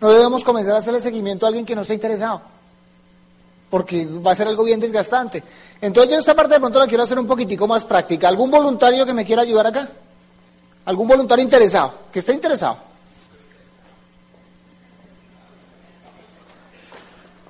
No 0.00 0.10
debemos 0.10 0.42
comenzar 0.42 0.74
a 0.74 0.78
hacerle 0.78 1.00
seguimiento 1.00 1.46
a 1.46 1.48
alguien 1.48 1.64
que 1.64 1.76
no 1.76 1.82
está 1.82 1.94
interesado 1.94 2.42
porque 3.72 4.04
va 4.04 4.32
a 4.32 4.34
ser 4.34 4.46
algo 4.48 4.64
bien 4.64 4.80
desgastante. 4.80 5.42
Entonces 5.80 6.12
yo 6.12 6.18
esta 6.18 6.34
parte 6.34 6.52
de 6.52 6.60
pronto 6.60 6.78
la 6.78 6.86
quiero 6.86 7.04
hacer 7.04 7.18
un 7.18 7.26
poquitico 7.26 7.66
más 7.66 7.86
práctica. 7.86 8.28
¿Algún 8.28 8.50
voluntario 8.50 9.06
que 9.06 9.14
me 9.14 9.24
quiera 9.24 9.40
ayudar 9.40 9.68
acá? 9.68 9.88
¿Algún 10.84 11.08
voluntario 11.08 11.42
interesado? 11.42 11.94
¿Que 12.12 12.18
esté 12.18 12.34
interesado? 12.34 12.76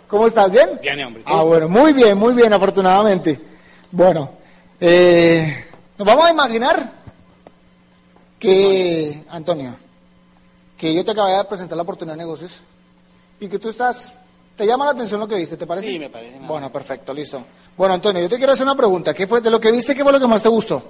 ¿Cómo 0.07 0.29
estás? 0.29 0.53
¿Bien? 0.53 0.79
Bien, 0.81 1.05
hombre. 1.05 1.25
Ah, 1.27 1.43
bueno, 1.43 1.69
muy 1.69 1.93
bien, 1.93 2.17
muy 2.17 2.35
bien, 2.35 2.53
afortunadamente. 2.53 3.41
Bueno, 3.91 4.31
eh, 4.79 5.67
nos 5.99 6.07
vamos 6.07 6.25
a 6.25 6.31
imaginar 6.31 6.89
que, 8.39 9.25
Antonio, 9.29 9.75
que 10.79 10.95
yo 10.95 11.05
te 11.05 11.11
acabé 11.11 11.33
de 11.33 11.45
presentar 11.47 11.75
la 11.75 11.83
oportunidad 11.83 12.15
de 12.15 12.23
negocios 12.23 12.63
y 13.41 13.49
que 13.49 13.59
tú 13.59 13.71
estás 13.71 14.15
¿Te 14.57 14.67
llama 14.67 14.85
la 14.85 14.91
atención 14.93 15.19
lo 15.19 15.27
que 15.27 15.37
viste? 15.37 15.57
¿Te 15.57 15.67
parece? 15.67 15.89
Sí, 15.89 15.99
me 15.99 16.11
parece. 16.11 16.39
Bueno, 16.41 16.71
perfecto, 16.71 17.13
listo. 17.13 17.45
Bueno, 17.77 17.95
Antonio, 17.95 18.23
yo 18.23 18.29
te 18.29 18.37
quiero 18.37 18.53
hacer 18.53 18.65
una 18.65 18.77
pregunta. 18.77 19.15
¿Qué 19.15 19.27
fue 19.27 19.41
de 19.41 19.51
lo 19.51 19.59
que 19.59 19.73
viste? 19.73 19.95
¿Qué 19.95 20.03
fue 20.03 20.13
lo 20.13 20.21
que 20.21 20.27
más 20.27 20.43
te 20.43 20.49
gustó? 20.49 20.83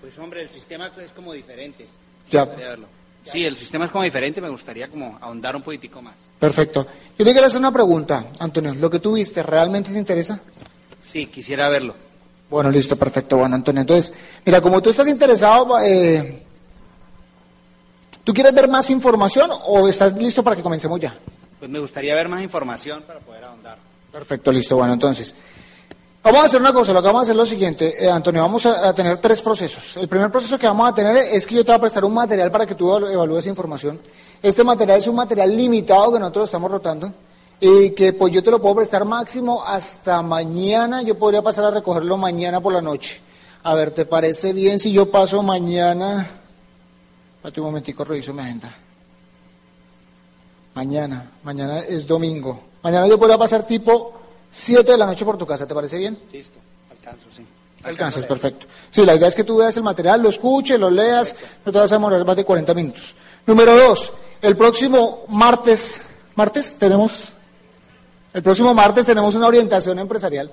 Pues 0.00 0.18
hombre, 0.18 0.40
el 0.40 0.48
sistema 0.48 0.90
es 1.04 1.12
como 1.12 1.32
diferente. 1.32 1.86
Ya. 2.30 2.44
Verlo. 2.44 2.86
Sí, 3.24 3.44
el 3.44 3.56
sistema 3.56 3.84
es 3.84 3.90
como 3.90 4.04
diferente. 4.04 4.40
Me 4.40 4.48
gustaría 4.48 4.88
como 4.88 5.18
ahondar 5.20 5.54
un 5.54 5.62
poquitico 5.62 6.00
más. 6.00 6.14
Perfecto. 6.38 6.86
Yo 7.18 7.24
te 7.24 7.32
quiero 7.32 7.46
hacer 7.46 7.58
una 7.58 7.72
pregunta, 7.72 8.26
Antonio. 8.38 8.74
¿Lo 8.74 8.88
que 8.88 9.00
tú 9.00 9.14
viste 9.14 9.42
realmente 9.42 9.92
te 9.92 9.98
interesa? 9.98 10.40
Sí, 11.00 11.26
quisiera 11.26 11.68
verlo. 11.68 11.94
Bueno, 12.48 12.70
listo, 12.70 12.96
perfecto. 12.96 13.36
Bueno, 13.36 13.54
Antonio, 13.56 13.82
entonces, 13.82 14.14
mira, 14.46 14.60
como 14.62 14.80
tú 14.80 14.88
estás 14.88 15.08
interesado, 15.08 15.78
eh, 15.80 16.42
¿tú 18.24 18.32
quieres 18.32 18.54
ver 18.54 18.68
más 18.68 18.88
información 18.88 19.50
o 19.66 19.86
estás 19.86 20.14
listo 20.16 20.42
para 20.42 20.56
que 20.56 20.62
comencemos 20.62 20.98
ya? 20.98 21.14
Pues 21.58 21.70
me 21.70 21.78
gustaría 21.78 22.14
ver 22.14 22.28
más 22.28 22.42
información 22.42 23.02
para 23.06 23.18
poder 23.20 23.44
ahondar. 23.44 23.78
Perfecto, 24.12 24.52
listo. 24.52 24.76
Bueno, 24.76 24.92
entonces, 24.92 25.34
vamos 26.22 26.42
a 26.42 26.44
hacer 26.44 26.60
una 26.60 26.72
cosa. 26.72 26.92
Lo 26.92 27.02
que 27.02 27.06
vamos 27.06 27.20
a 27.20 27.22
hacer 27.22 27.32
es 27.32 27.38
lo 27.38 27.46
siguiente, 27.46 28.04
eh, 28.04 28.10
Antonio. 28.10 28.42
Vamos 28.42 28.64
a, 28.66 28.92
tener 28.92 29.18
tres 29.18 29.42
procesos. 29.42 29.96
El 29.96 30.08
primer 30.08 30.30
proceso 30.30 30.58
que 30.58 30.66
vamos 30.66 30.88
a 30.88 30.94
tener 30.94 31.16
es 31.16 31.46
que 31.46 31.56
yo 31.56 31.64
te 31.64 31.72
voy 31.72 31.78
a 31.78 31.80
prestar 31.80 32.04
un 32.04 32.14
material 32.14 32.50
para 32.50 32.64
que 32.64 32.74
tú 32.74 32.94
evalúes 32.96 33.46
información. 33.46 34.00
Este 34.42 34.62
material 34.62 34.98
es 34.98 35.06
un 35.08 35.16
material 35.16 35.56
limitado 35.56 36.12
que 36.12 36.18
nosotros 36.20 36.44
estamos 36.44 36.70
rotando 36.70 37.12
y 37.60 37.90
que 37.90 38.12
pues 38.12 38.32
yo 38.32 38.42
te 38.42 38.52
lo 38.52 38.60
puedo 38.60 38.76
prestar 38.76 39.04
máximo 39.04 39.64
hasta 39.64 40.22
mañana. 40.22 41.02
Yo 41.02 41.18
podría 41.18 41.42
pasar 41.42 41.64
a 41.64 41.70
recogerlo 41.72 42.16
mañana 42.16 42.60
por 42.60 42.72
la 42.72 42.80
noche. 42.80 43.20
A 43.64 43.74
ver, 43.74 43.90
¿te 43.90 44.06
parece 44.06 44.52
bien 44.52 44.78
si 44.78 44.92
yo 44.92 45.10
paso 45.10 45.42
mañana? 45.42 46.30
Espérate 47.36 47.60
un 47.60 47.66
momentico, 47.66 48.04
reviso 48.04 48.32
mi 48.32 48.42
agenda. 48.42 48.87
Mañana, 50.78 51.28
mañana 51.42 51.80
es 51.80 52.06
domingo. 52.06 52.60
Mañana 52.84 53.08
yo 53.08 53.18
podría 53.18 53.36
pasar 53.36 53.64
tipo 53.64 54.14
7 54.48 54.92
de 54.92 54.96
la 54.96 55.06
noche 55.06 55.24
por 55.24 55.36
tu 55.36 55.44
casa, 55.44 55.66
¿te 55.66 55.74
parece 55.74 55.98
bien? 55.98 56.16
Listo, 56.32 56.56
alcanzo, 56.88 57.24
sí. 57.36 57.44
Alcanzas, 57.82 58.24
perfecto. 58.26 58.68
Sí, 58.88 59.04
la 59.04 59.16
idea 59.16 59.26
es 59.26 59.34
que 59.34 59.42
tú 59.42 59.56
veas 59.56 59.76
el 59.76 59.82
material, 59.82 60.22
lo 60.22 60.28
escuches, 60.28 60.78
lo 60.78 60.88
leas, 60.88 61.34
no 61.66 61.72
te 61.72 61.78
vas 61.80 61.90
a 61.90 61.96
demorar 61.96 62.24
más 62.24 62.36
de 62.36 62.44
40 62.44 62.74
minutos. 62.74 63.16
Número 63.44 63.76
dos, 63.76 64.12
el 64.40 64.56
próximo 64.56 65.24
martes, 65.26 66.10
martes 66.36 66.76
tenemos, 66.78 67.24
el 68.32 68.44
próximo 68.44 68.72
martes 68.72 69.04
tenemos 69.04 69.34
una 69.34 69.48
orientación 69.48 69.98
empresarial 69.98 70.48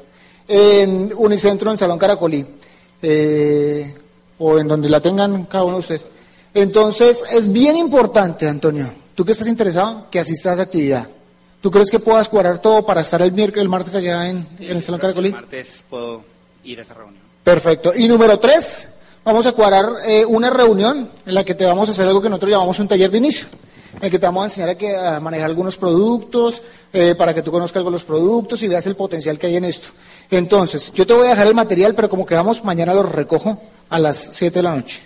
en 0.47 1.13
Unicentro, 1.15 1.69
en 1.69 1.73
el 1.73 1.77
Salón 1.77 1.99
Caracolí, 1.99 2.47
eh, 2.99 3.95
o 4.39 4.57
en 4.57 4.67
donde 4.67 4.89
la 4.89 5.01
tengan 5.01 5.45
cada 5.45 5.65
uno 5.65 5.75
de 5.75 5.81
ustedes. 5.81 6.07
Entonces, 6.51 7.23
es 7.29 7.53
bien 7.53 7.75
importante, 7.75 8.49
Antonio, 8.49 9.04
¿Tú 9.15 9.23
que 9.23 9.31
estás 9.31 9.47
interesado? 9.47 10.07
Que 10.11 10.19
asistas 10.19 10.51
a 10.51 10.53
esa 10.55 10.63
actividad. 10.63 11.07
¿Tú 11.61 11.71
crees 11.71 11.89
que 11.89 11.99
puedas 11.99 12.27
cuadrar 12.27 12.59
todo 12.59 12.85
para 12.85 13.01
estar 13.01 13.21
el, 13.21 13.31
miércoles, 13.31 13.63
el 13.63 13.69
martes 13.69 13.95
allá 13.95 14.29
en, 14.29 14.45
Sí, 14.45 14.65
en 14.65 14.77
el 14.77 14.83
Salón 14.83 14.99
Caracolí? 14.99 15.29
El 15.29 15.35
martes 15.35 15.83
puedo 15.89 16.21
ir 16.65 16.79
a 16.79 16.81
esa 16.81 16.93
reunión. 16.93 17.23
Perfecto. 17.43 17.93
Y 17.95 18.07
número 18.09 18.37
tres, 18.37 18.89
vamos 19.23 19.45
a 19.45 19.53
cuadrar 19.53 19.85
eh, 20.05 20.25
una 20.25 20.49
reunión 20.49 21.09
en 21.25 21.33
la 21.33 21.45
que 21.45 21.55
te 21.55 21.65
vamos 21.65 21.87
a 21.87 21.93
hacer 21.93 22.05
algo 22.05 22.21
que 22.21 22.27
nosotros 22.27 22.51
llamamos 22.51 22.77
un 22.79 22.87
taller 22.89 23.09
de 23.09 23.17
inicio, 23.17 23.47
en 23.95 24.03
el 24.03 24.11
que 24.11 24.19
te 24.19 24.25
vamos 24.25 24.43
a 24.43 24.45
enseñar 24.47 24.69
a, 24.69 24.75
que, 24.75 24.95
a 24.95 25.19
manejar 25.21 25.45
algunos 25.45 25.77
productos, 25.77 26.61
eh, 26.91 27.15
para 27.17 27.33
que 27.33 27.41
tú 27.41 27.51
conozcas 27.51 27.77
algo 27.77 27.89
de 27.91 27.95
los 27.95 28.05
productos 28.05 28.61
y 28.63 28.67
veas 28.67 28.85
el 28.85 28.95
potencial 28.95 29.39
que 29.39 29.47
hay 29.47 29.55
en 29.55 29.65
esto. 29.65 29.87
Entonces, 30.29 30.91
yo 30.93 31.07
te 31.07 31.13
voy 31.13 31.27
a 31.27 31.29
dejar 31.31 31.47
el 31.47 31.55
material, 31.55 31.95
pero 31.95 32.09
como 32.09 32.25
quedamos, 32.25 32.63
mañana 32.65 32.93
lo 32.93 33.03
recojo 33.03 33.61
a 33.89 33.97
las 33.97 34.17
7 34.17 34.59
de 34.59 34.63
la 34.63 34.75
noche. 34.75 35.01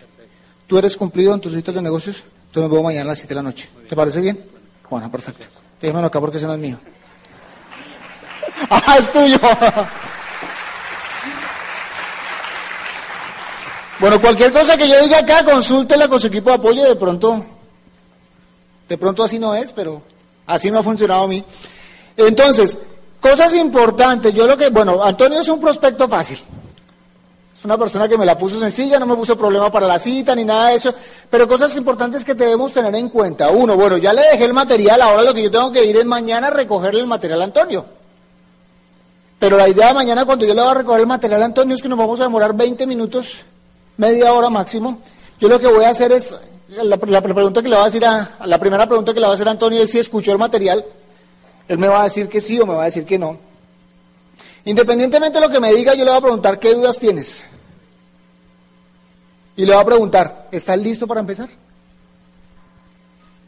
¿Tú 0.65 0.77
eres 0.77 0.97
cumplido 0.97 1.33
en 1.33 1.41
tus 1.41 1.53
citas 1.53 1.75
de 1.75 1.81
negocios? 1.81 2.23
Entonces 2.49 2.63
nos 2.63 2.71
vemos 2.71 2.83
mañana 2.83 3.05
a 3.05 3.07
las 3.09 3.19
7 3.19 3.29
de 3.29 3.35
la 3.35 3.43
noche. 3.43 3.69
¿Te 3.87 3.95
parece 3.95 4.19
bien? 4.21 4.43
Bueno, 4.89 5.11
perfecto. 5.11 5.45
Déjamelo 5.79 6.07
acá 6.07 6.19
porque 6.19 6.37
ese 6.37 6.47
no 6.47 6.53
es 6.53 6.59
mío. 6.59 6.79
¡Ah, 8.71 8.95
es 8.97 9.11
tuyo! 9.11 9.37
Bueno, 13.99 14.19
cualquier 14.19 14.51
cosa 14.51 14.75
que 14.77 14.89
yo 14.89 14.99
diga 14.99 15.19
acá, 15.19 15.43
consúltela 15.43 16.07
con 16.07 16.19
su 16.19 16.25
equipo 16.25 16.49
de 16.49 16.55
apoyo. 16.55 16.83
De 16.85 16.95
pronto, 16.95 17.45
de 18.87 18.97
pronto 18.97 19.23
así 19.23 19.37
no 19.37 19.53
es, 19.53 19.71
pero 19.71 20.01
así 20.47 20.71
me 20.71 20.79
ha 20.79 20.83
funcionado 20.83 21.25
a 21.25 21.27
mí. 21.27 21.43
Entonces, 22.17 22.79
cosas 23.21 23.53
importantes. 23.53 24.33
Yo 24.33 24.47
lo 24.47 24.57
que, 24.57 24.69
bueno, 24.69 25.03
Antonio 25.03 25.39
es 25.39 25.47
un 25.49 25.61
prospecto 25.61 26.07
fácil. 26.07 26.39
Es 27.59 27.65
una 27.65 27.77
persona 27.77 28.07
que 28.07 28.17
me 28.17 28.25
la 28.25 28.37
puso 28.37 28.57
sencilla, 28.57 28.97
no 28.99 29.05
me 29.05 29.17
puso 29.17 29.37
problema 29.37 29.69
para 29.69 29.85
la 29.85 29.99
cita 29.99 30.33
ni 30.33 30.45
nada 30.45 30.69
de 30.69 30.75
eso. 30.75 30.93
Pero 31.29 31.45
cosas 31.45 31.75
importantes 31.75 32.23
que 32.23 32.33
debemos 32.33 32.71
tener 32.71 32.95
en 32.95 33.09
cuenta. 33.09 33.49
Uno, 33.49 33.75
bueno, 33.75 33.97
ya 33.97 34.13
le 34.13 34.21
dejé 34.31 34.45
el 34.45 34.53
material, 34.53 35.01
ahora 35.01 35.23
lo 35.23 35.33
que 35.33 35.43
yo 35.43 35.51
tengo 35.51 35.69
que 35.69 35.83
ir 35.83 35.97
es 35.97 36.05
mañana 36.05 36.47
a 36.47 36.51
recogerle 36.51 37.01
el 37.01 37.07
material 37.07 37.41
a 37.41 37.43
Antonio. 37.43 37.85
Pero 39.39 39.57
la 39.57 39.67
idea 39.67 39.87
de 39.87 39.93
mañana 39.93 40.23
cuando 40.23 40.45
yo 40.45 40.53
le 40.53 40.61
voy 40.61 40.71
a 40.71 40.73
recoger 40.73 41.01
el 41.01 41.07
material 41.07 41.41
a 41.41 41.45
Antonio 41.45 41.75
es 41.75 41.81
que 41.81 41.89
nos 41.89 41.99
vamos 41.99 42.17
a 42.21 42.23
demorar 42.23 42.53
20 42.53 42.87
minutos, 42.87 43.41
media 43.97 44.31
hora 44.31 44.49
máximo. 44.49 44.99
Yo 45.37 45.49
lo 45.49 45.59
que 45.59 45.67
voy 45.67 45.83
a 45.83 45.89
hacer 45.89 46.13
es, 46.13 46.33
la, 46.69 46.95
pregunta 46.95 47.61
que 47.61 47.67
le 47.67 47.75
voy 47.75 47.81
a 47.81 47.87
decir 47.87 48.05
a, 48.05 48.37
la 48.45 48.57
primera 48.57 48.87
pregunta 48.87 49.13
que 49.13 49.19
le 49.19 49.25
va 49.25 49.33
a 49.33 49.35
hacer 49.35 49.49
a 49.49 49.51
Antonio 49.51 49.83
es 49.83 49.91
si 49.91 49.99
escuchó 49.99 50.31
el 50.31 50.37
material. 50.37 50.85
Él 51.67 51.77
me 51.77 51.89
va 51.89 51.99
a 51.99 52.03
decir 52.05 52.29
que 52.29 52.39
sí 52.39 52.57
o 52.57 52.65
me 52.65 52.73
va 52.73 52.83
a 52.83 52.85
decir 52.85 53.03
que 53.05 53.19
no. 53.19 53.48
Independientemente 54.65 55.39
de 55.39 55.47
lo 55.47 55.51
que 55.51 55.59
me 55.59 55.73
diga, 55.73 55.93
yo 55.93 56.03
le 56.03 56.11
voy 56.11 56.17
a 56.17 56.21
preguntar 56.21 56.59
qué 56.59 56.73
dudas 56.73 56.99
tienes. 56.99 57.43
Y 59.55 59.65
le 59.65 59.73
voy 59.73 59.81
a 59.81 59.85
preguntar, 59.85 60.47
¿estás 60.51 60.77
listo 60.77 61.07
para 61.07 61.19
empezar? 61.19 61.49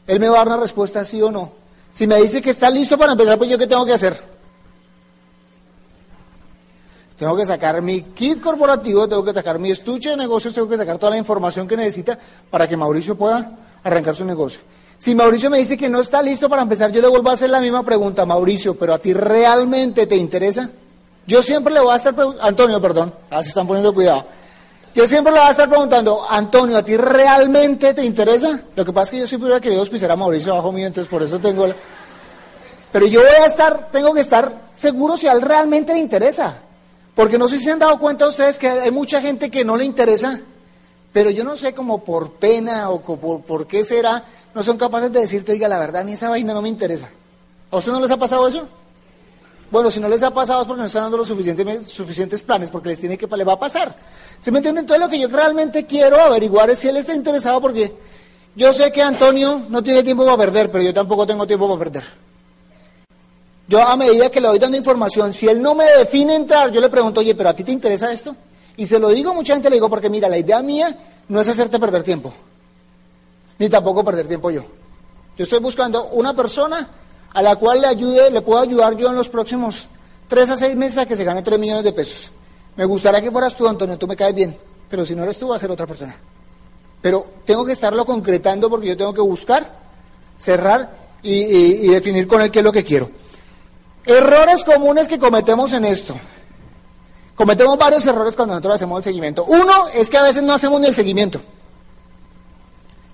Él 0.08 0.20
me 0.20 0.28
va 0.28 0.36
a 0.36 0.38
dar 0.40 0.48
una 0.48 0.58
respuesta 0.58 1.06
sí 1.06 1.22
o 1.22 1.32
no. 1.32 1.54
Si 1.94 2.08
me 2.08 2.22
dice 2.22 2.42
que 2.42 2.50
está 2.50 2.70
listo 2.70 2.98
para 2.98 3.14
empezar, 3.14 3.38
pues 3.38 3.50
yo 3.50 3.58
qué 3.58 3.68
tengo 3.68 3.86
que 3.86 3.94
hacer? 3.94 4.22
Tengo 7.18 7.36
que 7.38 7.46
sacar 7.46 7.82
mi 7.82 8.02
kit 8.02 8.42
corporativo, 8.42 9.08
tengo 9.08 9.24
que 9.24 9.34
sacar 9.34 9.60
mi 9.60 9.70
estuche 9.70 10.10
de 10.10 10.18
negocios, 10.18 10.54
tengo 10.54 10.68
que 10.68 10.78
sacar 10.78 10.98
toda 10.98 11.12
la 11.12 11.18
información 11.18 11.68
que 11.68 11.78
necesita 11.78 12.18
para 12.50 12.68
que 12.68 12.76
Mauricio 12.76 13.16
pueda 13.16 13.52
arrancar 13.84 14.16
su 14.16 14.26
negocio. 14.26 14.60
Si 14.98 15.14
Mauricio 15.14 15.50
me 15.50 15.60
dice 15.60 15.78
que 15.78 15.88
no 15.88 16.02
está 16.02 16.22
listo 16.22 16.50
para 16.50 16.64
empezar, 16.64 16.92
yo 16.92 17.02
le 17.02 17.08
vuelvo 17.08 17.30
a 17.30 17.34
hacer 17.34 17.50
la 17.50 17.62
misma 17.62 17.84
pregunta, 17.84 18.26
Mauricio, 18.26 18.76
pero 18.76 18.94
a 18.94 19.00
ti 19.00 19.14
realmente 19.14 20.08
te 20.08 20.16
interesa? 20.16 20.72
Yo 21.32 21.42
siempre 21.42 21.74
le 21.74 21.80
voy 21.80 21.94
a 21.94 21.96
estar 21.96 22.14
preguntando, 22.14 22.46
Antonio, 22.46 22.82
perdón, 22.82 23.14
ahora 23.30 23.42
se 23.42 23.48
están 23.48 23.66
poniendo 23.66 23.94
cuidado. 23.94 24.26
Yo 24.94 25.08
siempre 25.08 25.32
le 25.32 25.40
voy 25.40 25.48
a 25.48 25.52
estar 25.52 25.70
preguntando, 25.70 26.26
Antonio, 26.30 26.76
¿a 26.76 26.84
ti 26.84 26.98
realmente 26.98 27.94
te 27.94 28.04
interesa? 28.04 28.60
Lo 28.76 28.84
que 28.84 28.92
pasa 28.92 29.04
es 29.06 29.12
que 29.12 29.20
yo 29.20 29.28
siempre 29.28 29.46
hubiera 29.46 29.62
querido 29.62 29.80
auspiciar 29.80 30.12
a 30.12 30.18
Mauricio 30.18 30.52
abajo 30.52 30.74
mío, 30.74 30.88
entonces 30.88 31.10
por 31.10 31.24
eso 31.24 31.40
tengo... 31.40 31.70
Pero 32.92 33.06
yo 33.08 33.22
voy 33.22 33.30
a 33.30 33.46
estar, 33.46 33.92
tengo 33.94 34.14
que 34.14 34.20
estar 34.20 34.72
seguro 34.76 35.16
si 35.16 35.30
a 35.30 35.32
él 35.32 35.42
realmente 35.42 35.94
le 35.94 36.00
interesa. 36.02 36.56
Porque 37.16 37.38
no 37.38 37.48
sé 37.48 37.60
si 37.60 37.64
se 37.64 37.72
han 37.72 37.80
dado 37.80 37.98
cuenta 37.98 38.28
ustedes 38.28 38.60
que 38.60 38.68
hay 38.68 38.92
mucha 38.92 39.22
gente 39.22 39.50
que 39.50 39.64
no 39.64 39.78
le 39.78 39.86
interesa, 39.86 40.38
pero 41.14 41.30
yo 41.30 41.46
no 41.46 41.56
sé 41.56 41.74
como 41.74 42.04
por 42.04 42.34
pena 42.34 42.90
o 42.90 43.00
por, 43.00 43.44
por 43.44 43.68
qué 43.68 43.86
será, 43.86 44.26
no 44.54 44.64
son 44.64 44.78
capaces 44.78 45.14
de 45.14 45.22
decirte, 45.22 45.54
diga, 45.54 45.70
la 45.70 45.80
verdad, 45.80 46.02
a 46.02 46.04
mí 46.04 46.12
esa 46.12 46.28
vaina 46.28 46.54
no 46.54 46.62
me 46.62 46.68
interesa. 46.68 47.08
¿A 47.72 47.78
usted 47.78 47.94
no 47.94 48.02
les 48.02 48.12
ha 48.12 48.18
pasado 48.18 48.46
eso? 48.50 48.68
Bueno, 49.72 49.90
si 49.90 50.00
no 50.00 50.10
les 50.10 50.22
ha 50.22 50.32
pasado 50.32 50.62
es 50.62 50.68
porque 50.68 50.82
no 50.82 50.86
están 50.86 51.04
dando 51.04 51.18
los 51.18 51.28
suficientes, 51.28 52.44
planes, 52.44 52.70
porque 52.70 52.90
les 52.90 53.00
tiene 53.00 53.18
que 53.18 53.26
le 53.26 53.44
va 53.44 53.54
a 53.54 53.60
pasar. 53.60 53.96
¿Se 54.40 54.52
me 54.52 54.60
entiende? 54.60 54.82
Entonces 54.82 55.02
lo 55.02 55.10
que 55.10 55.20
yo 55.20 55.28
realmente 55.30 55.86
quiero 55.86 56.20
averiguar 56.20 56.70
es 56.70 56.80
si 56.80 56.90
él 56.90 56.98
está 56.98 57.14
interesado, 57.14 57.62
porque 57.62 57.94
yo 58.56 58.74
sé 58.74 58.92
que 58.92 59.02
Antonio 59.02 59.66
no 59.70 59.82
tiene 59.82 60.04
tiempo 60.04 60.26
para 60.26 60.38
perder, 60.38 60.72
pero 60.72 60.84
yo 60.84 60.94
tampoco 60.94 61.26
tengo 61.26 61.48
tiempo 61.48 61.68
para 61.68 61.80
perder. 61.80 62.04
Yo 63.68 63.82
a 63.82 63.96
medida 63.96 64.30
que 64.30 64.42
le 64.42 64.50
doy 64.50 64.60
dando 64.60 64.76
información, 64.76 65.34
si 65.34 65.48
él 65.48 65.62
no 65.62 65.74
me 65.74 65.86
define 65.86 66.36
entrar, 66.36 66.70
yo 66.72 66.82
le 66.82 66.90
pregunto, 66.90 67.22
oye, 67.22 67.34
pero 67.34 67.50
a 67.50 67.54
ti 67.54 67.64
te 67.64 67.72
interesa 67.72 68.12
esto? 68.12 68.36
Y 68.76 68.86
se 68.86 69.00
lo 69.00 69.10
digo 69.10 69.32
a 69.32 69.34
mucha 69.34 69.54
gente, 69.54 69.70
le 69.70 69.78
digo, 69.78 69.90
porque 69.90 70.10
mira, 70.10 70.28
la 70.28 70.38
idea 70.38 70.62
mía 70.62 70.98
no 71.30 71.40
es 71.40 71.48
hacerte 71.48 71.80
perder 71.80 72.04
tiempo 72.04 72.34
ni 73.62 73.70
tampoco 73.70 74.04
perder 74.04 74.28
tiempo 74.28 74.50
yo. 74.50 74.64
Yo 75.38 75.44
estoy 75.44 75.60
buscando 75.60 76.06
una 76.14 76.36
persona 76.36 76.88
a 77.34 77.42
la 77.42 77.56
cual 77.56 77.82
le 77.82 77.88
ayude, 77.88 78.30
le 78.30 78.42
puedo 78.42 78.62
ayudar 78.62 78.96
yo 78.96 79.10
en 79.10 79.16
los 79.16 79.30
próximos 79.30 79.88
tres 80.28 80.50
a 80.50 80.58
seis 80.58 80.76
meses 80.76 80.98
a 80.98 81.06
que 81.06 81.16
se 81.16 81.24
gane 81.24 81.42
tres 81.42 81.60
millones 81.60 81.84
de 81.84 81.94
pesos. 81.94 82.32
Me 82.76 82.86
gustaría 82.86 83.22
que 83.22 83.32
fueras 83.32 83.56
tú, 83.56 83.68
Antonio, 83.68 83.98
tú 83.98 84.08
me 84.08 84.16
caes 84.16 84.34
bien, 84.34 84.58
pero 84.90 85.06
si 85.06 85.16
no 85.16 85.24
eres 85.24 85.38
tú, 85.38 85.50
va 85.50 85.56
a 85.56 85.60
ser 85.60 85.72
otra 85.72 85.86
persona. 85.86 86.16
Pero 87.02 87.26
tengo 87.46 87.66
que 87.66 87.74
estarlo 87.74 88.06
concretando 88.06 88.70
porque 88.70 88.88
yo 88.88 88.98
tengo 88.98 89.14
que 89.14 89.22
buscar, 89.22 89.70
cerrar 90.38 90.90
y, 91.24 91.88
definir 91.88 92.28
con 92.28 92.42
él 92.42 92.52
qué 92.52 92.60
es 92.60 92.66
lo 92.66 92.72
que 92.72 92.84
quiero. 92.84 93.10
Errores 94.06 94.64
comunes 94.64 95.08
que 95.08 95.20
cometemos 95.20 95.74
en 95.74 95.86
esto. 95.86 96.16
Cometemos 97.36 97.78
varios 97.78 98.06
errores 98.06 98.36
cuando 98.36 98.54
nosotros 98.54 98.76
hacemos 98.76 99.00
el 99.00 99.04
seguimiento. 99.04 99.46
Uno 99.46 99.88
es 99.94 100.10
que 100.10 100.18
a 100.18 100.24
veces 100.24 100.44
no 100.44 100.54
hacemos 100.54 100.80
ni 100.80 100.88
el 100.88 100.96
seguimiento. 100.96 101.42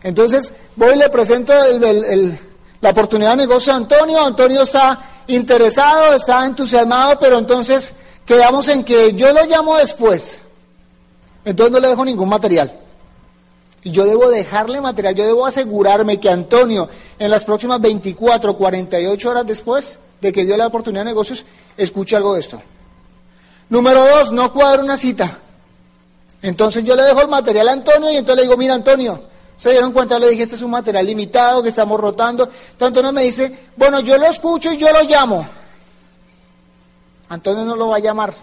Entonces 0.03 0.53
voy 0.75 0.95
y 0.95 0.97
le 0.97 1.09
presento 1.09 1.53
la 2.81 2.89
oportunidad 2.91 3.31
de 3.31 3.37
negocio 3.37 3.73
a 3.73 3.77
Antonio. 3.77 4.21
Antonio 4.21 4.61
está 4.63 4.99
interesado, 5.27 6.13
está 6.13 6.45
entusiasmado, 6.45 7.19
pero 7.19 7.37
entonces 7.37 7.93
quedamos 8.25 8.67
en 8.67 8.83
que 8.83 9.13
yo 9.13 9.31
lo 9.33 9.45
llamo 9.45 9.77
después. 9.77 10.41
Entonces 11.45 11.71
no 11.71 11.79
le 11.79 11.87
dejo 11.87 12.05
ningún 12.05 12.29
material. 12.29 12.71
Y 13.83 13.91
yo 13.91 14.05
debo 14.05 14.29
dejarle 14.29 14.81
material, 14.81 15.15
yo 15.15 15.25
debo 15.25 15.45
asegurarme 15.45 16.19
que 16.19 16.29
Antonio 16.29 16.89
en 17.19 17.31
las 17.31 17.45
próximas 17.45 17.79
24, 17.79 18.57
48 18.57 19.29
horas 19.29 19.45
después 19.45 19.97
de 20.19 20.33
que 20.33 20.45
dio 20.45 20.57
la 20.57 20.67
oportunidad 20.67 21.01
de 21.01 21.11
negocios, 21.11 21.45
escuche 21.77 22.15
algo 22.15 22.33
de 22.33 22.41
esto. 22.41 22.61
Número 23.69 24.05
dos, 24.05 24.31
no 24.31 24.51
cuadro 24.51 24.83
una 24.83 24.97
cita. 24.97 25.39
Entonces 26.41 26.83
yo 26.83 26.95
le 26.95 27.03
dejo 27.03 27.21
el 27.21 27.27
material 27.27 27.69
a 27.69 27.73
Antonio 27.73 28.11
y 28.11 28.17
entonces 28.17 28.37
le 28.37 28.41
digo, 28.43 28.57
mira 28.57 28.73
Antonio, 28.73 29.23
se 29.57 29.71
dieron 29.71 29.91
cuenta, 29.91 30.19
le 30.19 30.29
dije, 30.29 30.43
este 30.43 30.55
es 30.55 30.61
un 30.61 30.71
material 30.71 31.05
limitado 31.05 31.63
que 31.63 31.69
estamos 31.69 31.99
rotando. 31.99 32.43
Entonces 32.43 32.87
Antonio 32.87 33.11
me 33.11 33.23
dice, 33.23 33.59
bueno, 33.75 33.99
yo 34.01 34.17
lo 34.17 34.27
escucho 34.27 34.71
y 34.71 34.77
yo 34.77 34.91
lo 34.91 35.03
llamo. 35.03 35.47
Antonio 37.29 37.65
no 37.65 37.75
lo 37.75 37.89
va 37.89 37.97
a 37.97 37.99
llamar. 37.99 38.33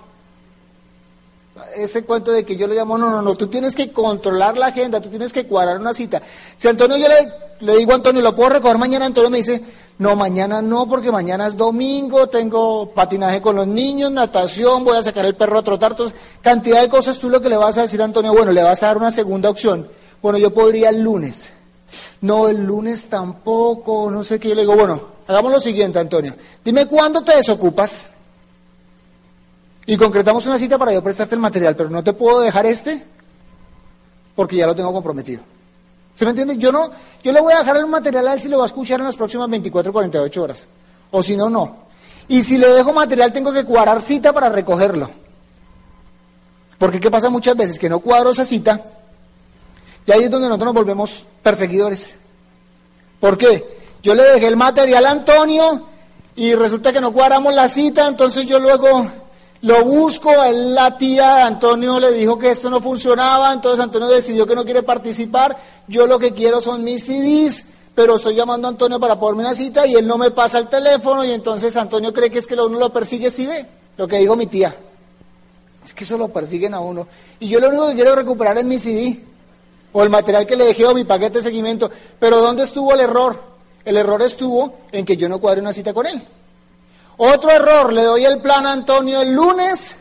Ese 1.77 2.05
cuento 2.05 2.33
de 2.33 2.45
que 2.45 2.57
yo 2.57 2.67
lo 2.67 2.75
llamo, 2.75 2.99
no, 2.99 3.11
no, 3.11 3.23
no, 3.23 3.37
tú 3.37 3.47
tienes 3.47 3.77
que 3.77 3.93
controlar 3.93 4.57
la 4.57 4.67
agenda, 4.67 5.01
tú 5.01 5.09
tienes 5.09 5.33
que 5.33 5.47
cuadrar 5.47 5.79
una 5.79 5.95
cita. 5.95 6.21
Si 6.57 6.67
Antonio 6.67 6.97
yo 6.97 7.07
le, 7.07 7.33
le 7.61 7.79
digo 7.79 7.93
a 7.93 7.95
Antonio, 7.95 8.21
¿lo 8.21 8.35
puedo 8.35 8.51
recoger 8.51 8.77
mañana? 8.77 9.07
Antonio 9.07 9.31
me 9.31 9.39
dice, 9.39 9.63
no, 9.99 10.17
mañana 10.17 10.61
no, 10.63 10.89
porque 10.89 11.13
mañana 11.13 11.47
es 11.47 11.57
domingo, 11.57 12.29
tengo 12.29 12.91
patinaje 12.91 13.41
con 13.41 13.55
los 13.55 13.69
niños, 13.69 14.11
natación, 14.11 14.85
voy 14.85 14.97
a 14.97 15.03
sacar 15.05 15.25
el 15.25 15.37
perro 15.37 15.61
a 15.61 15.63
trotar, 15.63 15.93
entonces, 15.93 16.19
cantidad 16.43 16.81
de 16.81 16.89
cosas, 16.89 17.19
tú 17.21 17.31
lo 17.31 17.41
que 17.41 17.49
le 17.49 17.57
vas 17.57 17.79
a 17.79 17.83
decir 17.83 18.03
a 18.03 18.05
Antonio, 18.05 18.33
bueno, 18.33 18.51
le 18.51 18.63
vas 18.63 18.83
a 18.83 18.89
dar 18.89 18.97
una 18.97 19.13
segunda 19.13 19.49
opción 19.49 19.89
bueno, 20.25 20.39
yo 20.39 20.55
podría 20.55 20.89
el 20.89 21.03
lunes. 21.03 21.51
No, 22.23 22.49
el 22.49 22.65
lunes 22.65 23.11
tampoco, 23.11 24.11
no 24.11 24.25
sé 24.25 24.41
qué. 24.41 24.49
Yo 24.49 24.55
le 24.55 24.63
digo, 24.63 24.75
bueno, 24.75 25.03
hagamos 25.27 25.53
lo 25.53 25.61
siguiente, 25.61 25.99
Antonio. 25.99 26.35
Dime 26.65 26.87
cuándo 26.87 27.21
te 27.21 27.37
desocupas. 27.37 28.07
Y 29.85 29.99
concretamos 29.99 30.47
una 30.47 30.59
cita 30.59 30.79
para 30.79 30.95
yo 30.95 31.03
prestarte 31.03 31.35
el 31.35 31.43
material, 31.43 31.77
pero 31.77 31.91
no 31.91 32.03
te 32.03 32.15
puedo 32.15 32.41
dejar 32.41 32.65
este 32.65 33.05
porque 34.35 34.57
ya 34.57 34.67
lo 34.67 34.75
tengo 34.75 34.95
comprometido. 34.95 35.43
¿Se 36.15 36.25
me 36.25 36.31
entiende? 36.31 36.57
Yo 36.57 36.73
no, 36.73 36.91
yo 37.23 37.31
le 37.31 37.43
voy 37.43 37.53
a 37.53 37.59
dejar 37.59 37.77
el 37.77 37.87
material 37.87 38.27
a 38.27 38.33
él 38.33 38.41
si 38.41 38.49
lo 38.49 38.57
va 38.57 38.65
a 38.65 38.69
escuchar 38.69 39.01
en 39.01 39.05
las 39.05 39.17
próximas 39.17 39.51
24 39.51 39.91
o 39.91 39.93
48 39.93 40.43
horas. 40.43 40.67
O 41.11 41.23
si 41.23 41.37
no, 41.37 41.51
no. 41.51 41.85
Y 42.29 42.45
si 42.45 42.57
le 42.57 42.69
dejo 42.69 42.95
material, 42.95 43.31
tengo 43.31 43.53
que 43.53 43.67
cuadrar 43.67 44.01
cita 44.01 44.33
para 44.33 44.49
recogerlo. 44.49 45.11
Porque 46.79 46.99
¿qué 46.99 47.11
pasa 47.11 47.29
muchas 47.29 47.59
veces? 47.59 47.79
Que 47.79 47.91
no 47.91 47.99
cuadro 47.99 48.31
esa 48.31 48.47
cita 48.47 48.81
y 50.07 50.13
ahí 50.13 50.25
es 50.25 50.31
donde 50.31 50.49
nosotros 50.49 50.75
nos 50.75 50.85
volvemos 50.85 51.27
perseguidores. 51.43 52.17
¿Por 53.21 53.39
qué? 53.39 53.65
Yo 54.03 54.15
le 54.15 54.23
dejé 54.23 54.49
el 54.49 54.57
material 54.57 55.07
a 55.07 55.11
Antonio 55.11 55.87
y 56.37 56.55
resulta 56.55 56.93
que 56.93 57.01
no 57.01 57.13
cuadramos 57.13 57.55
la 57.55 57.69
cita, 57.69 58.07
entonces 58.07 58.47
yo 58.47 58.59
luego 58.59 59.07
lo 59.63 59.85
busco, 59.85 60.31
la 60.53 60.99
tía 60.99 61.37
de 61.37 61.43
Antonio 61.43 61.99
le 61.99 62.13
dijo 62.13 62.39
que 62.39 62.51
esto 62.51 62.69
no 62.69 62.83
funcionaba, 62.83 63.51
entonces 63.51 63.83
Antonio 63.83 64.09
decidió 64.09 64.47
que 64.47 64.55
no 64.55 64.65
quiere 64.65 64.83
participar, 64.83 65.57
yo 65.89 66.07
lo 66.07 66.19
que 66.19 66.35
quiero 66.35 66.61
son 66.61 66.85
mis 66.85 67.07
CDs, 67.07 67.65
pero 67.95 68.17
estoy 68.17 68.35
llamando 68.35 68.69
a 68.69 68.73
Antonio 68.73 69.01
para 69.01 69.19
ponerme 69.19 69.45
una 69.45 69.55
cita 69.55 69.87
y 69.87 69.95
él 69.95 70.07
no 70.07 70.19
me 70.19 70.33
pasa 70.33 70.59
el 70.59 70.69
teléfono 70.69 71.25
y 71.25 71.31
entonces 71.31 71.75
Antonio 71.77 72.13
cree 72.13 72.31
que 72.31 72.41
es 72.41 72.47
que 72.47 72.55
uno 72.55 72.79
lo 72.79 72.93
persigue 72.93 73.31
si 73.31 73.47
ve, 73.47 73.67
lo 73.97 74.07
que 74.07 74.19
dijo 74.19 74.37
mi 74.37 74.49
tía. 74.49 74.77
Es 75.83 75.95
que 75.95 76.05
eso 76.05 76.19
lo 76.19 76.29
persiguen 76.29 76.75
a 76.75 76.81
uno. 76.81 77.07
Y 77.41 77.49
yo 77.49 77.61
lo 77.61 77.69
único 77.69 77.89
que 77.89 77.95
quiero 77.95 78.15
recuperar 78.15 78.59
es 78.59 78.65
mi 78.65 78.79
CD 78.79 79.19
o 79.95 80.03
el 80.03 80.11
material 80.11 80.45
que 80.45 80.57
le 80.57 80.65
dejé 80.65 80.85
o 80.85 80.93
mi 80.93 81.05
paquete 81.05 81.39
de 81.39 81.43
seguimiento. 81.43 81.91
Pero 82.19 82.41
¿dónde 82.41 82.65
estuvo 82.65 82.93
el 82.93 83.01
error? 83.01 83.41
El 83.85 83.97
error 83.97 84.21
estuvo 84.23 84.75
en 84.91 85.05
que 85.05 85.17
yo 85.17 85.29
no 85.29 85.39
cuadré 85.39 85.61
una 85.61 85.73
cita 85.73 85.95
con 85.95 86.05
él. 86.07 86.21
Otro 87.17 87.51
error, 87.51 87.93
le 87.93 88.03
doy 88.03 88.25
el 88.25 88.41
plan 88.41 88.67
a 88.67 88.73
Antonio 88.73 89.21
el 89.23 89.33
lunes 89.33 89.97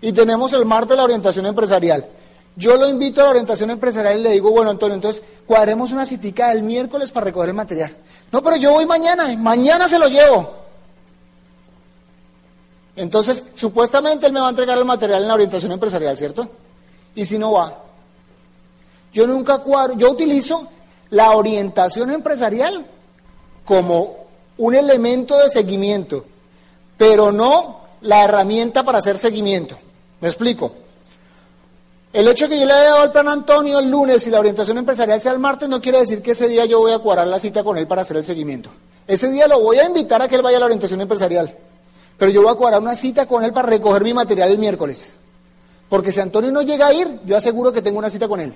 y 0.00 0.12
tenemos 0.12 0.52
el 0.52 0.64
martes 0.64 0.96
la 0.96 1.02
orientación 1.02 1.46
empresarial. 1.46 2.06
Yo 2.54 2.76
lo 2.76 2.88
invito 2.88 3.20
a 3.20 3.24
la 3.24 3.30
orientación 3.30 3.70
empresarial 3.70 4.20
y 4.20 4.22
le 4.22 4.30
digo, 4.30 4.52
bueno, 4.52 4.70
Antonio, 4.70 4.94
entonces 4.94 5.20
cuadremos 5.46 5.90
una 5.90 6.06
citica 6.06 6.52
el 6.52 6.62
miércoles 6.62 7.10
para 7.10 7.24
recoger 7.24 7.48
el 7.48 7.56
material. 7.56 7.96
No, 8.30 8.40
pero 8.40 8.54
yo 8.54 8.70
voy 8.70 8.86
mañana, 8.86 9.34
mañana 9.36 9.88
se 9.88 9.98
lo 9.98 10.06
llevo. 10.06 10.54
Entonces, 12.94 13.42
supuestamente 13.56 14.26
él 14.26 14.32
me 14.32 14.38
va 14.38 14.46
a 14.46 14.50
entregar 14.50 14.78
el 14.78 14.84
material 14.84 15.22
en 15.22 15.28
la 15.28 15.34
orientación 15.34 15.72
empresarial, 15.72 16.16
¿cierto? 16.16 16.46
Y 17.16 17.24
si 17.24 17.36
no 17.36 17.50
va, 17.50 17.83
yo 19.14 19.26
nunca 19.28 19.58
cuadro, 19.58 19.94
yo 19.96 20.10
utilizo 20.10 20.66
la 21.10 21.30
orientación 21.30 22.10
empresarial 22.10 22.84
como 23.64 24.16
un 24.58 24.74
elemento 24.74 25.38
de 25.38 25.48
seguimiento, 25.48 26.24
pero 26.98 27.30
no 27.30 27.80
la 28.00 28.24
herramienta 28.24 28.82
para 28.82 28.98
hacer 28.98 29.16
seguimiento. 29.16 29.78
¿Me 30.20 30.28
explico? 30.28 30.72
El 32.12 32.26
hecho 32.28 32.48
de 32.48 32.54
que 32.54 32.60
yo 32.60 32.66
le 32.66 32.72
haya 32.72 32.90
dado 32.90 33.04
el 33.04 33.12
plan 33.12 33.28
a 33.28 33.32
Antonio 33.32 33.78
el 33.78 33.90
lunes 33.90 34.26
y 34.26 34.30
la 34.30 34.40
orientación 34.40 34.78
empresarial 34.78 35.20
sea 35.20 35.32
el 35.32 35.38
martes 35.38 35.68
no 35.68 35.80
quiere 35.80 35.98
decir 35.98 36.20
que 36.20 36.32
ese 36.32 36.48
día 36.48 36.64
yo 36.64 36.80
voy 36.80 36.92
a 36.92 36.98
cuadrar 36.98 37.26
la 37.28 37.38
cita 37.38 37.62
con 37.62 37.78
él 37.78 37.86
para 37.86 38.02
hacer 38.02 38.16
el 38.16 38.24
seguimiento. 38.24 38.70
Ese 39.06 39.30
día 39.30 39.46
lo 39.46 39.60
voy 39.60 39.78
a 39.78 39.84
invitar 39.84 40.22
a 40.22 40.28
que 40.28 40.34
él 40.34 40.42
vaya 40.42 40.56
a 40.56 40.60
la 40.60 40.66
orientación 40.66 41.00
empresarial, 41.00 41.56
pero 42.18 42.32
yo 42.32 42.42
voy 42.42 42.50
a 42.50 42.54
cuadrar 42.54 42.80
una 42.80 42.96
cita 42.96 43.26
con 43.26 43.44
él 43.44 43.52
para 43.52 43.68
recoger 43.68 44.02
mi 44.02 44.12
material 44.12 44.50
el 44.50 44.58
miércoles. 44.58 45.12
Porque 45.88 46.10
si 46.10 46.18
Antonio 46.18 46.50
no 46.50 46.62
llega 46.62 46.88
a 46.88 46.92
ir, 46.92 47.20
yo 47.24 47.36
aseguro 47.36 47.72
que 47.72 47.82
tengo 47.82 47.98
una 47.98 48.10
cita 48.10 48.26
con 48.26 48.40
él. 48.40 48.54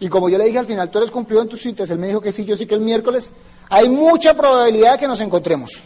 Y 0.00 0.08
como 0.08 0.28
yo 0.28 0.38
le 0.38 0.44
dije 0.44 0.58
al 0.58 0.66
final, 0.66 0.90
tú 0.90 0.98
eres 0.98 1.10
cumplido 1.10 1.42
en 1.42 1.48
tus 1.48 1.60
citas, 1.60 1.90
él 1.90 1.98
me 1.98 2.06
dijo 2.06 2.20
que 2.20 2.30
sí, 2.30 2.44
yo 2.44 2.56
sí 2.56 2.66
que 2.66 2.74
el 2.74 2.80
miércoles, 2.80 3.32
hay 3.68 3.88
mucha 3.88 4.34
probabilidad 4.34 4.92
de 4.92 4.98
que 4.98 5.08
nos 5.08 5.20
encontremos. 5.20 5.82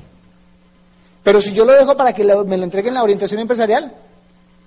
Pero 1.22 1.40
si 1.40 1.52
yo 1.52 1.64
lo 1.64 1.72
dejo 1.72 1.96
para 1.96 2.12
que 2.12 2.24
me 2.24 2.56
lo 2.56 2.64
entreguen 2.64 2.88
en 2.88 2.94
la 2.94 3.02
orientación 3.02 3.40
empresarial, 3.40 3.92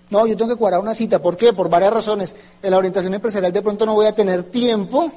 no, 0.10 0.26
yo 0.26 0.38
tengo 0.38 0.54
que 0.54 0.60
cuadrar 0.60 0.82
una 0.82 0.96
cita. 0.96 1.22
¿Por 1.22 1.36
qué? 1.36 1.54
Por 1.54 1.70
varias 1.70 1.94
razones. 1.94 2.36
En 2.62 2.72
la 2.72 2.78
orientación 2.78 3.14
empresarial 3.14 3.52
de 3.52 3.62
pronto 3.62 3.86
no 3.86 3.96
voy 3.96 4.06
a 4.06 4.14
tener 4.14 4.44
tiempo 4.44 5.12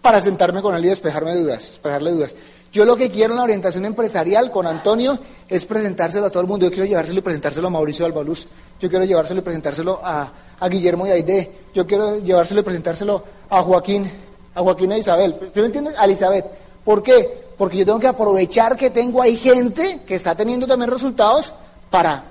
para 0.00 0.20
sentarme 0.20 0.62
con 0.62 0.74
él 0.74 0.84
y 0.84 0.88
despejarme 0.88 1.34
dudas, 1.34 1.68
despejarle 1.68 2.10
dudas. 2.10 2.34
Yo 2.72 2.84
lo 2.84 2.96
que 2.96 3.10
quiero 3.10 3.32
en 3.32 3.38
la 3.38 3.44
orientación 3.44 3.84
empresarial 3.84 4.50
con 4.50 4.66
Antonio 4.66 5.18
es 5.48 5.64
presentárselo 5.64 6.26
a 6.26 6.30
todo 6.30 6.40
el 6.42 6.48
mundo. 6.48 6.66
Yo 6.66 6.70
quiero 6.70 6.86
llevárselo 6.86 7.18
y 7.18 7.22
presentárselo 7.22 7.68
a 7.68 7.70
Mauricio 7.70 8.06
Albaluz. 8.06 8.46
Yo 8.80 8.88
quiero 8.88 9.04
llevárselo 9.04 9.40
y 9.40 9.42
presentárselo 9.42 10.00
a, 10.02 10.32
Guillermo 10.70 11.06
y 11.06 11.10
Aide. 11.10 11.50
Yo 11.74 11.86
quiero 11.86 12.18
llevárselo 12.18 12.60
y 12.60 12.62
presentárselo 12.64 13.22
a 13.50 13.62
Joaquín 13.62 14.10
a 14.54 14.62
Joaquín 14.62 14.92
e 14.92 14.98
Isabel. 14.98 15.36
¿Sí 15.52 15.60
me 15.60 15.66
entiendes? 15.66 15.94
A 15.98 16.04
Elizabeth. 16.04 16.46
¿Por 16.84 17.02
qué? 17.02 17.44
Porque 17.56 17.78
yo 17.78 17.84
tengo 17.84 17.98
que 17.98 18.06
aprovechar 18.06 18.76
que 18.76 18.90
tengo 18.90 19.22
ahí 19.22 19.36
gente 19.36 20.00
que 20.06 20.14
está 20.14 20.34
teniendo 20.34 20.66
también 20.66 20.90
resultados 20.90 21.52
para 21.90 22.24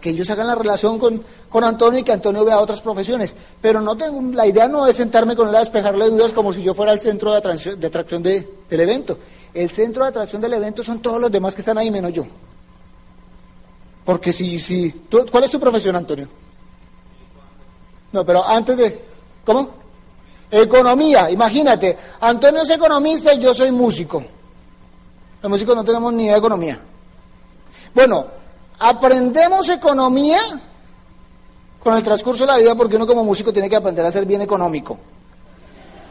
que 0.00 0.10
ellos 0.10 0.28
hagan 0.30 0.46
la 0.46 0.54
relación 0.54 0.98
con, 0.98 1.22
con 1.48 1.64
Antonio 1.64 2.00
y 2.00 2.02
que 2.02 2.12
Antonio 2.12 2.44
vea 2.44 2.58
otras 2.58 2.80
profesiones. 2.80 3.34
Pero 3.60 3.80
no 3.80 3.96
tengo, 3.96 4.20
la 4.34 4.46
idea 4.46 4.68
no 4.68 4.86
es 4.86 4.96
sentarme 4.96 5.34
con 5.34 5.48
él 5.48 5.56
a 5.56 5.60
despejarle 5.60 6.10
dudas 6.10 6.32
como 6.32 6.52
si 6.52 6.62
yo 6.62 6.74
fuera 6.74 6.92
el 6.92 7.00
centro 7.00 7.32
de 7.32 7.38
atracción, 7.38 7.80
de 7.80 7.86
atracción 7.86 8.22
del 8.22 8.46
evento. 8.68 9.18
El 9.54 9.70
centro 9.70 10.04
de 10.04 10.10
atracción 10.10 10.42
del 10.42 10.54
evento 10.54 10.82
son 10.82 11.00
todos 11.00 11.20
los 11.20 11.32
demás 11.32 11.54
que 11.54 11.60
están 11.60 11.78
ahí 11.78 11.90
menos 11.90 12.12
yo. 12.12 12.26
Porque 14.04 14.32
si, 14.32 14.58
si, 14.58 14.90
¿cuál 15.30 15.44
es 15.44 15.50
tu 15.50 15.60
profesión, 15.60 15.96
Antonio? 15.96 16.28
No, 18.12 18.24
pero 18.24 18.46
antes 18.46 18.76
de, 18.76 19.04
¿cómo? 19.44 19.68
Economía, 20.50 21.30
imagínate, 21.30 21.96
Antonio 22.20 22.62
es 22.62 22.70
economista 22.70 23.32
y 23.34 23.40
yo 23.40 23.54
soy 23.54 23.70
músico. 23.70 24.24
Los 25.42 25.50
músicos 25.50 25.76
no 25.76 25.84
tenemos 25.84 26.12
ni 26.12 26.24
idea 26.24 26.34
de 26.34 26.38
economía. 26.38 26.78
Bueno, 27.94 28.26
aprendemos 28.78 29.68
economía 29.68 30.40
con 31.78 31.94
el 31.94 32.02
transcurso 32.02 32.44
de 32.44 32.52
la 32.52 32.58
vida 32.58 32.74
porque 32.74 32.96
uno 32.96 33.06
como 33.06 33.24
músico 33.24 33.52
tiene 33.52 33.70
que 33.70 33.76
aprender 33.76 34.04
a 34.04 34.10
ser 34.10 34.26
bien 34.26 34.42
económico. 34.42 34.98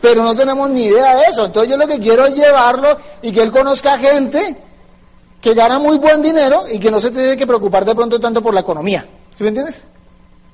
Pero 0.01 0.23
no 0.23 0.33
tenemos 0.33 0.69
ni 0.69 0.85
idea 0.85 1.15
de 1.17 1.23
eso. 1.25 1.45
Entonces 1.45 1.69
yo 1.69 1.77
lo 1.77 1.85
que 1.85 1.99
quiero 1.99 2.25
es 2.25 2.35
llevarlo 2.35 2.97
y 3.21 3.31
que 3.31 3.41
él 3.41 3.51
conozca 3.51 3.97
gente 3.97 4.55
que 5.41 5.53
gana 5.53 5.79
muy 5.79 5.97
buen 5.97 6.21
dinero 6.21 6.65
y 6.71 6.79
que 6.79 6.91
no 6.91 6.99
se 6.99 7.11
tiene 7.11 7.37
que 7.37 7.47
preocupar 7.47 7.85
de 7.85 7.95
pronto 7.95 8.19
tanto 8.19 8.41
por 8.41 8.53
la 8.53 8.59
economía. 8.59 9.05
¿Sí 9.33 9.43
me 9.43 9.49
entiendes? 9.49 9.83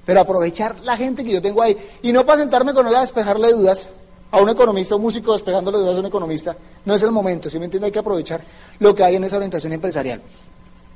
Pero 0.06 0.22
aprovechar 0.22 0.80
la 0.82 0.96
gente 0.96 1.24
que 1.24 1.32
yo 1.32 1.42
tengo 1.42 1.62
ahí. 1.62 1.76
Y 2.04 2.12
no 2.12 2.26
para 2.26 2.40
sentarme 2.40 2.74
con 2.74 2.88
él 2.88 2.96
a 2.96 3.02
despejarle 3.02 3.52
dudas 3.52 3.90
a 4.32 4.42
un 4.42 4.50
economista, 4.50 4.96
un 4.96 5.02
músico 5.02 5.34
despejándole 5.34 5.80
dudas 5.80 5.98
a 5.98 6.00
un 6.00 6.06
economista. 6.06 6.56
No 6.86 6.94
es 6.94 7.02
el 7.02 7.12
momento, 7.12 7.50
¿sí 7.50 7.58
me 7.58 7.66
entiendes? 7.66 7.88
Hay 7.88 7.92
que 7.92 8.00
aprovechar 8.00 8.42
lo 8.80 8.94
que 8.94 9.04
hay 9.04 9.16
en 9.16 9.24
esa 9.24 9.38
orientación 9.38 9.74
empresarial. 9.74 10.22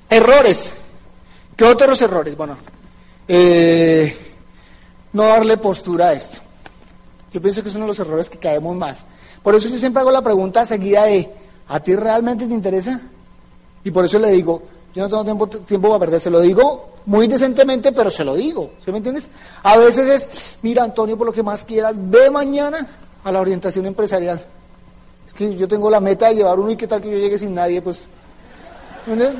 Errores. 0.09 0.73
¿Qué 1.55 1.65
otros 1.65 2.01
errores? 2.01 2.37
Bueno, 2.37 2.57
eh, 3.27 4.15
no 5.13 5.23
darle 5.23 5.57
postura 5.57 6.09
a 6.09 6.13
esto. 6.13 6.37
Yo 7.31 7.41
pienso 7.41 7.61
que 7.63 7.69
es 7.69 7.75
uno 7.75 7.85
de 7.85 7.89
los 7.89 7.99
errores 7.99 8.29
que 8.29 8.37
caemos 8.37 8.75
más. 8.75 9.05
Por 9.43 9.55
eso 9.55 9.69
yo 9.69 9.77
siempre 9.77 10.01
hago 10.01 10.11
la 10.11 10.21
pregunta 10.21 10.65
seguida 10.65 11.03
de, 11.05 11.31
¿a 11.67 11.79
ti 11.79 11.95
realmente 11.95 12.45
te 12.45 12.53
interesa? 12.53 13.01
Y 13.83 13.91
por 13.91 14.05
eso 14.05 14.19
le 14.19 14.31
digo, 14.31 14.61
yo 14.93 15.03
no 15.03 15.09
tengo 15.09 15.23
tiempo, 15.23 15.47
tiempo 15.47 15.87
para 15.89 15.99
perder, 15.99 16.19
se 16.19 16.29
lo 16.29 16.41
digo 16.41 16.89
muy 17.05 17.27
decentemente, 17.27 17.91
pero 17.91 18.09
se 18.09 18.23
lo 18.23 18.35
digo, 18.35 18.71
¿sí 18.83 18.91
me 18.91 18.97
entiendes? 18.97 19.27
A 19.63 19.77
veces 19.77 20.07
es, 20.09 20.57
mira 20.61 20.83
Antonio, 20.83 21.17
por 21.17 21.27
lo 21.27 21.33
que 21.33 21.43
más 21.43 21.63
quieras, 21.63 21.95
ve 21.95 22.29
mañana 22.29 22.87
a 23.23 23.31
la 23.31 23.41
orientación 23.41 23.85
empresarial. 23.85 24.43
Es 25.25 25.33
que 25.33 25.55
yo 25.55 25.67
tengo 25.67 25.89
la 25.89 25.99
meta 25.99 26.27
de 26.27 26.35
llevar 26.35 26.59
uno 26.59 26.71
y 26.71 26.77
qué 26.77 26.87
tal 26.87 27.01
que 27.01 27.09
yo 27.09 27.17
llegue 27.17 27.37
sin 27.37 27.53
nadie, 27.53 27.81
pues... 27.81 28.07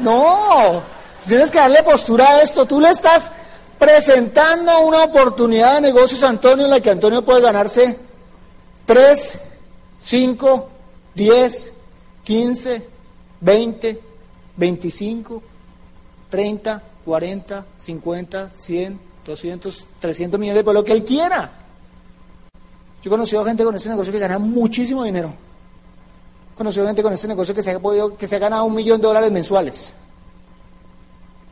No, 0.02 0.82
tienes 1.28 1.52
que 1.52 1.60
darle 1.60 1.84
postura 1.84 2.28
a 2.30 2.42
esto, 2.42 2.66
tú 2.66 2.80
le 2.80 2.90
estás 2.90 3.32
presentando 3.78 4.80
una 4.82 5.04
oportunidad 5.04 5.76
de 5.76 5.82
negocios 5.82 6.24
a 6.24 6.30
Antonio 6.30 6.66
en 6.66 6.72
la 6.72 6.80
que 6.80 6.90
Antonio 6.90 7.24
puede 7.24 7.42
ganarse 7.42 7.98
3, 8.86 9.40
5, 10.00 10.70
10, 11.14 11.72
15, 12.24 12.88
20, 13.42 14.00
25, 14.60 15.42
30, 16.30 16.84
40, 17.06 17.66
50, 17.80 18.52
100, 18.58 19.00
200, 19.26 19.86
300 20.00 20.40
millones 20.40 20.64
pesos, 20.64 20.74
lo 20.74 20.84
que 20.84 20.92
él 20.92 21.06
quiera. 21.06 21.50
Yo 23.02 23.08
he 23.08 23.10
conocido 23.10 23.46
gente 23.46 23.64
con 23.64 23.76
este 23.76 23.88
negocio 23.88 24.12
que 24.12 24.20
gana 24.20 24.38
muchísimo 24.38 25.04
dinero. 25.04 25.34
He 26.54 26.58
conocido 26.58 26.86
gente 26.86 27.02
con 27.02 27.14
este 27.14 27.30
negocio 27.30 27.56
que 27.56 27.64
se 27.64 27.72
ha, 27.72 27.80
podido, 27.80 28.18
que 28.18 28.28
se 28.28 28.36
ha 28.36 28.40
ganado 28.40 28.66
un 28.66 28.76
millón 28.76 29.00
de 29.00 29.08
dólares 29.08 29.32
mensuales. 29.32 29.94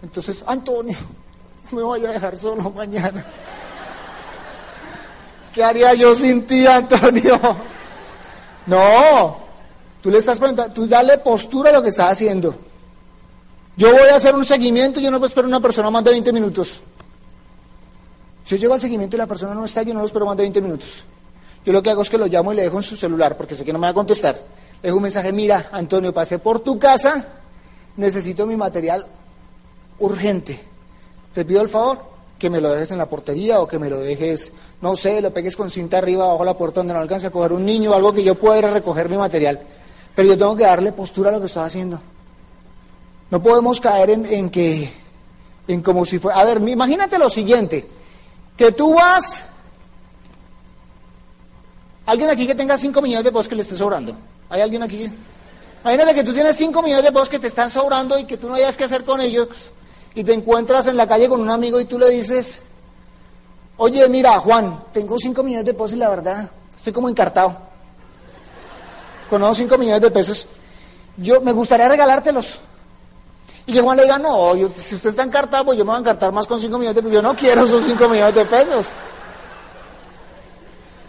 Entonces, 0.04 0.44
Antonio, 0.46 0.98
me 1.72 1.82
voy 1.82 2.06
a 2.06 2.12
dejar 2.12 2.38
solo 2.38 2.70
mañana. 2.72 3.26
¿Qué 5.54 5.64
haría 5.64 5.94
yo 5.94 6.14
sin 6.14 6.46
ti, 6.46 6.68
Antonio? 6.68 7.40
No, 8.68 9.38
tú 10.02 10.12
le 10.12 10.18
estás 10.18 10.38
preguntando, 10.38 10.74
tú 10.74 10.86
dale 10.86 11.20
postura 11.20 11.70
a 11.70 11.72
lo 11.72 11.82
que 11.82 11.88
estás 11.88 12.12
haciendo. 12.12 12.67
Yo 13.78 13.92
voy 13.92 14.10
a 14.12 14.16
hacer 14.16 14.34
un 14.34 14.44
seguimiento 14.44 15.00
yo 15.00 15.12
no 15.12 15.20
puedo 15.20 15.28
esperar 15.28 15.48
una 15.48 15.62
persona 15.62 15.92
más 15.92 16.04
de 16.04 16.10
20 16.10 16.34
minutos. 16.34 16.82
Si 18.44 18.56
yo 18.56 18.62
llego 18.62 18.74
al 18.74 18.82
seguimiento 18.82 19.16
y 19.16 19.20
la 19.20 19.28
persona 19.28 19.54
no 19.54 19.66
está, 19.66 19.84
yo 19.84 19.94
no 19.94 20.00
lo 20.00 20.08
espero 20.08 20.26
más 20.26 20.36
de 20.36 20.44
20 20.44 20.62
minutos. 20.62 21.04
Yo 21.64 21.74
lo 21.74 21.84
que 21.84 21.92
hago 21.92 22.02
es 22.02 22.10
que 22.10 22.18
lo 22.18 22.26
llamo 22.26 22.54
y 22.54 22.56
le 22.56 22.64
dejo 22.64 22.78
en 22.78 22.84
su 22.84 22.96
celular, 22.96 23.38
porque 23.38 23.54
sé 23.54 23.64
que 23.64 23.72
no 23.72 23.78
me 23.78 23.86
va 23.86 23.92
a 23.92 23.94
contestar. 23.94 24.36
Le 24.82 24.88
dejo 24.88 24.98
un 24.98 25.04
mensaje, 25.04 25.32
mira, 25.32 25.70
Antonio, 25.72 26.12
pasé 26.12 26.40
por 26.40 26.62
tu 26.62 26.80
casa, 26.80 27.28
necesito 27.98 28.48
mi 28.48 28.56
material 28.56 29.06
urgente. 30.00 30.60
Te 31.34 31.46
pido 31.46 31.62
el 31.62 31.70
favor 31.70 32.00
que 32.40 32.50
me 32.50 32.60
lo 32.60 32.72
dejes 32.72 32.92
en 32.92 32.98
la 32.98 33.06
portería 33.06 33.60
o 33.60 33.68
que 33.68 33.78
me 33.78 33.92
lo 33.92 34.00
dejes, 34.00 34.54
no 34.82 34.96
sé, 34.96 35.22
lo 35.22 35.32
pegues 35.32 35.56
con 35.56 35.70
cinta 35.70 36.00
arriba 36.00 36.26
bajo 36.26 36.44
la 36.44 36.58
puerta 36.58 36.80
donde 36.80 36.94
no 36.94 37.00
alcance 37.00 37.28
a 37.28 37.32
coger 37.32 37.54
un 37.54 37.66
niño 37.66 37.92
o 37.92 37.96
algo 37.96 38.12
que 38.14 38.24
yo 38.24 38.36
pueda 38.36 38.70
a 38.70 38.72
recoger 38.72 39.08
mi 39.08 39.18
material. 39.18 39.60
Pero 40.16 40.30
yo 40.30 40.38
tengo 40.38 40.56
que 40.56 40.64
darle 40.64 40.94
postura 40.94 41.30
a 41.30 41.34
lo 41.34 41.40
que 41.40 41.46
estoy 41.46 41.64
haciendo. 41.64 42.02
No 43.30 43.42
podemos 43.42 43.80
caer 43.82 44.12
en, 44.12 44.50
que, 44.50 44.92
en 45.68 45.82
como 45.82 46.06
si 46.06 46.18
fuera... 46.18 46.40
A 46.40 46.46
ver, 46.46 46.62
imagínate 46.68 47.18
lo 47.18 47.30
siguiente, 47.30 47.88
que 48.56 48.72
tú 48.72 48.94
vas... 48.94 49.46
Alguien 52.06 52.30
aquí 52.30 52.48
que 52.48 52.56
tenga 52.56 52.78
5 52.78 53.02
millones 53.02 53.26
de 53.26 53.32
pesos 53.32 53.50
que 53.50 53.56
le 53.56 53.64
esté 53.64 53.76
sobrando. 53.76 54.16
¿Hay 54.50 54.62
alguien 54.62 54.82
aquí? 54.82 55.12
Imagínate 55.82 56.16
que 56.16 56.24
tú 56.24 56.34
tienes 56.34 56.56
5 56.56 56.82
millones 56.82 57.04
de 57.04 57.12
pesos 57.12 57.28
que 57.28 57.40
te 57.40 57.48
están 57.48 57.70
sobrando 57.70 58.18
y 58.18 58.24
que 58.24 58.38
tú 58.38 58.48
no 58.48 58.56
hayas 58.56 58.78
que 58.78 58.86
hacer 58.86 59.04
con 59.04 59.20
ellos 59.20 59.74
y 60.16 60.24
te 60.24 60.34
encuentras 60.34 60.88
en 60.88 60.96
la 60.96 61.06
calle 61.06 61.28
con 61.28 61.42
un 61.42 61.50
amigo 61.50 61.80
y 61.82 61.86
tú 61.86 62.00
le 62.00 62.10
dices, 62.10 62.64
oye, 63.76 64.08
mira, 64.08 64.40
Juan, 64.40 64.86
tengo 64.94 65.20
5 65.20 65.44
millones 65.44 65.66
de 65.66 65.74
pesos 65.74 65.94
y 65.94 65.98
la 65.98 66.10
verdad 66.10 66.50
estoy 66.76 66.94
como 66.94 67.10
encartado. 67.10 67.58
Con 69.30 69.44
esos 69.44 69.58
5 69.58 69.78
millones 69.78 70.02
de 70.02 70.12
pesos, 70.12 70.48
yo 71.18 71.42
me 71.42 71.52
gustaría 71.52 71.90
regalártelos. 71.90 72.62
Y 73.68 73.74
que 73.74 73.82
Juan 73.82 73.98
le 73.98 74.04
diga, 74.04 74.18
no, 74.18 74.54
si 74.78 74.96
usted 74.96 75.10
está 75.10 75.24
encartado, 75.24 75.66
pues 75.66 75.78
yo 75.78 75.84
me 75.84 75.90
voy 75.90 75.98
a 75.98 76.00
encartar 76.00 76.32
más 76.32 76.48
con 76.48 76.58
5 76.58 76.78
millones 76.78 76.96
de 76.96 77.02
pesos. 77.02 77.14
Yo 77.16 77.22
no 77.22 77.36
quiero 77.36 77.64
esos 77.64 77.84
5 77.84 78.08
millones 78.08 78.34
de 78.34 78.46
pesos. 78.46 78.88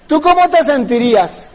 ¿Tú 0.08 0.20
cómo 0.20 0.50
te 0.50 0.64
sentirías? 0.64 1.46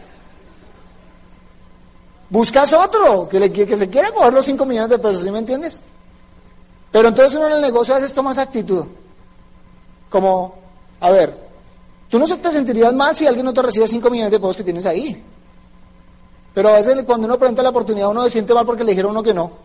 Buscas 2.30 2.72
otro 2.72 3.28
que, 3.28 3.52
que 3.52 3.76
se 3.76 3.90
quiera 3.90 4.12
coger 4.12 4.32
los 4.32 4.46
5 4.46 4.64
millones 4.64 4.90
de 4.90 4.98
pesos, 4.98 5.22
¿sí 5.22 5.30
me 5.30 5.40
entiendes? 5.40 5.82
Pero 6.90 7.08
entonces 7.08 7.34
uno 7.34 7.48
en 7.48 7.52
el 7.52 7.60
negocio 7.60 7.94
a 7.94 7.98
veces 7.98 8.14
toma 8.14 8.32
esa 8.32 8.42
actitud. 8.42 8.86
Como, 10.08 10.54
a 11.00 11.10
ver, 11.10 11.36
tú 12.08 12.18
no 12.18 12.26
te 12.26 12.50
sentirías 12.50 12.94
mal 12.94 13.14
si 13.14 13.26
alguien 13.26 13.44
no 13.44 13.52
te 13.52 13.60
recibe 13.60 13.86
5 13.86 14.08
millones 14.08 14.32
de 14.32 14.40
pesos 14.40 14.56
que 14.56 14.64
tienes 14.64 14.86
ahí. 14.86 15.22
Pero 16.54 16.70
a 16.70 16.72
veces 16.72 17.02
cuando 17.04 17.26
uno 17.26 17.38
presenta 17.38 17.62
la 17.62 17.68
oportunidad 17.68 18.08
uno 18.08 18.24
se 18.24 18.30
siente 18.30 18.54
mal 18.54 18.64
porque 18.64 18.84
le 18.84 18.92
dijeron 18.92 19.10
uno 19.10 19.22
que 19.22 19.34
no. 19.34 19.63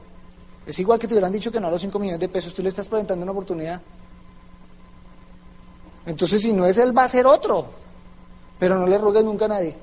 Es 0.70 0.78
igual 0.78 1.00
que 1.00 1.08
te 1.08 1.16
hubieran 1.16 1.32
dicho 1.32 1.52
que 1.52 1.60
no 1.60 1.66
a 1.66 1.72
los 1.72 1.82
5 1.82 1.98
millones 1.98 2.20
de 2.20 2.30
pesos, 2.30 2.54
tú 2.54 2.62
le 2.62 2.70
estás 2.70 2.88
presentando 2.88 3.24
una 3.24 3.32
oportunidad. 3.32 3.82
Entonces, 6.06 6.44
si 6.44 6.54
no 6.54 6.68
es 6.68 6.78
él, 6.78 6.96
va 6.96 7.06
a 7.06 7.08
ser 7.08 7.26
otro. 7.26 7.66
Pero 8.60 8.78
no 8.78 8.86
le 8.86 9.00
rogues 9.00 9.24
nunca 9.24 9.46
a 9.46 9.48
nadie. 9.48 9.76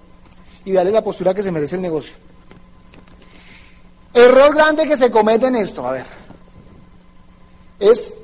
Y 0.65 0.71
dale 0.71 0.93
la 0.93 1.03
postura 1.03 1.35
que 1.35 1.43
se 1.43 1.51
merece 1.51 1.75
el 1.75 1.83
negocio. 1.83 2.15
Error 4.15 4.55
grande 4.55 4.87
que 4.87 4.97
se 4.97 5.11
comete 5.11 5.49
en 5.49 5.57
esto, 5.57 5.85
a 5.85 5.91
ver, 5.91 6.07
es 7.81 8.15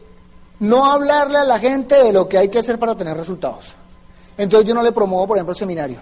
no 0.60 0.88
hablarle 0.88 1.38
a 1.38 1.44
la 1.44 1.58
gente 1.58 1.96
de 1.96 2.12
lo 2.12 2.28
que 2.28 2.38
hay 2.38 2.48
que 2.48 2.60
hacer 2.60 2.78
para 2.78 2.94
tener 2.94 3.16
resultados. 3.16 3.74
Entonces 4.38 4.68
yo 4.68 4.74
no 4.74 4.84
le 4.84 4.92
promuevo, 4.92 5.26
por 5.26 5.36
ejemplo, 5.36 5.50
el 5.50 5.58
seminario. 5.58 5.98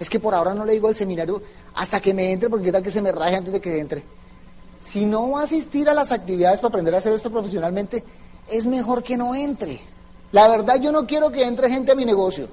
Es 0.00 0.10
que 0.10 0.18
por 0.18 0.34
ahora 0.34 0.54
no 0.54 0.64
le 0.64 0.72
digo 0.72 0.88
el 0.88 0.96
seminario 0.96 1.40
hasta 1.76 2.00
que 2.00 2.12
me 2.12 2.32
entre, 2.32 2.50
porque 2.50 2.64
qué 2.64 2.72
tal 2.72 2.82
que 2.82 2.90
se 2.90 3.00
me 3.00 3.12
raje 3.12 3.36
antes 3.36 3.52
de 3.52 3.60
que 3.60 3.78
entre. 3.78 4.02
Si 4.84 5.06
no 5.06 5.30
va 5.30 5.40
a 5.40 5.44
asistir 5.44 5.88
a 5.88 5.94
las 5.94 6.12
actividades 6.12 6.60
para 6.60 6.68
aprender 6.68 6.94
a 6.94 6.98
hacer 6.98 7.14
esto 7.14 7.30
profesionalmente, 7.30 8.04
es 8.48 8.66
mejor 8.66 9.02
que 9.02 9.16
no 9.16 9.34
entre. 9.34 9.80
La 10.32 10.46
verdad 10.46 10.78
yo 10.78 10.92
no 10.92 11.06
quiero 11.06 11.30
que 11.30 11.42
entre 11.42 11.70
gente 11.70 11.92
a 11.92 11.94
mi 11.94 12.04
negocio, 12.04 12.48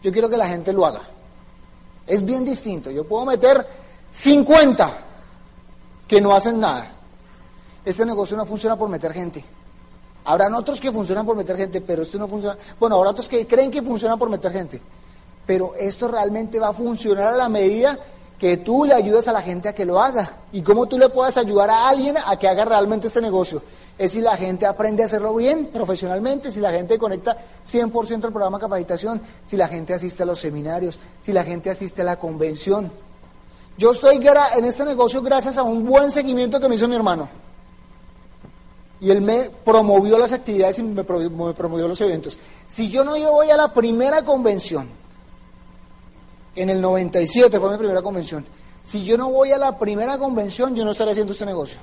yo 0.00 0.12
quiero 0.12 0.28
que 0.28 0.36
la 0.36 0.46
gente 0.46 0.72
lo 0.72 0.86
haga. 0.86 1.02
Es 2.06 2.24
bien 2.24 2.44
distinto, 2.44 2.90
yo 2.90 3.04
puedo 3.04 3.24
meter 3.24 3.66
50 4.10 4.92
que 6.06 6.20
no 6.20 6.34
hacen 6.34 6.60
nada. 6.60 6.92
Este 7.84 8.06
negocio 8.06 8.36
no 8.36 8.46
funciona 8.46 8.76
por 8.76 8.88
meter 8.88 9.12
gente. 9.12 9.44
Habrán 10.24 10.54
otros 10.54 10.80
que 10.80 10.92
funcionan 10.92 11.26
por 11.26 11.36
meter 11.36 11.56
gente, 11.56 11.80
pero 11.80 12.02
esto 12.02 12.16
no 12.16 12.28
funciona. 12.28 12.56
Bueno, 12.78 12.94
habrá 12.96 13.10
otros 13.10 13.28
que 13.28 13.44
creen 13.44 13.72
que 13.72 13.82
funciona 13.82 14.16
por 14.16 14.30
meter 14.30 14.52
gente. 14.52 14.80
Pero 15.44 15.74
esto 15.74 16.06
realmente 16.06 16.60
va 16.60 16.68
a 16.68 16.72
funcionar 16.72 17.34
a 17.34 17.36
la 17.36 17.48
medida 17.48 17.98
que 18.42 18.56
tú 18.56 18.84
le 18.84 18.92
ayudes 18.92 19.28
a 19.28 19.32
la 19.32 19.40
gente 19.40 19.68
a 19.68 19.72
que 19.72 19.84
lo 19.84 20.02
haga 20.02 20.38
y 20.50 20.62
cómo 20.62 20.86
tú 20.86 20.98
le 20.98 21.08
puedas 21.08 21.36
ayudar 21.36 21.70
a 21.70 21.88
alguien 21.88 22.16
a 22.16 22.36
que 22.36 22.48
haga 22.48 22.64
realmente 22.64 23.06
este 23.06 23.20
negocio. 23.20 23.62
es 23.96 24.10
si 24.10 24.20
la 24.20 24.36
gente 24.36 24.66
aprende 24.66 25.04
a 25.04 25.06
hacerlo 25.06 25.32
bien 25.36 25.66
profesionalmente, 25.66 26.50
si 26.50 26.58
la 26.58 26.72
gente 26.72 26.98
conecta 26.98 27.36
100% 27.64 28.24
al 28.24 28.32
programa 28.32 28.58
de 28.58 28.62
capacitación, 28.62 29.20
si 29.46 29.56
la 29.56 29.68
gente 29.68 29.94
asiste 29.94 30.24
a 30.24 30.26
los 30.26 30.40
seminarios, 30.40 30.98
si 31.22 31.32
la 31.32 31.44
gente 31.44 31.70
asiste 31.70 32.02
a 32.02 32.04
la 32.04 32.16
convención. 32.16 32.90
Yo 33.78 33.92
estoy 33.92 34.16
en 34.16 34.64
este 34.64 34.84
negocio 34.86 35.22
gracias 35.22 35.56
a 35.56 35.62
un 35.62 35.86
buen 35.86 36.10
seguimiento 36.10 36.58
que 36.58 36.68
me 36.68 36.74
hizo 36.74 36.88
mi 36.88 36.96
hermano. 36.96 37.28
Y 39.00 39.12
él 39.12 39.20
me 39.20 39.50
promovió 39.64 40.18
las 40.18 40.32
actividades 40.32 40.80
y 40.80 40.82
me 40.82 41.04
promovió 41.04 41.86
los 41.86 42.00
eventos. 42.00 42.36
Si 42.66 42.90
yo 42.90 43.04
no 43.04 43.12
voy 43.12 43.50
a 43.50 43.56
la 43.56 43.72
primera 43.72 44.24
convención, 44.24 44.88
en 46.54 46.70
el 46.70 46.80
97 46.80 47.58
fue 47.58 47.70
mi 47.70 47.78
primera 47.78 48.02
convención, 48.02 48.44
si 48.84 49.04
yo 49.04 49.16
no 49.16 49.30
voy 49.30 49.52
a 49.52 49.58
la 49.58 49.78
primera 49.78 50.18
convención, 50.18 50.74
yo 50.74 50.84
no 50.84 50.90
estaré 50.90 51.12
haciendo 51.12 51.32
este 51.32 51.46
negocio. 51.46 51.78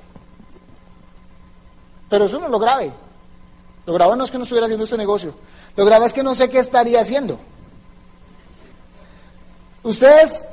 Pero 2.08 2.24
eso 2.24 2.38
no 2.38 2.46
es 2.46 2.50
lo 2.50 2.58
grave. 2.58 2.92
Lo 3.86 3.94
grave 3.94 4.16
no 4.16 4.24
es 4.24 4.30
que 4.30 4.36
no 4.36 4.44
estuviera 4.44 4.66
haciendo 4.66 4.84
este 4.84 4.98
negocio. 4.98 5.34
Lo 5.76 5.84
grave 5.84 6.06
es 6.06 6.12
que 6.12 6.22
no 6.22 6.34
sé 6.34 6.50
qué 6.50 6.58
estaría 6.58 7.00
haciendo. 7.00 7.38
¿Ustedes 9.82 10.44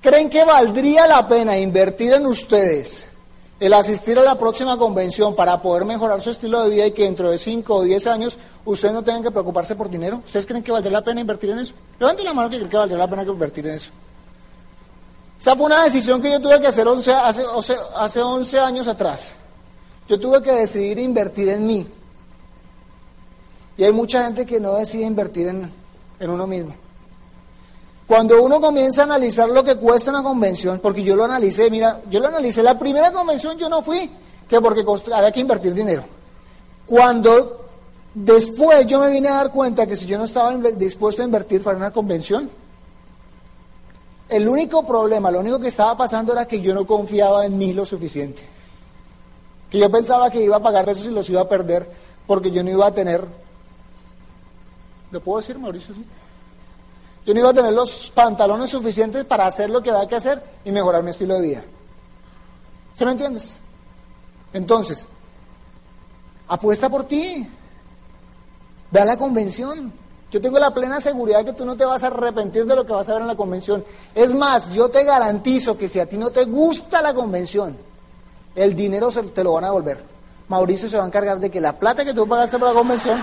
creen 0.00 0.30
que 0.30 0.44
valdría 0.44 1.06
la 1.06 1.28
pena 1.28 1.58
invertir 1.58 2.14
en 2.14 2.26
ustedes 2.26 3.09
el 3.60 3.74
asistir 3.74 4.18
a 4.18 4.22
la 4.22 4.36
próxima 4.36 4.78
convención 4.78 5.36
para 5.36 5.60
poder 5.60 5.84
mejorar 5.84 6.22
su 6.22 6.30
estilo 6.30 6.64
de 6.64 6.70
vida 6.70 6.86
y 6.86 6.92
que 6.92 7.04
dentro 7.04 7.30
de 7.30 7.36
5 7.36 7.74
o 7.74 7.82
10 7.82 8.06
años 8.06 8.38
ustedes 8.64 8.94
no 8.94 9.04
tengan 9.04 9.22
que 9.22 9.30
preocuparse 9.30 9.76
por 9.76 9.90
dinero? 9.90 10.22
¿Ustedes 10.24 10.46
creen 10.46 10.62
que 10.62 10.72
valdría 10.72 10.92
la 10.92 11.04
pena 11.04 11.20
invertir 11.20 11.50
en 11.50 11.58
eso? 11.58 11.74
Levanten 11.98 12.24
la 12.24 12.32
mano 12.32 12.48
que 12.48 12.56
creen 12.56 12.70
que 12.70 12.76
valdría 12.78 12.98
la 12.98 13.08
pena 13.08 13.22
invertir 13.22 13.66
en 13.66 13.74
eso. 13.74 13.90
Esa 15.38 15.54
fue 15.54 15.66
una 15.66 15.84
decisión 15.84 16.22
que 16.22 16.30
yo 16.30 16.40
tuve 16.40 16.58
que 16.60 16.66
hacer 16.66 16.86
hace, 16.88 17.74
hace 17.96 18.22
11 18.22 18.60
años 18.60 18.88
atrás. 18.88 19.32
Yo 20.08 20.18
tuve 20.18 20.42
que 20.42 20.52
decidir 20.52 20.98
invertir 20.98 21.50
en 21.50 21.66
mí. 21.66 21.86
Y 23.76 23.84
hay 23.84 23.92
mucha 23.92 24.24
gente 24.24 24.44
que 24.44 24.58
no 24.58 24.74
decide 24.74 25.04
invertir 25.04 25.48
en, 25.48 25.70
en 26.18 26.30
uno 26.30 26.46
mismo. 26.46 26.74
Cuando 28.10 28.42
uno 28.42 28.60
comienza 28.60 29.02
a 29.02 29.04
analizar 29.04 29.48
lo 29.48 29.62
que 29.62 29.76
cuesta 29.76 30.10
una 30.10 30.24
convención, 30.24 30.80
porque 30.80 31.04
yo 31.04 31.14
lo 31.14 31.26
analicé, 31.26 31.70
mira, 31.70 32.00
yo 32.10 32.18
lo 32.18 32.26
analicé, 32.26 32.60
la 32.60 32.76
primera 32.76 33.12
convención 33.12 33.56
yo 33.56 33.68
no 33.68 33.82
fui, 33.82 34.10
que 34.48 34.60
porque 34.60 34.84
había 35.14 35.30
que 35.30 35.38
invertir 35.38 35.72
dinero. 35.74 36.02
Cuando 36.86 37.68
después 38.12 38.84
yo 38.88 38.98
me 38.98 39.10
vine 39.10 39.28
a 39.28 39.34
dar 39.34 39.52
cuenta 39.52 39.86
que 39.86 39.94
si 39.94 40.06
yo 40.06 40.18
no 40.18 40.24
estaba 40.24 40.52
dispuesto 40.72 41.22
a 41.22 41.24
invertir 41.24 41.62
para 41.62 41.76
una 41.76 41.92
convención, 41.92 42.50
el 44.28 44.48
único 44.48 44.84
problema, 44.84 45.30
lo 45.30 45.38
único 45.38 45.60
que 45.60 45.68
estaba 45.68 45.96
pasando 45.96 46.32
era 46.32 46.48
que 46.48 46.60
yo 46.60 46.74
no 46.74 46.84
confiaba 46.84 47.46
en 47.46 47.56
mí 47.56 47.72
lo 47.72 47.86
suficiente 47.86 48.42
que 49.70 49.78
yo 49.78 49.88
pensaba 49.88 50.28
que 50.30 50.42
iba 50.42 50.56
a 50.56 50.60
pagar 50.60 50.88
eso 50.88 51.08
y 51.08 51.14
los 51.14 51.30
iba 51.30 51.42
a 51.42 51.48
perder 51.48 51.88
porque 52.26 52.50
yo 52.50 52.64
no 52.64 52.70
iba 52.70 52.88
a 52.88 52.92
tener, 52.92 53.24
¿lo 55.12 55.20
puedo 55.20 55.38
decir 55.38 55.56
Mauricio? 55.60 55.94
Sí? 55.94 56.04
Yo 57.26 57.34
no 57.34 57.40
iba 57.40 57.50
a 57.50 57.54
tener 57.54 57.72
los 57.72 58.10
pantalones 58.14 58.70
suficientes 58.70 59.24
para 59.24 59.46
hacer 59.46 59.70
lo 59.70 59.82
que 59.82 59.90
había 59.90 60.08
que 60.08 60.16
hacer 60.16 60.42
y 60.64 60.72
mejorar 60.72 61.02
mi 61.02 61.10
estilo 61.10 61.34
de 61.34 61.42
vida. 61.42 61.64
¿Se 62.94 63.04
me 63.04 63.12
entiendes? 63.12 63.58
Entonces, 64.52 65.06
apuesta 66.48 66.88
por 66.88 67.04
ti. 67.04 67.48
Ve 68.90 69.00
a 69.00 69.04
la 69.04 69.16
convención. 69.16 69.92
Yo 70.30 70.40
tengo 70.40 70.58
la 70.58 70.72
plena 70.72 71.00
seguridad 71.00 71.44
que 71.44 71.52
tú 71.52 71.64
no 71.64 71.76
te 71.76 71.84
vas 71.84 72.04
a 72.04 72.08
arrepentir 72.08 72.64
de 72.64 72.76
lo 72.76 72.86
que 72.86 72.92
vas 72.92 73.08
a 73.08 73.14
ver 73.14 73.22
en 73.22 73.28
la 73.28 73.36
convención. 73.36 73.84
Es 74.14 74.34
más, 74.34 74.72
yo 74.72 74.88
te 74.88 75.04
garantizo 75.04 75.76
que 75.76 75.88
si 75.88 75.98
a 75.98 76.06
ti 76.06 76.16
no 76.16 76.30
te 76.30 76.44
gusta 76.44 77.02
la 77.02 77.12
convención, 77.12 77.76
el 78.54 78.74
dinero 78.74 79.10
se, 79.10 79.22
te 79.24 79.42
lo 79.42 79.52
van 79.52 79.64
a 79.64 79.68
devolver. 79.68 79.98
Mauricio 80.48 80.88
se 80.88 80.96
va 80.96 81.04
a 81.04 81.06
encargar 81.06 81.38
de 81.40 81.50
que 81.50 81.60
la 81.60 81.78
plata 81.78 82.04
que 82.04 82.14
tú 82.14 82.26
pagaste 82.26 82.58
por 82.58 82.68
la 82.68 82.74
convención 82.74 83.20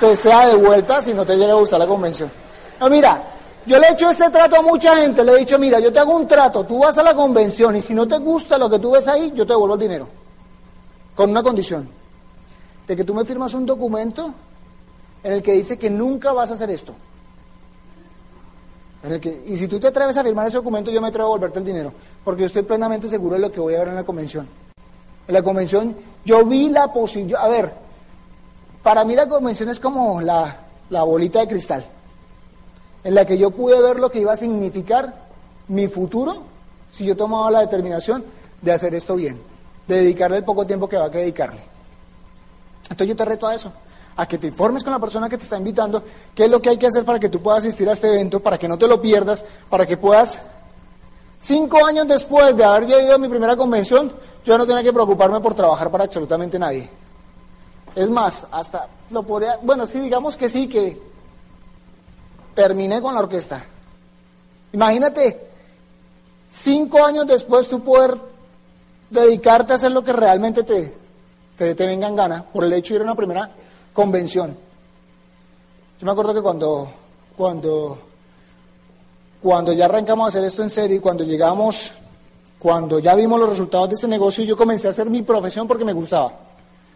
te 0.00 0.16
sea 0.16 0.48
devuelta 0.48 1.00
si 1.00 1.14
no 1.14 1.24
te 1.24 1.36
llega 1.36 1.52
a 1.52 1.56
gustar 1.56 1.78
la 1.78 1.86
convención. 1.86 2.30
No, 2.82 2.90
mira, 2.90 3.22
yo 3.64 3.78
le 3.78 3.86
he 3.86 3.92
hecho 3.92 4.10
este 4.10 4.28
trato 4.30 4.56
a 4.56 4.62
mucha 4.62 4.96
gente, 4.96 5.24
le 5.24 5.32
he 5.32 5.38
dicho, 5.38 5.56
mira, 5.56 5.78
yo 5.78 5.92
te 5.92 6.00
hago 6.00 6.16
un 6.16 6.26
trato, 6.26 6.64
tú 6.64 6.80
vas 6.80 6.98
a 6.98 7.02
la 7.04 7.14
convención 7.14 7.76
y 7.76 7.80
si 7.80 7.94
no 7.94 8.08
te 8.08 8.18
gusta 8.18 8.58
lo 8.58 8.68
que 8.68 8.80
tú 8.80 8.90
ves 8.90 9.06
ahí, 9.06 9.32
yo 9.36 9.46
te 9.46 9.52
devuelvo 9.52 9.74
el 9.74 9.80
dinero. 9.80 10.08
Con 11.14 11.30
una 11.30 11.44
condición, 11.44 11.88
de 12.88 12.96
que 12.96 13.04
tú 13.04 13.14
me 13.14 13.24
firmas 13.24 13.54
un 13.54 13.66
documento 13.66 14.34
en 15.22 15.32
el 15.32 15.42
que 15.42 15.52
dice 15.52 15.78
que 15.78 15.90
nunca 15.90 16.32
vas 16.32 16.50
a 16.50 16.54
hacer 16.54 16.70
esto 16.70 16.92
y 19.46 19.56
si 19.56 19.66
tú 19.66 19.80
te 19.80 19.88
atreves 19.88 20.16
a 20.16 20.22
firmar 20.22 20.46
ese 20.46 20.58
documento, 20.58 20.90
yo 20.90 21.00
me 21.00 21.08
atrevo 21.08 21.26
a 21.26 21.30
volverte 21.30 21.58
el 21.58 21.64
dinero, 21.64 21.92
porque 22.24 22.42
yo 22.42 22.46
estoy 22.46 22.62
plenamente 22.62 23.08
seguro 23.08 23.34
de 23.34 23.42
lo 23.42 23.50
que 23.50 23.58
voy 23.60 23.74
a 23.74 23.80
ver 23.80 23.88
en 23.88 23.96
la 23.96 24.04
convención. 24.04 24.46
En 25.26 25.34
la 25.34 25.42
convención 25.42 25.96
yo 26.24 26.44
vi 26.44 26.68
la 26.68 26.92
posibilidad, 26.92 27.44
a 27.44 27.48
ver, 27.48 27.72
para 28.82 29.04
mí 29.04 29.16
la 29.16 29.28
convención 29.28 29.68
es 29.70 29.80
como 29.80 30.20
la, 30.20 30.56
la 30.90 31.02
bolita 31.02 31.40
de 31.40 31.48
cristal, 31.48 31.84
en 33.04 33.14
la 33.14 33.24
que 33.26 33.38
yo 33.38 33.50
pude 33.50 33.80
ver 33.80 33.98
lo 33.98 34.10
que 34.10 34.20
iba 34.20 34.32
a 34.32 34.36
significar 34.36 35.14
mi 35.68 35.88
futuro 35.88 36.42
si 36.90 37.04
yo 37.04 37.16
tomaba 37.16 37.50
la 37.50 37.60
determinación 37.60 38.24
de 38.60 38.72
hacer 38.72 38.94
esto 38.94 39.16
bien, 39.16 39.40
de 39.88 39.96
dedicarle 39.96 40.38
el 40.38 40.44
poco 40.44 40.66
tiempo 40.66 40.88
que 40.88 40.96
va 40.96 41.04
a 41.04 41.08
dedicarle. 41.08 41.60
Entonces 42.84 43.08
yo 43.08 43.16
te 43.16 43.24
reto 43.24 43.46
a 43.46 43.54
eso 43.54 43.72
a 44.16 44.26
que 44.26 44.38
te 44.38 44.48
informes 44.48 44.84
con 44.84 44.92
la 44.92 44.98
persona 44.98 45.28
que 45.28 45.38
te 45.38 45.44
está 45.44 45.56
invitando, 45.56 46.02
qué 46.34 46.44
es 46.44 46.50
lo 46.50 46.60
que 46.60 46.68
hay 46.68 46.76
que 46.76 46.86
hacer 46.86 47.04
para 47.04 47.18
que 47.18 47.28
tú 47.28 47.40
puedas 47.40 47.60
asistir 47.60 47.88
a 47.88 47.92
este 47.92 48.08
evento, 48.08 48.40
para 48.40 48.58
que 48.58 48.68
no 48.68 48.76
te 48.76 48.86
lo 48.86 49.00
pierdas, 49.00 49.44
para 49.70 49.86
que 49.86 49.96
puedas, 49.96 50.40
cinco 51.40 51.84
años 51.84 52.06
después 52.06 52.54
de 52.56 52.64
haber 52.64 52.90
ido 52.90 53.14
a 53.14 53.18
mi 53.18 53.28
primera 53.28 53.56
convención, 53.56 54.12
yo 54.44 54.58
no 54.58 54.66
tenía 54.66 54.82
que 54.82 54.92
preocuparme 54.92 55.40
por 55.40 55.54
trabajar 55.54 55.90
para 55.90 56.04
absolutamente 56.04 56.58
nadie. 56.58 56.88
Es 57.94 58.10
más, 58.10 58.46
hasta 58.50 58.86
lo 59.10 59.22
podría, 59.22 59.58
bueno, 59.62 59.86
sí, 59.86 60.00
digamos 60.00 60.36
que 60.36 60.48
sí, 60.48 60.68
que 60.68 61.00
terminé 62.54 63.00
con 63.00 63.14
la 63.14 63.20
orquesta. 63.20 63.64
Imagínate, 64.72 65.48
cinco 66.50 67.04
años 67.04 67.26
después 67.26 67.68
tú 67.68 67.80
poder 67.82 68.16
dedicarte 69.10 69.72
a 69.72 69.76
hacer 69.76 69.92
lo 69.92 70.02
que 70.02 70.12
realmente 70.12 70.62
te, 70.62 70.94
te, 71.56 71.74
te 71.74 71.86
venga 71.86 72.08
en 72.08 72.16
gana 72.16 72.42
por 72.44 72.64
el 72.64 72.72
hecho 72.72 72.94
de 72.94 72.96
ir 72.96 73.00
a 73.02 73.04
una 73.04 73.14
primera 73.14 73.50
convención. 73.92 74.56
Yo 76.00 76.06
me 76.06 76.12
acuerdo 76.12 76.34
que 76.34 76.42
cuando, 76.42 76.90
cuando, 77.36 77.98
cuando 79.40 79.72
ya 79.72 79.84
arrancamos 79.84 80.26
a 80.26 80.28
hacer 80.30 80.44
esto 80.44 80.62
en 80.62 80.70
serio 80.70 80.96
y 80.96 81.00
cuando 81.00 81.24
llegamos, 81.24 81.92
cuando 82.58 82.98
ya 82.98 83.14
vimos 83.14 83.38
los 83.38 83.50
resultados 83.50 83.88
de 83.90 83.94
este 83.96 84.08
negocio, 84.08 84.44
yo 84.44 84.56
comencé 84.56 84.86
a 84.86 84.90
hacer 84.90 85.08
mi 85.10 85.22
profesión 85.22 85.68
porque 85.68 85.84
me 85.84 85.92
gustaba. 85.92 86.32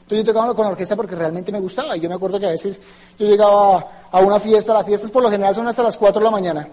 Entonces 0.06 0.24
yo 0.24 0.32
tocaba 0.32 0.54
con 0.54 0.64
la 0.64 0.70
orquesta 0.70 0.94
porque 0.94 1.16
realmente 1.16 1.50
me 1.50 1.58
gustaba. 1.58 1.96
Y 1.96 2.00
yo 2.00 2.08
me 2.08 2.14
acuerdo 2.14 2.38
que 2.38 2.46
a 2.46 2.50
veces 2.50 2.78
yo 3.18 3.26
llegaba 3.26 4.06
a 4.08 4.20
una 4.20 4.38
fiesta, 4.38 4.72
las 4.72 4.86
fiestas 4.86 5.10
por 5.10 5.20
lo 5.20 5.28
general 5.28 5.52
son 5.52 5.66
hasta 5.66 5.82
las 5.82 5.96
4 5.96 6.20
de 6.20 6.24
la 6.24 6.30
mañana. 6.30 6.68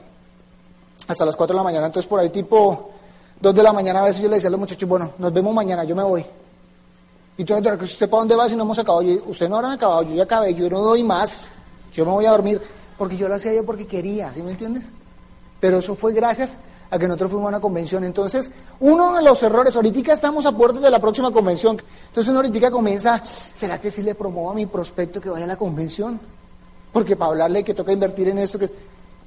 Hasta 1.07 1.25
las 1.25 1.35
4 1.35 1.55
de 1.55 1.57
la 1.57 1.63
mañana. 1.63 1.87
Entonces 1.87 2.07
por 2.07 2.19
ahí 2.19 2.29
tipo 2.29 2.91
2 3.41 3.55
de 3.55 3.63
la 3.63 3.73
mañana 3.73 4.01
a 4.01 4.03
veces 4.03 4.21
yo 4.21 4.29
le 4.29 4.35
decía 4.35 4.49
a 4.49 4.51
los 4.51 4.59
muchachos, 4.59 4.87
bueno, 4.87 5.13
nos 5.17 5.33
vemos 5.33 5.51
mañana, 5.51 5.83
yo 5.83 5.95
me 5.95 6.03
voy. 6.03 6.23
Y 7.35 7.41
entonces, 7.41 7.93
¿usted 7.93 8.07
para 8.07 8.21
dónde 8.21 8.35
va 8.35 8.47
si 8.47 8.55
no 8.55 8.61
hemos 8.61 8.77
acabado? 8.77 9.03
Usted 9.25 9.49
no 9.49 9.55
habrán 9.55 9.71
acabado, 9.71 10.03
yo 10.03 10.13
ya 10.13 10.23
acabé, 10.23 10.53
yo 10.53 10.69
no 10.69 10.81
doy 10.81 11.03
más, 11.03 11.49
yo 11.91 12.05
me 12.05 12.11
voy 12.11 12.27
a 12.27 12.31
dormir, 12.31 12.61
porque 12.99 13.17
yo 13.17 13.27
lo 13.27 13.33
hacía 13.33 13.51
yo 13.51 13.65
porque 13.65 13.87
quería, 13.87 14.31
¿sí 14.31 14.43
me 14.43 14.51
entiendes? 14.51 14.83
Pero 15.59 15.79
eso 15.79 15.95
fue 15.95 16.13
gracias 16.13 16.57
a 16.93 16.99
que 16.99 17.07
nosotros 17.07 17.31
fuimos 17.31 17.47
a 17.47 17.49
una 17.49 17.59
convención. 17.59 18.03
Entonces, 18.03 18.51
uno 18.79 19.15
de 19.15 19.23
los 19.23 19.41
errores, 19.41 19.75
ahorita 19.75 20.13
estamos 20.13 20.45
a 20.45 20.51
puertas 20.51 20.83
de 20.83 20.91
la 20.91 20.99
próxima 20.99 21.31
convención, 21.31 21.81
entonces 22.07 22.29
uno 22.29 22.37
ahorita 22.37 22.69
comienza, 22.69 23.19
¿será 23.25 23.81
que 23.81 23.89
si 23.89 24.03
le 24.03 24.13
promuevo 24.13 24.51
a 24.51 24.53
mi 24.53 24.67
prospecto 24.67 25.19
que 25.19 25.31
vaya 25.31 25.45
a 25.45 25.47
la 25.47 25.55
convención? 25.55 26.19
Porque 26.91 27.15
para 27.15 27.31
hablarle 27.31 27.63
que 27.63 27.73
toca 27.73 27.91
invertir 27.91 28.27
en 28.27 28.37
esto, 28.37 28.59
que 28.59 28.69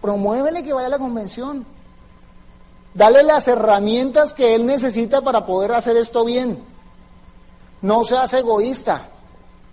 promuévele 0.00 0.62
que 0.62 0.72
vaya 0.72 0.86
a 0.86 0.90
la 0.90 0.98
convención. 0.98 1.66
Dale 2.94 3.24
las 3.24 3.48
herramientas 3.48 4.32
que 4.32 4.54
él 4.54 4.64
necesita 4.64 5.20
para 5.20 5.44
poder 5.44 5.72
hacer 5.72 5.96
esto 5.96 6.24
bien. 6.24 6.62
No 7.82 8.04
seas 8.04 8.32
egoísta. 8.32 9.08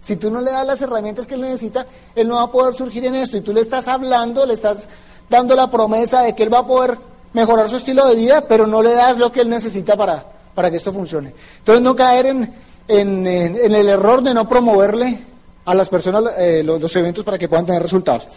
Si 0.02 0.16
tú 0.16 0.32
no 0.32 0.41
le 0.41 0.50
das 0.50 0.66
las 0.66 0.82
herramientas 0.82 1.28
que 1.28 1.36
él 1.36 1.41
necesita, 1.41 1.86
él 2.16 2.28
no 2.28 2.38
va 2.38 2.41
a 2.41 2.52
poder 2.52 2.74
surgir 2.74 3.06
en 3.06 3.14
esto. 3.14 3.38
Y 3.38 3.41
tú 3.41 3.54
le 3.54 3.62
estás 3.62 3.88
hablando, 3.88 4.48
le 4.48 4.56
estás 4.56 4.89
dando 5.30 5.56
la 5.56 5.70
promesa 5.70 6.24
de 6.24 6.34
que 6.34 6.41
él 6.41 6.54
va 6.54 6.60
a 6.60 6.68
poder 6.68 7.12
mejorar 7.34 7.69
su 7.69 7.77
estilo 7.77 8.07
de 8.07 8.15
vida, 8.15 8.45
pero 8.47 8.67
no 8.67 8.81
le 8.81 8.93
das 8.93 9.17
lo 9.17 9.31
que 9.31 9.41
él 9.41 9.49
necesita 9.49 9.97
para, 9.97 10.23
para 10.55 10.69
que 10.69 10.77
esto 10.77 10.93
funcione. 10.93 11.34
Entonces 11.59 11.81
no 11.81 11.95
caer 11.95 12.27
en, 12.27 12.53
en, 12.88 13.27
el 13.27 13.89
error 13.89 14.21
de 14.21 14.34
no 14.34 14.47
promoverle 14.47 15.19
a 15.65 15.73
las 15.73 15.89
personas 15.89 16.23
eh, 16.38 16.61
los, 16.63 16.79
los, 16.79 16.95
eventos 16.95 17.23
para 17.23 17.38
que 17.38 17.47
puedan 17.47 17.65
tener 17.65 17.81
resultados. 17.81 18.27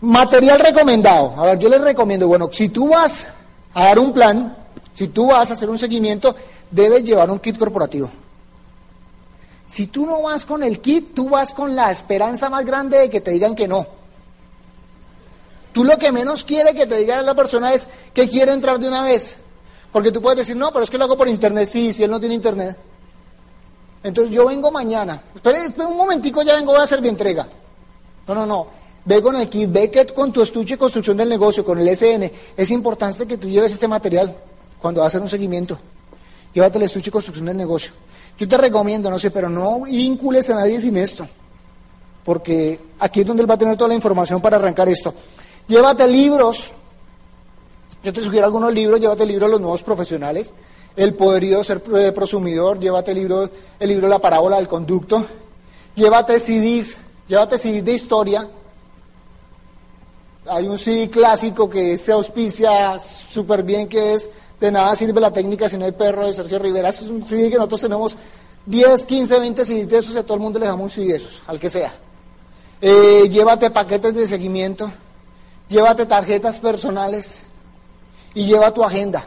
Material 0.00 0.60
recomendado. 0.60 1.34
A 1.36 1.44
ver, 1.46 1.58
yo 1.58 1.68
les 1.68 1.80
recomiendo, 1.80 2.26
bueno, 2.28 2.48
si 2.52 2.68
tú 2.68 2.88
vas 2.88 3.26
a 3.74 3.84
dar 3.84 3.98
un 3.98 4.12
plan, 4.12 4.56
si 4.92 5.08
tú 5.08 5.28
vas 5.28 5.50
a 5.50 5.54
hacer 5.54 5.70
un 5.70 5.78
seguimiento, 5.78 6.34
debes 6.70 7.04
llevar 7.04 7.30
un 7.30 7.38
kit 7.38 7.56
corporativo. 7.56 8.10
Si 9.68 9.86
tú 9.86 10.04
no 10.04 10.20
vas 10.22 10.44
con 10.44 10.62
el 10.62 10.80
kit, 10.80 11.14
tú 11.14 11.30
vas 11.30 11.52
con 11.52 11.74
la 11.74 11.90
esperanza 11.90 12.50
más 12.50 12.64
grande 12.66 12.98
de 12.98 13.08
que 13.08 13.22
te 13.22 13.30
digan 13.30 13.54
que 13.54 13.66
no. 13.66 13.86
Tú 15.72 15.84
lo 15.84 15.96
que 15.98 16.12
menos 16.12 16.44
quiere 16.44 16.74
que 16.74 16.86
te 16.86 16.96
diga 16.98 17.22
la 17.22 17.34
persona 17.34 17.72
es 17.72 17.88
que 18.12 18.28
quiere 18.28 18.52
entrar 18.52 18.78
de 18.78 18.88
una 18.88 19.02
vez. 19.02 19.36
Porque 19.90 20.10
tú 20.10 20.22
puedes 20.22 20.38
decir, 20.38 20.56
no, 20.56 20.70
pero 20.72 20.84
es 20.84 20.90
que 20.90 20.98
lo 20.98 21.04
hago 21.04 21.16
por 21.16 21.28
internet. 21.28 21.68
Sí, 21.70 21.92
si 21.92 22.02
él 22.02 22.10
no 22.10 22.20
tiene 22.20 22.34
internet. 22.34 22.76
Entonces 24.02 24.34
yo 24.34 24.46
vengo 24.46 24.70
mañana. 24.70 25.22
Espera, 25.34 25.64
espera 25.64 25.88
un 25.88 25.96
momentico, 25.96 26.42
ya 26.42 26.54
vengo, 26.54 26.72
voy 26.72 26.80
a 26.80 26.84
hacer 26.84 27.00
mi 27.00 27.08
entrega. 27.08 27.46
No, 28.26 28.34
no, 28.34 28.46
no. 28.46 28.66
Ve 29.04 29.20
con 29.20 29.36
el 29.36 29.48
kit, 29.48 29.70
ve 29.70 29.90
que 29.90 30.06
con 30.06 30.32
tu 30.32 30.42
estuche 30.42 30.74
de 30.74 30.78
construcción 30.78 31.16
del 31.16 31.28
negocio, 31.28 31.64
con 31.64 31.78
el 31.78 31.88
SN. 31.96 32.30
Es 32.56 32.70
importante 32.70 33.26
que 33.26 33.36
tú 33.36 33.48
lleves 33.48 33.72
este 33.72 33.88
material 33.88 34.34
cuando 34.80 35.00
vas 35.00 35.06
a 35.06 35.08
hacer 35.08 35.20
un 35.20 35.28
seguimiento. 35.28 35.78
Llévate 36.54 36.78
el 36.78 36.84
estuche 36.84 37.06
de 37.06 37.12
construcción 37.12 37.46
del 37.46 37.56
negocio. 37.56 37.92
Yo 38.38 38.48
te 38.48 38.56
recomiendo, 38.56 39.10
no 39.10 39.18
sé, 39.18 39.30
pero 39.30 39.48
no 39.48 39.82
vincules 39.82 40.48
a 40.50 40.54
nadie 40.54 40.80
sin 40.80 40.96
esto. 40.96 41.28
Porque 42.24 42.78
aquí 42.98 43.20
es 43.20 43.26
donde 43.26 43.42
él 43.42 43.50
va 43.50 43.54
a 43.54 43.58
tener 43.58 43.76
toda 43.76 43.88
la 43.88 43.94
información 43.94 44.40
para 44.40 44.56
arrancar 44.56 44.88
esto. 44.88 45.12
Llévate 45.68 46.06
libros. 46.06 46.72
Yo 48.02 48.12
te 48.12 48.20
sugiero 48.20 48.46
algunos 48.46 48.72
libros, 48.72 49.00
llévate 49.00 49.22
el 49.22 49.28
libro 49.28 49.46
de 49.46 49.52
los 49.52 49.60
nuevos 49.60 49.82
profesionales. 49.82 50.52
El 50.96 51.14
poderío 51.14 51.58
de 51.58 51.64
ser 51.64 51.82
eh, 51.96 52.12
prosumidor, 52.12 52.78
llévate 52.78 53.12
el 53.12 53.18
libro, 53.18 53.48
el 53.78 53.88
libro 53.88 54.08
La 54.08 54.18
parábola 54.18 54.56
del 54.56 54.68
conducto. 54.68 55.24
Llévate 55.94 56.38
CDs, 56.38 56.98
llévate 57.28 57.58
CDs 57.58 57.84
de 57.84 57.92
historia. 57.92 58.48
Hay 60.46 60.66
un 60.66 60.76
CD 60.78 61.08
clásico 61.08 61.70
que 61.70 61.96
se 61.96 62.12
auspicia 62.12 62.98
súper 62.98 63.62
bien, 63.62 63.88
que 63.88 64.14
es 64.14 64.28
De 64.58 64.70
nada 64.70 64.94
sirve 64.94 65.20
la 65.20 65.32
técnica 65.32 65.68
si 65.68 65.76
no 65.76 65.84
hay 65.84 65.92
perro, 65.92 66.26
de 66.26 66.32
Sergio 66.32 66.58
Rivera. 66.58 66.88
Es 66.90 67.02
un 67.02 67.24
CD 67.24 67.50
que 67.50 67.56
nosotros 67.56 67.80
tenemos 67.80 68.16
10, 68.66 69.06
15, 69.06 69.38
20 69.40 69.64
CDs 69.64 69.88
de 69.88 69.98
esos 69.98 70.14
y 70.14 70.18
a 70.18 70.22
todo 70.22 70.34
el 70.34 70.40
mundo 70.40 70.58
le 70.58 70.66
damos 70.66 70.84
un 70.84 70.90
CD 70.90 71.08
de 71.08 71.16
esos, 71.16 71.42
al 71.46 71.58
que 71.58 71.68
sea. 71.68 71.92
Eh, 72.80 73.28
llévate 73.28 73.70
paquetes 73.70 74.14
de 74.14 74.26
seguimiento, 74.26 74.90
llévate 75.72 76.06
tarjetas 76.06 76.60
personales 76.60 77.42
y 78.34 78.46
lleva 78.46 78.72
tu 78.72 78.84
agenda. 78.84 79.24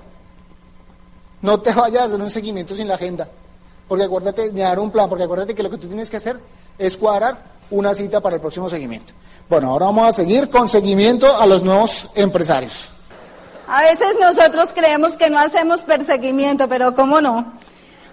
No 1.41 1.59
te 1.59 1.73
vayas 1.73 2.03
a 2.03 2.05
hacer 2.05 2.21
un 2.21 2.29
seguimiento 2.29 2.73
sin 2.75 2.87
la 2.87 2.95
agenda, 2.95 3.27
porque 3.87 4.05
acuérdate 4.05 4.51
de 4.51 4.61
dar 4.61 4.79
un 4.79 4.91
plan, 4.91 5.09
porque 5.09 5.25
acuérdate 5.25 5.53
que 5.53 5.63
lo 5.63 5.69
que 5.69 5.77
tú 5.77 5.87
tienes 5.87 6.09
que 6.09 6.17
hacer 6.17 6.39
es 6.77 6.95
cuadrar 6.95 7.37
una 7.71 7.93
cita 7.93 8.21
para 8.21 8.35
el 8.35 8.41
próximo 8.41 8.69
seguimiento. 8.69 9.11
Bueno, 9.49 9.71
ahora 9.71 9.87
vamos 9.87 10.09
a 10.09 10.13
seguir 10.13 10.49
con 10.49 10.69
seguimiento 10.69 11.35
a 11.37 11.45
los 11.45 11.61
nuevos 11.63 12.09
empresarios. 12.15 12.89
A 13.67 13.81
veces 13.81 14.15
nosotros 14.19 14.69
creemos 14.73 15.13
que 15.13 15.29
no 15.29 15.39
hacemos 15.39 15.83
perseguimiento, 15.83 16.67
pero 16.67 16.93
¿cómo 16.93 17.19
no? 17.21 17.53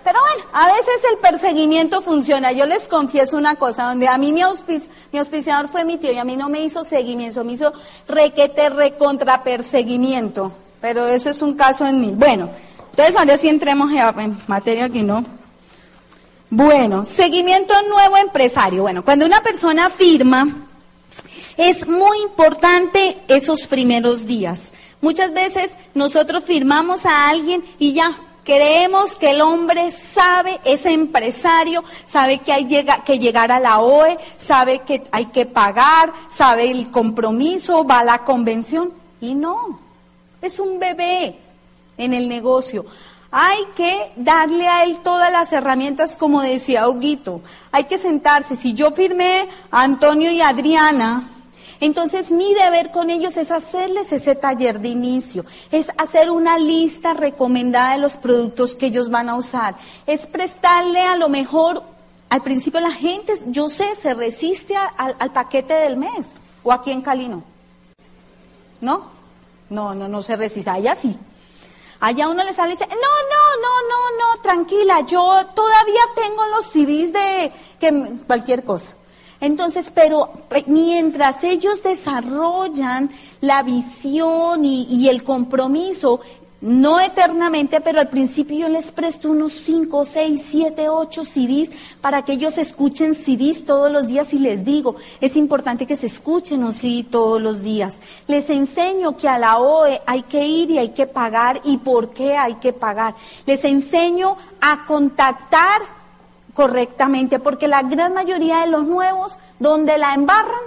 Pero 0.04 0.18
bueno, 0.20 0.50
a 0.52 0.66
veces 0.66 1.10
el 1.12 1.18
perseguimiento 1.18 2.02
funciona. 2.02 2.52
Yo 2.52 2.66
les 2.66 2.88
confieso 2.88 3.36
una 3.36 3.54
cosa, 3.56 3.84
donde 3.84 4.08
a 4.08 4.18
mí 4.18 4.32
mi, 4.32 4.42
auspiciador 4.42 5.68
fue 5.68 5.84
mi 5.84 5.96
tío 5.96 6.12
y 6.12 6.18
a 6.18 6.24
mí 6.24 6.36
no 6.36 6.48
me 6.48 6.62
hizo 6.62 6.84
seguimiento, 6.84 7.44
me 7.44 7.52
hizo 7.52 7.72
requete 8.08 8.68
recontra 8.68 9.44
perseguimiento. 9.44 10.52
Pero 10.80 11.06
eso 11.06 11.30
es 11.30 11.42
un 11.42 11.54
caso 11.54 11.86
en 11.86 12.00
mí. 12.00 12.12
Bueno, 12.14 12.50
entonces 12.90 13.16
ahora 13.16 13.38
sí 13.38 13.48
entremos 13.48 13.90
en 13.92 14.36
materia 14.48 14.88
que 14.88 15.02
no. 15.02 15.24
Bueno, 16.50 17.04
seguimiento 17.04 17.72
nuevo 17.88 18.16
empresario. 18.16 18.82
Bueno, 18.82 19.04
cuando 19.04 19.24
una 19.24 19.42
persona 19.42 19.88
firma, 19.88 20.66
es 21.56 21.86
muy 21.86 22.18
importante 22.22 23.18
esos 23.28 23.66
primeros 23.66 24.26
días. 24.26 24.72
Muchas 25.00 25.32
veces 25.32 25.72
nosotros 25.94 26.44
firmamos 26.44 27.06
a 27.06 27.28
alguien 27.28 27.64
y 27.78 27.92
ya, 27.92 28.16
Creemos 28.44 29.12
que 29.12 29.30
el 29.30 29.40
hombre 29.40 29.92
sabe, 29.92 30.60
es 30.64 30.84
empresario, 30.84 31.84
sabe 32.04 32.38
que 32.38 32.52
hay 32.52 32.66
que 33.04 33.18
llegar 33.20 33.52
a 33.52 33.60
la 33.60 33.78
OE, 33.78 34.18
sabe 34.36 34.80
que 34.80 35.04
hay 35.12 35.26
que 35.26 35.46
pagar, 35.46 36.12
sabe 36.28 36.70
el 36.70 36.90
compromiso, 36.90 37.84
va 37.84 38.00
a 38.00 38.04
la 38.04 38.18
convención. 38.24 38.92
Y 39.20 39.36
no, 39.36 39.78
es 40.40 40.58
un 40.58 40.80
bebé 40.80 41.36
en 41.96 42.14
el 42.14 42.28
negocio. 42.28 42.84
Hay 43.30 43.64
que 43.76 44.10
darle 44.16 44.66
a 44.68 44.84
él 44.84 44.98
todas 45.02 45.30
las 45.30 45.52
herramientas, 45.52 46.16
como 46.16 46.42
decía 46.42 46.88
Huguito. 46.88 47.40
Hay 47.70 47.84
que 47.84 47.96
sentarse. 47.96 48.56
Si 48.56 48.74
yo 48.74 48.90
firmé 48.90 49.48
a 49.70 49.82
Antonio 49.84 50.30
y 50.32 50.40
Adriana, 50.40 51.30
entonces 51.82 52.30
mi 52.30 52.54
deber 52.54 52.92
con 52.92 53.10
ellos 53.10 53.36
es 53.36 53.50
hacerles 53.50 54.12
ese 54.12 54.36
taller 54.36 54.78
de 54.78 54.88
inicio, 54.88 55.44
es 55.72 55.88
hacer 55.98 56.30
una 56.30 56.56
lista 56.56 57.12
recomendada 57.12 57.94
de 57.94 57.98
los 57.98 58.16
productos 58.16 58.76
que 58.76 58.86
ellos 58.86 59.10
van 59.10 59.28
a 59.28 59.34
usar, 59.34 59.74
es 60.06 60.28
prestarle 60.28 61.00
a 61.00 61.16
lo 61.16 61.28
mejor, 61.28 61.82
al 62.30 62.40
principio 62.40 62.78
la 62.78 62.92
gente, 62.92 63.34
yo 63.46 63.68
sé, 63.68 63.96
se 63.96 64.14
resiste 64.14 64.76
al 64.76 65.32
paquete 65.32 65.74
del 65.74 65.96
mes, 65.96 66.28
o 66.62 66.70
aquí 66.70 66.92
en 66.92 67.02
Calino. 67.02 67.42
¿No? 68.80 69.10
No, 69.68 69.92
no, 69.92 70.06
no 70.06 70.22
se 70.22 70.36
resiste, 70.36 70.70
allá 70.70 70.94
sí. 70.94 71.18
Allá 71.98 72.28
uno 72.28 72.44
les 72.44 72.56
habla 72.60 72.74
y 72.74 72.76
dice, 72.76 72.88
no, 72.88 72.94
no, 72.94 73.60
no, 73.60 73.88
no, 73.88 74.36
no, 74.36 74.42
tranquila, 74.42 75.00
yo 75.00 75.46
todavía 75.52 76.02
tengo 76.14 76.44
los 76.46 76.66
CDs 76.66 77.12
de 77.12 77.52
que, 77.80 78.18
cualquier 78.28 78.62
cosa. 78.62 78.90
Entonces, 79.42 79.90
pero 79.92 80.30
mientras 80.68 81.42
ellos 81.42 81.82
desarrollan 81.82 83.10
la 83.40 83.64
visión 83.64 84.64
y, 84.64 85.08
el 85.08 85.24
compromiso, 85.24 86.20
no 86.60 87.00
eternamente, 87.00 87.80
pero 87.80 87.98
al 87.98 88.08
principio 88.08 88.56
yo 88.56 88.68
les 88.68 88.92
presto 88.92 89.32
unos 89.32 89.52
5, 89.52 90.04
6, 90.04 90.46
7, 90.48 90.88
8 90.88 91.24
CDs 91.24 91.72
para 92.00 92.24
que 92.24 92.34
ellos 92.34 92.56
escuchen 92.56 93.16
CDs 93.16 93.64
todos 93.64 93.90
los 93.90 94.06
días 94.06 94.32
y 94.32 94.38
les 94.38 94.64
digo, 94.64 94.94
es 95.20 95.34
importante 95.34 95.86
que 95.86 95.96
se 95.96 96.06
escuchen 96.06 96.62
un 96.62 96.72
CD 96.72 97.02
todos 97.02 97.42
los 97.42 97.64
días. 97.64 97.98
Les 98.28 98.48
enseño 98.48 99.16
que 99.16 99.28
a 99.28 99.38
la 99.38 99.58
OE 99.58 100.02
hay 100.06 100.22
que 100.22 100.46
ir 100.46 100.70
y 100.70 100.78
hay 100.78 100.90
que 100.90 101.08
pagar 101.08 101.60
y 101.64 101.78
por 101.78 102.10
qué 102.10 102.36
hay 102.36 102.54
que 102.54 102.72
pagar. 102.72 103.16
Les 103.44 103.64
enseño 103.64 104.36
a 104.60 104.86
contactar 104.86 106.01
correctamente, 106.54 107.38
porque 107.38 107.68
la 107.68 107.82
gran 107.82 108.14
mayoría 108.14 108.60
de 108.60 108.66
los 108.68 108.84
nuevos, 108.84 109.36
donde 109.58 109.98
la 109.98 110.14
embarran, 110.14 110.60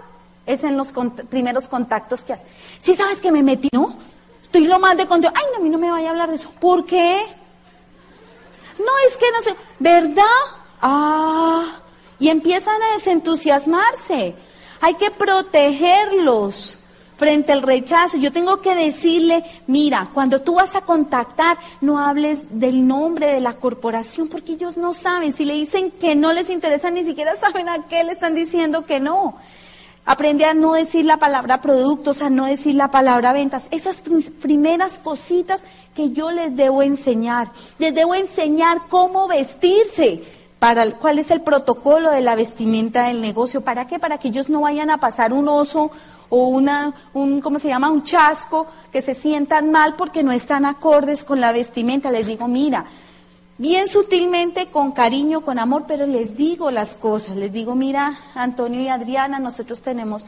es 0.45 0.63
en 0.63 0.77
los 0.77 0.93
primeros 1.29 1.67
contactos 1.67 2.23
que 2.23 2.33
hacen. 2.33 2.47
Si 2.79 2.95
sabes 2.95 3.19
que 3.19 3.31
me 3.31 3.43
metí, 3.43 3.69
¿no? 3.71 3.95
Estoy 4.41 4.65
lo 4.65 4.79
más 4.79 4.95
de 4.95 5.07
conteo. 5.07 5.31
Ay, 5.33 5.43
no, 5.51 5.57
a 5.57 5.61
mí 5.61 5.69
no 5.69 5.77
me 5.77 5.91
vaya 5.91 6.07
a 6.07 6.11
hablar 6.11 6.29
de 6.29 6.35
eso. 6.35 6.49
¿Por 6.59 6.85
qué? 6.85 7.25
No, 8.77 8.91
es 9.07 9.17
que 9.17 9.25
no 9.31 9.41
sé. 9.41 9.55
¿Verdad? 9.79 10.23
Ah, 10.81 11.65
y 12.19 12.29
empiezan 12.29 12.81
a 12.81 12.93
desentusiasmarse. 12.93 14.35
Hay 14.81 14.95
que 14.95 15.11
protegerlos 15.11 16.79
frente 17.17 17.51
al 17.51 17.61
rechazo. 17.61 18.17
Yo 18.17 18.31
tengo 18.31 18.61
que 18.61 18.75
decirle, 18.75 19.43
mira, 19.67 20.09
cuando 20.13 20.41
tú 20.41 20.55
vas 20.55 20.75
a 20.75 20.81
contactar, 20.81 21.57
no 21.81 21.99
hables 21.99 22.59
del 22.59 22.87
nombre 22.87 23.27
de 23.27 23.39
la 23.39 23.53
corporación, 23.53 24.27
porque 24.27 24.53
ellos 24.53 24.77
no 24.77 24.93
saben. 24.93 25.33
Si 25.33 25.45
le 25.45 25.53
dicen 25.53 25.91
que 25.91 26.15
no 26.15 26.33
les 26.33 26.49
interesa, 26.49 26.91
ni 26.91 27.03
siquiera 27.03 27.35
saben 27.39 27.69
a 27.69 27.83
qué 27.87 28.03
le 28.03 28.11
están 28.11 28.35
diciendo 28.35 28.85
que 28.85 28.99
no. 28.99 29.35
Aprende 30.07 30.45
a 30.45 30.53
no 30.53 30.73
decir 30.73 31.03
la 31.03 31.17
palabra 31.17 31.61
productos, 31.61 32.21
a 32.21 32.29
no 32.29 32.45
decir 32.45 32.75
la 32.75 32.91
palabra 32.91 33.33
ventas. 33.33 33.67
Esas 33.71 34.03
primeras 34.39 34.99
cositas 34.99 35.63
que 35.95 36.11
yo 36.11 36.29
les 36.29 36.55
debo 36.55 36.83
enseñar. 36.83 37.47
Les 37.79 37.95
debo 37.95 38.13
enseñar 38.13 38.83
cómo 38.87 39.27
vestirse. 39.27 40.23
Para 40.59 40.91
cuál 40.91 41.19
es 41.19 41.31
el 41.31 41.41
protocolo 41.41 42.11
de 42.11 42.21
la 42.21 42.35
vestimenta 42.35 43.07
del 43.07 43.21
negocio, 43.21 43.61
¿para 43.61 43.87
qué? 43.87 43.99
Para 43.99 44.19
que 44.19 44.29
ellos 44.29 44.49
no 44.49 44.61
vayan 44.61 44.89
a 44.89 44.99
pasar 44.99 45.33
un 45.33 45.47
oso 45.47 45.91
o 46.29 46.47
una, 46.47 46.93
un, 47.13 47.41
¿cómo 47.41 47.59
se 47.59 47.67
llama? 47.67 47.89
Un 47.89 48.03
chasco, 48.03 48.67
que 48.91 49.01
se 49.01 49.15
sientan 49.15 49.71
mal 49.71 49.95
porque 49.95 50.23
no 50.23 50.31
están 50.31 50.65
acordes 50.65 51.23
con 51.23 51.41
la 51.41 51.51
vestimenta. 51.51 52.11
Les 52.11 52.25
digo, 52.25 52.47
mira, 52.47 52.85
bien 53.57 53.87
sutilmente, 53.87 54.67
con 54.67 54.91
cariño, 54.91 55.41
con 55.41 55.59
amor, 55.59 55.85
pero 55.87 56.05
les 56.05 56.35
digo 56.35 56.71
las 56.71 56.95
cosas. 56.95 57.35
Les 57.35 57.51
digo, 57.51 57.75
mira, 57.75 58.17
Antonio 58.33 58.81
y 58.81 58.87
Adriana, 58.87 59.39
nosotros 59.39 59.81
tenemos 59.81 60.25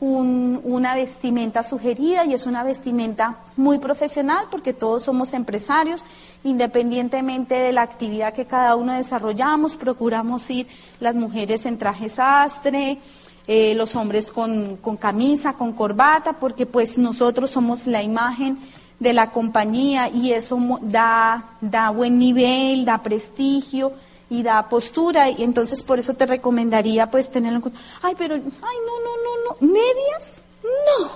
un, 0.00 0.60
una 0.64 0.94
vestimenta 0.94 1.62
sugerida 1.62 2.24
y 2.24 2.32
es 2.32 2.46
una 2.46 2.64
vestimenta 2.64 3.36
muy 3.56 3.78
profesional 3.78 4.46
porque 4.50 4.72
todos 4.72 5.02
somos 5.02 5.34
empresarios, 5.34 6.04
independientemente 6.42 7.54
de 7.54 7.72
la 7.72 7.82
actividad 7.82 8.32
que 8.32 8.46
cada 8.46 8.76
uno 8.76 8.94
desarrollamos, 8.94 9.76
procuramos 9.76 10.48
ir 10.50 10.66
las 11.00 11.14
mujeres 11.14 11.66
en 11.66 11.76
traje 11.76 12.08
sastre, 12.08 12.98
eh, 13.46 13.74
los 13.74 13.96
hombres 13.96 14.30
con, 14.30 14.78
camisa, 14.98 15.54
con 15.54 15.72
corbata, 15.72 16.34
porque 16.34 16.66
pues 16.66 16.98
nosotros 16.98 17.50
somos 17.50 17.86
la 17.86 18.02
imagen 18.02 18.58
de 18.98 19.12
la 19.12 19.30
compañía 19.30 20.08
y 20.08 20.32
eso 20.32 20.58
da, 20.82 21.56
da 21.60 21.90
buen 21.90 22.18
nivel, 22.18 22.84
da 22.84 23.02
prestigio 23.02 23.92
y 24.28 24.42
da 24.42 24.68
postura 24.68 25.30
y 25.30 25.42
entonces 25.42 25.82
por 25.82 25.98
eso 25.98 26.14
te 26.14 26.26
recomendaría 26.26 27.10
pues 27.10 27.30
tenerlo 27.30 27.56
en 27.56 27.62
cuenta. 27.62 27.80
Ay, 28.02 28.14
pero, 28.16 28.34
ay, 28.34 28.42
no, 28.42 29.00
no, 29.00 29.16
no, 29.16 29.66
no, 29.66 29.72
medias, 29.72 30.42
no. 30.62 31.10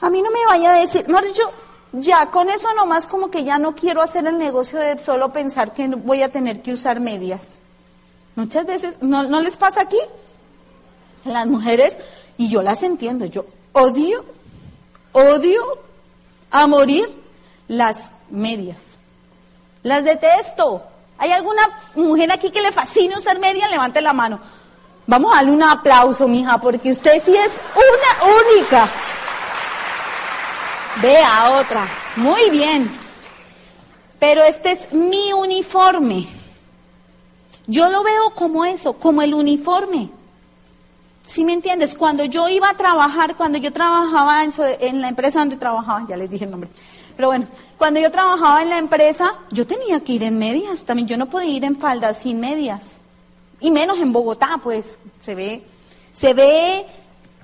A 0.00 0.08
mí 0.10 0.22
no 0.22 0.30
me 0.30 0.46
vaya 0.46 0.74
a 0.74 0.80
decir, 0.80 1.08
no, 1.08 1.20
yo 1.20 1.50
ya 1.92 2.30
con 2.30 2.48
eso 2.48 2.72
nomás 2.74 3.06
como 3.06 3.30
que 3.30 3.44
ya 3.44 3.58
no 3.58 3.74
quiero 3.74 4.02
hacer 4.02 4.26
el 4.26 4.38
negocio 4.38 4.78
de 4.78 4.98
solo 4.98 5.32
pensar 5.32 5.74
que 5.74 5.88
voy 5.88 6.22
a 6.22 6.30
tener 6.30 6.62
que 6.62 6.72
usar 6.72 7.00
medias. 7.00 7.58
Muchas 8.36 8.66
veces, 8.66 8.96
¿no, 9.00 9.24
no 9.24 9.40
les 9.40 9.56
pasa 9.56 9.82
aquí? 9.82 9.98
Las 11.28 11.46
mujeres, 11.46 11.96
y 12.36 12.48
yo 12.48 12.62
las 12.62 12.82
entiendo, 12.82 13.24
yo 13.26 13.46
odio, 13.72 14.24
odio 15.12 15.62
a 16.50 16.66
morir 16.66 17.08
las 17.68 18.10
medias. 18.30 18.96
Las 19.82 20.04
detesto. 20.04 20.82
¿Hay 21.18 21.32
alguna 21.32 21.62
mujer 21.94 22.30
aquí 22.30 22.50
que 22.50 22.62
le 22.62 22.72
fascina 22.72 23.18
usar 23.18 23.38
media? 23.38 23.68
Levante 23.68 24.00
la 24.00 24.12
mano. 24.12 24.38
Vamos 25.06 25.32
a 25.32 25.36
darle 25.36 25.52
un 25.52 25.62
aplauso, 25.62 26.28
mija, 26.28 26.58
porque 26.58 26.90
usted 26.90 27.22
sí 27.24 27.34
es 27.34 27.52
una 27.74 28.34
única. 28.34 28.88
Vea 31.00 31.58
otra. 31.58 31.88
Muy 32.16 32.50
bien. 32.50 32.90
Pero 34.18 34.42
este 34.44 34.72
es 34.72 34.92
mi 34.92 35.32
uniforme. 35.32 36.26
Yo 37.66 37.88
lo 37.88 38.02
veo 38.02 38.30
como 38.34 38.64
eso, 38.64 38.94
como 38.94 39.22
el 39.22 39.34
uniforme. 39.34 40.10
¿Sí 41.28 41.44
me 41.44 41.52
entiendes? 41.52 41.94
Cuando 41.94 42.24
yo 42.24 42.48
iba 42.48 42.70
a 42.70 42.74
trabajar, 42.74 43.36
cuando 43.36 43.58
yo 43.58 43.70
trabajaba 43.70 44.42
en, 44.42 45.02
la 45.02 45.08
empresa 45.08 45.40
donde 45.40 45.56
trabajaba, 45.56 46.06
ya 46.08 46.16
les 46.16 46.30
dije 46.30 46.46
el 46.46 46.50
nombre, 46.50 46.70
pero 47.16 47.28
bueno, 47.28 47.46
cuando 47.76 48.00
yo 48.00 48.10
trabajaba 48.10 48.62
en 48.62 48.70
la 48.70 48.78
empresa, 48.78 49.34
yo 49.50 49.66
tenía 49.66 50.02
que 50.02 50.14
ir 50.14 50.22
en 50.22 50.38
medias, 50.38 50.84
también 50.84 51.06
yo 51.06 51.18
no 51.18 51.26
podía 51.26 51.50
ir 51.50 51.64
en 51.64 51.76
faldas 51.76 52.16
sin 52.16 52.40
medias. 52.40 52.96
Y 53.60 53.70
menos 53.70 53.98
en 53.98 54.10
Bogotá, 54.10 54.58
pues 54.62 54.98
se 55.22 55.34
ve, 55.34 55.62
se 56.14 56.32
ve 56.32 56.86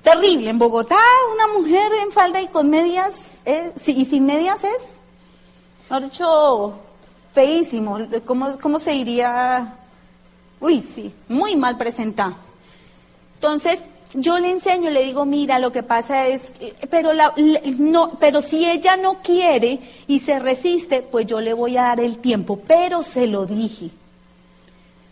terrible. 0.01 0.49
En 0.49 0.57
Bogotá 0.57 0.97
una 1.35 1.59
mujer 1.59 1.91
en 2.01 2.11
falda 2.11 2.41
y 2.41 2.47
con 2.47 2.67
medias, 2.71 3.37
eh, 3.45 3.71
y 3.85 4.05
sin 4.05 4.25
medias 4.25 4.63
es, 4.63 4.95
hecho, 6.05 6.73
feísimo. 7.33 7.99
¿Cómo, 8.25 8.57
¿Cómo 8.57 8.79
se 8.79 8.91
diría? 8.93 9.75
Uy, 10.59 10.81
sí, 10.81 11.13
muy 11.27 11.55
mal 11.55 11.77
presentada. 11.77 12.44
Entonces, 13.35 13.79
yo 14.13 14.39
le 14.39 14.49
enseño, 14.49 14.89
le 14.89 15.03
digo, 15.03 15.25
mira, 15.25 15.59
lo 15.59 15.71
que 15.71 15.83
pasa 15.83 16.27
es, 16.27 16.51
pero, 16.89 17.13
la, 17.13 17.33
no, 17.77 18.11
pero 18.19 18.41
si 18.41 18.65
ella 18.65 18.95
no 18.95 19.21
quiere 19.21 19.79
y 20.07 20.19
se 20.19 20.39
resiste, 20.39 21.01
pues 21.01 21.25
yo 21.25 21.41
le 21.41 21.53
voy 21.53 21.77
a 21.77 21.83
dar 21.83 21.99
el 21.99 22.19
tiempo, 22.19 22.59
pero 22.65 23.03
se 23.03 23.27
lo 23.27 23.45
dije. 23.45 23.89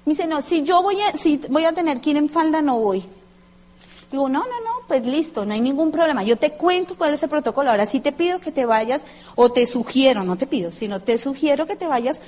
Me 0.05 0.11
dice, 0.11 0.27
no, 0.27 0.41
si 0.41 0.63
yo 0.63 0.81
voy 0.81 1.01
a, 1.01 1.13
si 1.17 1.37
voy 1.49 1.65
a 1.65 1.73
tener 1.73 2.01
que 2.01 2.11
ir 2.11 2.17
en 2.17 2.29
falda, 2.29 2.61
no 2.61 2.79
voy. 2.79 3.03
Digo, 4.11 4.29
no, 4.29 4.39
no, 4.39 4.45
no, 4.45 4.87
pues 4.87 5.05
listo, 5.05 5.45
no 5.45 5.53
hay 5.53 5.61
ningún 5.61 5.91
problema. 5.91 6.23
Yo 6.23 6.37
te 6.37 6.51
cuento 6.51 6.95
cuál 6.95 7.13
es 7.13 7.23
el 7.23 7.29
protocolo. 7.29 7.71
Ahora 7.71 7.85
sí 7.85 7.99
te 7.99 8.11
pido 8.11 8.39
que 8.39 8.51
te 8.51 8.65
vayas, 8.65 9.01
o 9.35 9.51
te 9.51 9.65
sugiero, 9.65 10.23
no 10.23 10.37
te 10.37 10.45
pido, 10.45 10.71
sino 10.71 10.99
te 10.99 11.17
sugiero 11.17 11.65
que 11.65 11.75
te 11.75 11.87
vayas. 11.87 12.21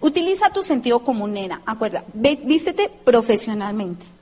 Utiliza 0.00 0.50
tu 0.50 0.62
sentido 0.62 1.00
común, 1.00 1.32
nena. 1.32 1.62
Acuerda, 1.66 2.04
vístete 2.12 2.90
profesionalmente. 3.04 4.17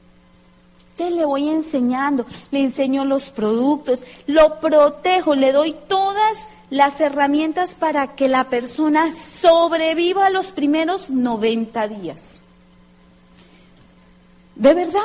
Le 0.98 1.24
voy 1.26 1.48
enseñando, 1.48 2.24
le 2.50 2.60
enseño 2.60 3.04
los 3.04 3.30
productos, 3.30 4.02
lo 4.26 4.60
protejo, 4.60 5.34
le 5.34 5.52
doy 5.52 5.76
todas 5.88 6.46
las 6.70 7.00
herramientas 7.00 7.74
para 7.74 8.14
que 8.14 8.28
la 8.28 8.44
persona 8.44 9.12
sobreviva 9.14 10.30
los 10.30 10.52
primeros 10.52 11.10
90 11.10 11.88
días. 11.88 12.40
¿De 14.54 14.72
verdad? 14.72 15.00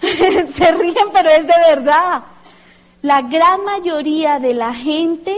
Se 0.48 0.72
ríen, 0.72 1.08
pero 1.12 1.28
es 1.28 1.46
de 1.46 1.54
verdad. 1.68 2.22
La 3.02 3.22
gran 3.22 3.64
mayoría 3.64 4.38
de 4.38 4.54
la 4.54 4.72
gente 4.72 5.36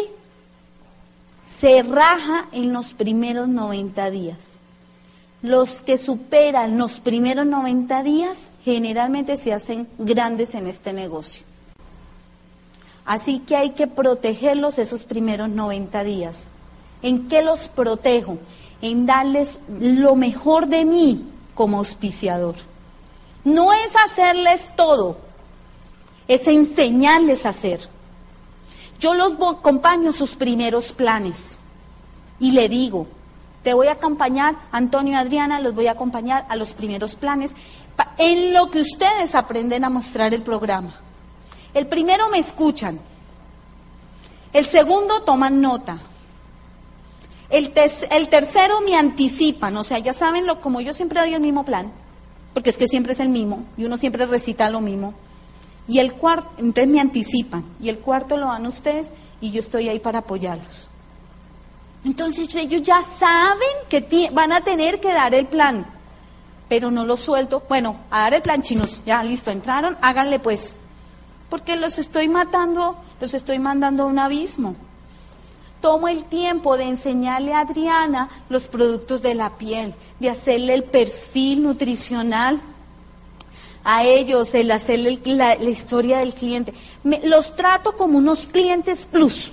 se 1.61 1.83
raja 1.83 2.47
en 2.53 2.73
los 2.73 2.95
primeros 2.95 3.49
90 3.49 4.11
días. 4.11 4.60
Los 5.43 5.80
que 5.80 5.97
superan 5.97 6.76
los 6.76 7.01
primeros 7.01 7.47
90 7.47 8.03
días 8.03 8.51
generalmente 8.64 9.36
se 9.36 9.55
hacen 9.55 9.88
grandes 9.99 10.55
en 10.55 10.66
este 10.66 10.93
negocio. 10.93 11.45
Así 13.07 13.41
que 13.41 13.57
hay 13.57 13.70
que 13.70 13.86
protegerlos 13.86 14.78
esos 14.78 15.05
primeros 15.05 15.49
90 15.49 16.05
días. 16.05 16.45
¿En 17.03 17.28
qué 17.28 17.43
los 17.43 17.68
protejo? 17.68 18.38
En 18.82 19.07
darles 19.07 19.59
lo 19.80 20.14
mejor 20.14 20.66
de 20.66 20.84
mí 20.84 21.26
como 21.55 21.78
auspiciador. 21.78 22.55
No 23.45 23.72
es 23.72 23.95
hacerles 24.05 24.68
todo, 24.76 25.16
es 26.28 26.47
enseñarles 26.47 27.47
a 27.47 27.51
hacer. 27.51 27.80
Yo 29.01 29.14
los 29.14 29.32
acompaño 29.32 30.11
a 30.11 30.12
sus 30.12 30.36
primeros 30.36 30.93
planes 30.93 31.57
y 32.38 32.53
le 32.53 32.68
digo, 32.68 33.07
te 33.63 33.75
voy 33.75 33.89
a 33.89 33.93
acompañar, 33.93 34.57
Antonio 34.73 35.13
y 35.13 35.17
Adriana, 35.17 35.61
los 35.61 35.75
voy 35.75 35.87
a 35.87 35.93
acompañar 35.93 36.47
a 36.49 36.57
los 36.57 36.73
primeros 36.73 37.15
planes 37.15 37.55
en 38.19 38.55
lo 38.55 38.71
que 38.71 38.81
ustedes 38.81 39.35
aprenden 39.35 39.85
a 39.85 39.91
mostrar 39.91 40.33
el 40.33 40.43
programa. 40.43 40.95
El 41.75 41.87
primero 41.87 42.29
me 42.29 42.39
escuchan, 42.39 42.99
el 44.53 44.67
segundo 44.67 45.23
toman 45.23 45.61
nota, 45.61 45.99
el, 47.51 47.73
el 48.11 48.29
tercero 48.29 48.81
me 48.81 48.97
anticipan, 48.97 49.77
o 49.77 49.85
sea, 49.85 49.99
ya 49.99 50.13
saben, 50.13 50.47
lo, 50.47 50.61
como 50.61 50.81
yo 50.81 50.93
siempre 50.93 51.21
doy 51.21 51.35
el 51.35 51.41
mismo 51.41 51.65
plan, 51.65 51.93
porque 52.55 52.71
es 52.71 52.77
que 52.77 52.89
siempre 52.89 53.13
es 53.13 53.21
el 53.21 53.29
mismo 53.29 53.65
y 53.77 53.85
uno 53.85 53.99
siempre 53.99 54.27
recita 54.27 54.71
lo 54.71 54.81
mismo. 54.81 55.15
Y 55.87 55.99
el 55.99 56.13
cuarto, 56.13 56.49
entonces 56.59 56.89
me 56.89 57.01
anticipan, 57.01 57.65
y 57.81 57.89
el 57.89 57.99
cuarto 57.99 58.37
lo 58.37 58.47
dan 58.47 58.67
ustedes 58.67 59.13
y 59.41 59.51
yo 59.51 59.61
estoy 59.61 59.89
ahí 59.89 59.99
para 59.99 60.21
apoyarlos. 60.21 60.89
Entonces 62.05 62.55
ellos 62.55 62.83
ya 62.83 63.03
saben 63.19 63.69
que 63.89 64.31
van 64.33 64.53
a 64.53 64.63
tener 64.63 65.01
que 65.01 65.13
dar 65.13 65.35
el 65.35 65.47
plan, 65.47 65.87
pero 66.69 66.91
no 66.91 67.05
lo 67.05 67.17
suelto. 67.17 67.63
Bueno, 67.69 67.97
a 68.11 68.21
dar 68.21 68.35
el 68.35 68.43
plan 68.43 68.63
chinos, 68.63 69.03
ya 69.05 69.23
listo, 69.23 69.51
entraron, 69.51 69.99
háganle 70.01 70.39
pues, 70.39 70.73
porque 71.51 71.77
los 71.77 71.99
estoy 71.99 72.29
matando, 72.29 72.97
los 73.21 73.35
estoy 73.35 73.59
mandando 73.59 74.05
a 74.05 74.07
un 74.07 74.19
abismo. 74.19 74.77
Tomo 75.83 76.09
el 76.09 76.25
tiempo 76.25 76.77
de 76.77 76.85
enseñarle 76.85 77.55
a 77.55 77.61
Adriana 77.61 78.29
los 78.49 78.67
productos 78.67 79.23
de 79.23 79.35
la 79.35 79.57
piel, 79.57 79.95
de 80.21 80.31
hacerle 80.31 80.75
el 80.75 80.85
perfil 80.85 81.63
nutricional 81.63 82.61
a 83.83 84.05
ellos, 84.05 84.53
el 84.55 84.71
hacerle 84.71 85.19
la, 85.25 85.55
historia 85.57 86.19
del 86.19 86.35
cliente. 86.35 86.75
los 87.25 87.57
trato 87.57 87.97
como 87.97 88.19
unos 88.19 88.47
clientes 88.47 89.07
plus 89.11 89.53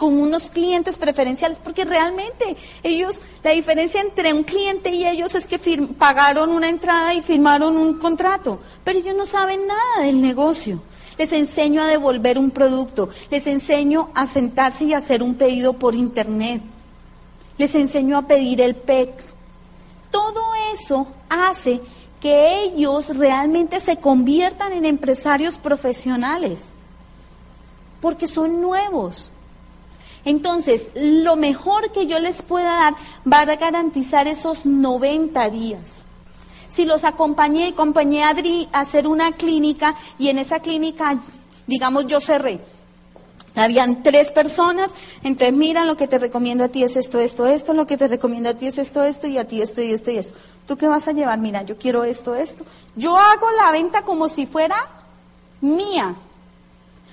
con 0.00 0.18
unos 0.18 0.48
clientes 0.48 0.96
preferenciales, 0.96 1.58
porque 1.62 1.84
realmente 1.84 2.56
ellos, 2.82 3.20
la 3.44 3.50
diferencia 3.50 4.00
entre 4.00 4.32
un 4.32 4.44
cliente 4.44 4.88
y 4.88 5.06
ellos 5.06 5.34
es 5.34 5.46
que 5.46 5.58
pagaron 5.98 6.52
una 6.52 6.70
entrada 6.70 7.12
y 7.12 7.20
firmaron 7.20 7.76
un 7.76 7.98
contrato, 7.98 8.60
pero 8.82 8.98
ellos 8.98 9.14
no 9.14 9.26
saben 9.26 9.66
nada 9.66 10.06
del 10.06 10.22
negocio. 10.22 10.80
Les 11.18 11.30
enseño 11.34 11.82
a 11.82 11.86
devolver 11.86 12.38
un 12.38 12.50
producto, 12.50 13.10
les 13.30 13.46
enseño 13.46 14.08
a 14.14 14.26
sentarse 14.26 14.84
y 14.84 14.94
hacer 14.94 15.22
un 15.22 15.34
pedido 15.34 15.74
por 15.74 15.94
internet, 15.94 16.62
les 17.58 17.74
enseño 17.74 18.16
a 18.16 18.26
pedir 18.26 18.62
el 18.62 18.76
PEC. 18.76 19.10
Todo 20.10 20.42
eso 20.72 21.08
hace 21.28 21.78
que 22.22 22.62
ellos 22.62 23.14
realmente 23.18 23.80
se 23.80 23.98
conviertan 23.98 24.72
en 24.72 24.86
empresarios 24.86 25.58
profesionales, 25.58 26.70
porque 28.00 28.26
son 28.26 28.62
nuevos, 28.62 29.30
entonces, 30.24 30.88
lo 30.94 31.36
mejor 31.36 31.92
que 31.92 32.06
yo 32.06 32.18
les 32.18 32.42
pueda 32.42 32.70
dar 32.70 32.94
va 33.30 33.40
a 33.40 33.56
garantizar 33.56 34.28
esos 34.28 34.66
90 34.66 35.50
días. 35.50 36.02
Si 36.70 36.84
los 36.84 37.04
acompañé, 37.04 37.68
acompañé 37.68 38.22
a 38.22 38.28
Adri 38.28 38.68
a 38.72 38.80
hacer 38.80 39.06
una 39.06 39.32
clínica 39.32 39.96
y 40.18 40.28
en 40.28 40.38
esa 40.38 40.60
clínica, 40.60 41.18
digamos, 41.66 42.06
yo 42.06 42.20
cerré. 42.20 42.60
Habían 43.56 44.04
tres 44.04 44.30
personas, 44.30 44.94
entonces 45.24 45.52
mira, 45.52 45.84
lo 45.84 45.96
que 45.96 46.06
te 46.06 46.18
recomiendo 46.18 46.64
a 46.64 46.68
ti 46.68 46.84
es 46.84 46.94
esto, 46.94 47.18
esto, 47.18 47.46
esto, 47.46 47.74
lo 47.74 47.84
que 47.84 47.96
te 47.96 48.06
recomiendo 48.06 48.50
a 48.50 48.54
ti 48.54 48.68
es 48.68 48.78
esto, 48.78 49.02
esto, 49.02 49.26
y 49.26 49.38
a 49.38 49.48
ti 49.48 49.60
esto, 49.60 49.80
y 49.80 49.90
esto, 49.90 50.12
y 50.12 50.18
esto. 50.18 50.38
¿Tú 50.66 50.76
qué 50.76 50.86
vas 50.86 51.08
a 51.08 51.12
llevar? 51.12 51.40
Mira, 51.40 51.62
yo 51.62 51.76
quiero 51.76 52.04
esto, 52.04 52.36
esto. 52.36 52.64
Yo 52.94 53.18
hago 53.18 53.50
la 53.50 53.72
venta 53.72 54.02
como 54.02 54.28
si 54.28 54.46
fuera 54.46 54.76
mía, 55.60 56.14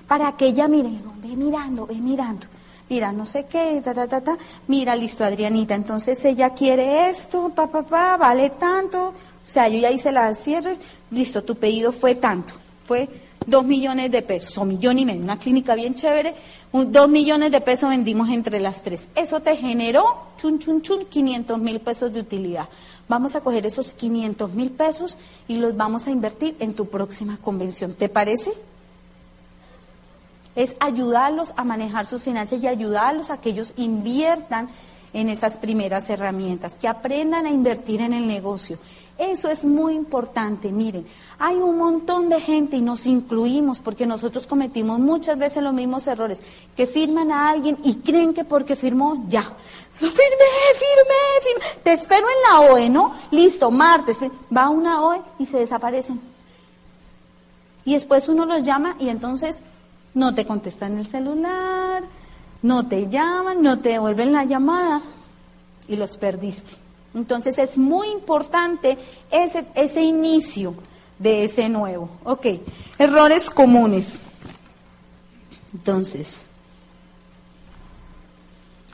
para 0.08 0.38
que 0.38 0.46
ella 0.46 0.68
mire, 0.68 0.92
ve 1.24 1.36
mirando, 1.36 1.88
ve 1.88 1.96
mirando 1.96 2.46
mira, 2.90 3.12
no 3.12 3.26
sé 3.26 3.46
qué, 3.46 3.82
ta, 3.84 3.94
ta, 3.94 4.08
ta, 4.08 4.22
ta, 4.22 4.38
mira, 4.68 4.96
listo, 4.96 5.24
Adrianita, 5.24 5.76
entonces 5.76 6.24
ella 6.26 6.52
quiere 6.52 7.10
esto, 7.10 7.50
pa, 7.50 7.68
pa, 7.68 7.84
pa, 7.84 8.18
vale 8.18 8.52
tanto, 8.52 9.08
o 9.08 9.50
sea, 9.50 9.68
yo 9.68 9.80
ya 9.80 9.92
hice 9.92 10.12
la 10.12 10.34
cierre, 10.36 10.78
listo, 11.12 11.44
tu 11.44 11.56
pedido 11.56 11.92
fue 11.92 12.16
tanto, 12.16 12.54
fue 12.86 13.10
dos 13.46 13.64
millones 13.66 14.12
de 14.12 14.22
pesos, 14.22 14.58
o 14.58 14.66
millón 14.66 15.00
y 15.00 15.06
medio, 15.06 15.22
una 15.22 15.40
clínica 15.40 15.74
bien 15.76 15.96
chévere, 15.96 16.36
dos 16.72 17.10
millones 17.10 17.52
de 17.52 17.62
pesos 17.62 17.90
vendimos 17.90 18.30
entre 18.30 18.60
las 18.60 18.84
tres. 18.84 19.08
Eso 19.16 19.40
te 19.40 19.56
generó, 19.56 20.04
chun, 20.38 20.60
chun, 20.60 20.82
chun, 20.82 21.06
500 21.06 21.58
mil 21.58 21.80
pesos 21.80 22.14
de 22.14 22.20
utilidad. 22.20 22.68
Vamos 23.08 23.36
a 23.36 23.42
coger 23.42 23.66
esos 23.66 23.94
500 23.94 24.54
mil 24.54 24.70
pesos 24.72 25.16
y 25.48 25.56
los 25.56 25.78
vamos 25.78 26.08
a 26.08 26.12
invertir 26.12 26.56
en 26.60 26.74
tu 26.74 26.88
próxima 26.88 27.38
convención. 27.38 27.94
¿Te 27.94 28.10
parece? 28.10 28.52
Es 30.58 30.76
ayudarlos 30.80 31.54
a 31.56 31.64
manejar 31.64 32.08
sus 32.08 32.24
finanzas 32.24 32.62
y 32.62 32.68
ayudarlos 32.68 33.30
a 33.30 33.40
que 33.40 33.52
ellos 33.52 33.76
inviertan 33.78 34.70
en 35.14 35.30
esas 35.30 35.56
primeras 35.56 36.10
herramientas, 36.10 36.80
que 36.80 36.88
aprendan 36.88 37.46
a 37.46 37.52
invertir 37.52 38.02
en 38.02 38.12
el 38.12 38.26
negocio. 38.26 38.80
Eso 39.20 39.50
es 39.50 39.66
muy 39.66 39.94
importante. 39.94 40.72
Miren, 40.72 41.06
hay 41.38 41.58
un 41.58 41.78
montón 41.78 42.28
de 42.28 42.42
gente 42.42 42.76
y 42.76 42.82
nos 42.82 43.06
incluimos 43.06 43.80
porque 43.82 44.08
nosotros 44.08 44.48
cometimos 44.48 45.00
muchas 45.00 45.38
veces 45.38 45.62
los 45.62 45.76
mismos 45.76 46.08
errores, 46.08 46.40
que 46.76 46.88
firman 46.88 47.32
a 47.32 47.50
alguien 47.50 47.78
y 47.84 47.98
creen 47.98 48.34
que 48.34 48.44
porque 48.44 48.76
firmó 48.76 49.26
ya. 49.30 49.44
Lo 50.00 50.10
firmé, 50.10 50.50
firmé, 50.74 51.52
firmé. 51.52 51.84
Te 51.84 51.94
espero 51.94 52.26
en 52.28 52.52
la 52.52 52.72
OE, 52.72 52.90
¿no? 52.90 53.14
Listo, 53.30 53.70
martes. 53.70 54.18
Va 54.56 54.70
una 54.70 55.04
OE 55.04 55.22
y 55.38 55.46
se 55.46 55.60
desaparecen. 55.60 56.20
Y 57.86 57.94
después 57.94 58.28
uno 58.28 58.46
los 58.46 58.64
llama 58.64 58.96
y 59.00 59.10
entonces 59.10 59.62
no 60.18 60.34
te 60.34 60.46
contestan 60.46 60.98
el 60.98 61.06
celular, 61.06 62.04
no 62.64 62.88
te 62.88 63.08
llaman, 63.08 63.62
no 63.62 63.78
te 63.78 63.90
devuelven 63.90 64.34
la 64.34 64.46
llamada 64.46 65.02
y 65.88 65.96
los 65.96 66.18
perdiste. 66.18 66.72
Entonces 67.14 67.58
es 67.60 67.78
muy 67.78 68.08
importante 68.10 68.98
ese, 69.30 69.66
ese 69.76 70.02
inicio 70.02 70.74
de 71.20 71.46
ese 71.46 71.70
nuevo. 71.70 72.10
Ok, 72.24 72.48
errores 72.98 73.50
comunes. 73.52 74.20
Entonces, 75.74 76.48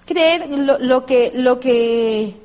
creer 0.06 0.50
lo, 0.50 1.06
que, 1.06 1.32
lo, 1.34 1.62
que, 1.62 2.36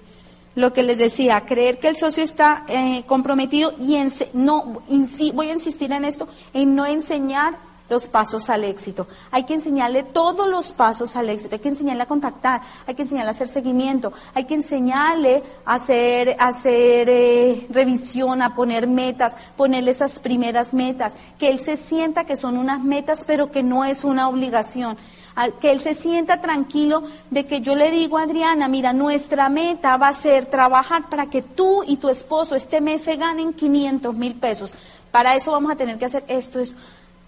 lo 0.54 0.72
que 0.72 0.82
les 0.84 0.98
decía, 0.98 1.44
creer 1.46 1.80
que 1.80 1.88
el 1.88 1.96
socio 1.96 2.22
está 2.22 2.64
eh, 2.68 3.02
comprometido 3.06 3.74
y 3.80 3.98
no, 4.34 4.82
voy 5.34 5.50
a 5.50 5.54
insistir 5.54 5.90
en 5.90 6.04
esto, 6.04 6.28
en 6.52 6.76
no 6.76 6.86
enseñar 6.86 7.67
los 7.88 8.06
pasos 8.06 8.50
al 8.50 8.64
éxito. 8.64 9.06
Hay 9.30 9.44
que 9.44 9.54
enseñarle 9.54 10.02
todos 10.02 10.48
los 10.48 10.72
pasos 10.72 11.16
al 11.16 11.28
éxito. 11.30 11.54
Hay 11.54 11.60
que 11.60 11.68
enseñarle 11.68 12.02
a 12.02 12.06
contactar, 12.06 12.60
hay 12.86 12.94
que 12.94 13.02
enseñarle 13.02 13.28
a 13.28 13.32
hacer 13.32 13.48
seguimiento, 13.48 14.12
hay 14.34 14.44
que 14.44 14.54
enseñarle 14.54 15.42
a 15.64 15.74
hacer, 15.74 16.36
hacer 16.38 17.08
eh, 17.08 17.66
revisión, 17.70 18.42
a 18.42 18.54
poner 18.54 18.86
metas, 18.86 19.34
ponerle 19.56 19.92
esas 19.92 20.18
primeras 20.18 20.74
metas, 20.74 21.14
que 21.38 21.48
él 21.48 21.60
se 21.60 21.76
sienta 21.76 22.24
que 22.24 22.36
son 22.36 22.56
unas 22.56 22.82
metas, 22.82 23.24
pero 23.26 23.50
que 23.50 23.62
no 23.62 23.84
es 23.84 24.04
una 24.04 24.28
obligación. 24.28 24.96
Que 25.60 25.70
él 25.70 25.78
se 25.78 25.94
sienta 25.94 26.40
tranquilo 26.40 27.04
de 27.30 27.46
que 27.46 27.60
yo 27.60 27.76
le 27.76 27.92
digo 27.92 28.18
a 28.18 28.22
Adriana, 28.22 28.66
mira, 28.66 28.92
nuestra 28.92 29.48
meta 29.48 29.96
va 29.96 30.08
a 30.08 30.12
ser 30.12 30.46
trabajar 30.46 31.08
para 31.08 31.30
que 31.30 31.42
tú 31.42 31.84
y 31.86 31.98
tu 31.98 32.08
esposo 32.08 32.56
este 32.56 32.80
mes 32.80 33.02
se 33.02 33.14
ganen 33.14 33.52
500 33.52 34.12
mil 34.16 34.34
pesos. 34.34 34.74
Para 35.12 35.36
eso 35.36 35.52
vamos 35.52 35.70
a 35.70 35.76
tener 35.76 35.96
que 35.96 36.06
hacer 36.06 36.24
esto, 36.26 36.58
eso 36.58 36.74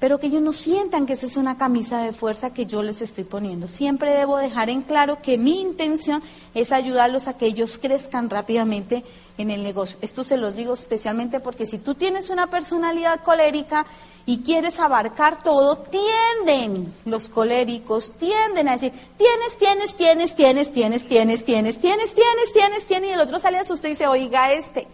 pero 0.01 0.19
que 0.19 0.29
ellos 0.29 0.41
no 0.41 0.55
sientan 0.55 1.05
que 1.05 1.13
eso 1.13 1.27
es 1.27 1.37
una 1.37 1.59
camisa 1.59 2.03
de 2.03 2.15
fuerza 2.15 2.55
que 2.55 2.65
yo 2.65 2.83
les 2.83 3.03
estoy 3.03 3.25
poniendo. 3.25 3.69
Siempre 3.69 4.13
debo 4.13 4.39
dejar 4.39 4.71
en 4.71 4.81
claro 4.81 5.19
que 5.21 5.37
mi 5.37 5.61
intención 5.61 6.23
es 6.55 6.73
ayudarlos 6.73 7.29
a 7.29 7.37
que 7.37 7.45
ellos 7.45 7.79
crezcan 7.81 8.31
rápidamente 8.31 9.05
en 9.37 9.51
el 9.51 9.63
negocio. 9.63 9.99
Esto 10.01 10.25
se 10.25 10.39
los 10.39 10.57
digo 10.57 10.73
especialmente 10.73 11.39
porque 11.39 11.67
si 11.67 11.77
tú 11.77 11.95
tienes 11.95 12.31
una 12.31 12.47
personalidad 12.49 13.21
colérica 13.23 13.87
y 14.25 14.39
quieres 14.39 14.81
abarcar 14.81 15.43
todo, 15.43 15.77
tienden 15.77 16.95
los 17.05 17.29
coléricos, 17.29 18.13
tienden 18.13 18.69
a 18.69 18.73
decir, 18.73 18.93
tienes, 19.19 19.59
tienes, 19.59 19.95
tienes, 19.97 20.35
tienes, 20.35 20.73
tienes, 20.73 21.05
tienes, 21.05 21.45
tienes, 21.45 21.45
tienes, 21.45 21.79
tienes, 21.79 22.15
tienes, 22.53 22.87
tienes, 22.87 23.11
y 23.11 23.13
el 23.13 23.21
otro 23.21 23.39
sale 23.39 23.59
asustado 23.59 23.89
y 23.89 23.91
dice, 23.91 24.07
oiga 24.07 24.51
este 24.53 24.89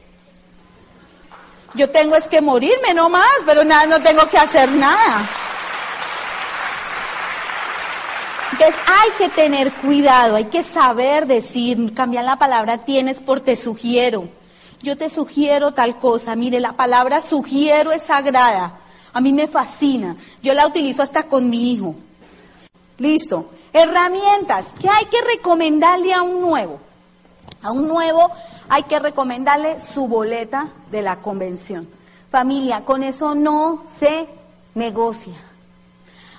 yo 1.77 1.91
tengo 1.91 2.17
es 2.17 2.27
que 2.27 2.41
morirme 2.41 2.95
no 2.95 3.09
más, 3.09 3.37
pero 3.45 3.65
nada, 3.65 3.87
no 3.87 4.03
tengo 4.03 4.29
que 4.29 4.39
hacer 4.39 4.69
nada. 4.71 5.29
Entonces 8.53 8.77
hay 8.87 9.11
que 9.19 9.29
tener 9.29 9.71
cuidado, 9.73 10.37
hay 10.37 10.47
que 10.47 10.63
saber 10.63 11.27
decir, 11.27 11.93
cambiar 11.95 12.25
la 12.25 12.37
palabra 12.37 12.79
tienes 12.79 13.21
por 13.21 13.41
te 13.41 13.55
sugiero. 13.55 14.29
Yo 14.83 14.97
te 14.97 15.11
sugiero 15.11 15.73
tal 15.73 15.99
cosa. 15.99 16.37
Mire, 16.37 16.61
la 16.61 16.73
palabra 16.73 17.21
sugiero 17.21 17.93
es 17.93 18.03
sagrada. 18.03 18.79
A 19.13 19.21
mí 19.21 19.33
me 19.33 19.49
fascina. 19.49 20.17
Yo 20.43 20.55
la 20.55 20.67
utilizo 20.67 21.03
hasta 21.03 21.25
con 21.25 21.51
mi 21.51 21.73
hijo. 21.73 21.95
Listo. 22.99 23.51
Herramientas. 23.73 24.67
¿Qué 24.81 24.89
hay 24.89 25.07
que 25.07 25.21
recomendarle 25.23 26.15
a 26.15 26.23
un 26.23 26.41
nuevo? 26.41 26.79
A 27.63 27.73
un 27.73 27.89
nuevo 27.89 28.31
hay 28.69 28.83
que 28.85 28.99
recomendarle 28.99 29.81
su 29.81 30.09
boleta 30.09 30.69
de 30.91 31.03
la 31.03 31.17
convención. 31.17 31.89
Familia, 32.31 32.85
con 32.85 33.03
eso 33.03 33.35
no 33.35 33.85
se 33.99 34.27
negocia. 34.75 35.35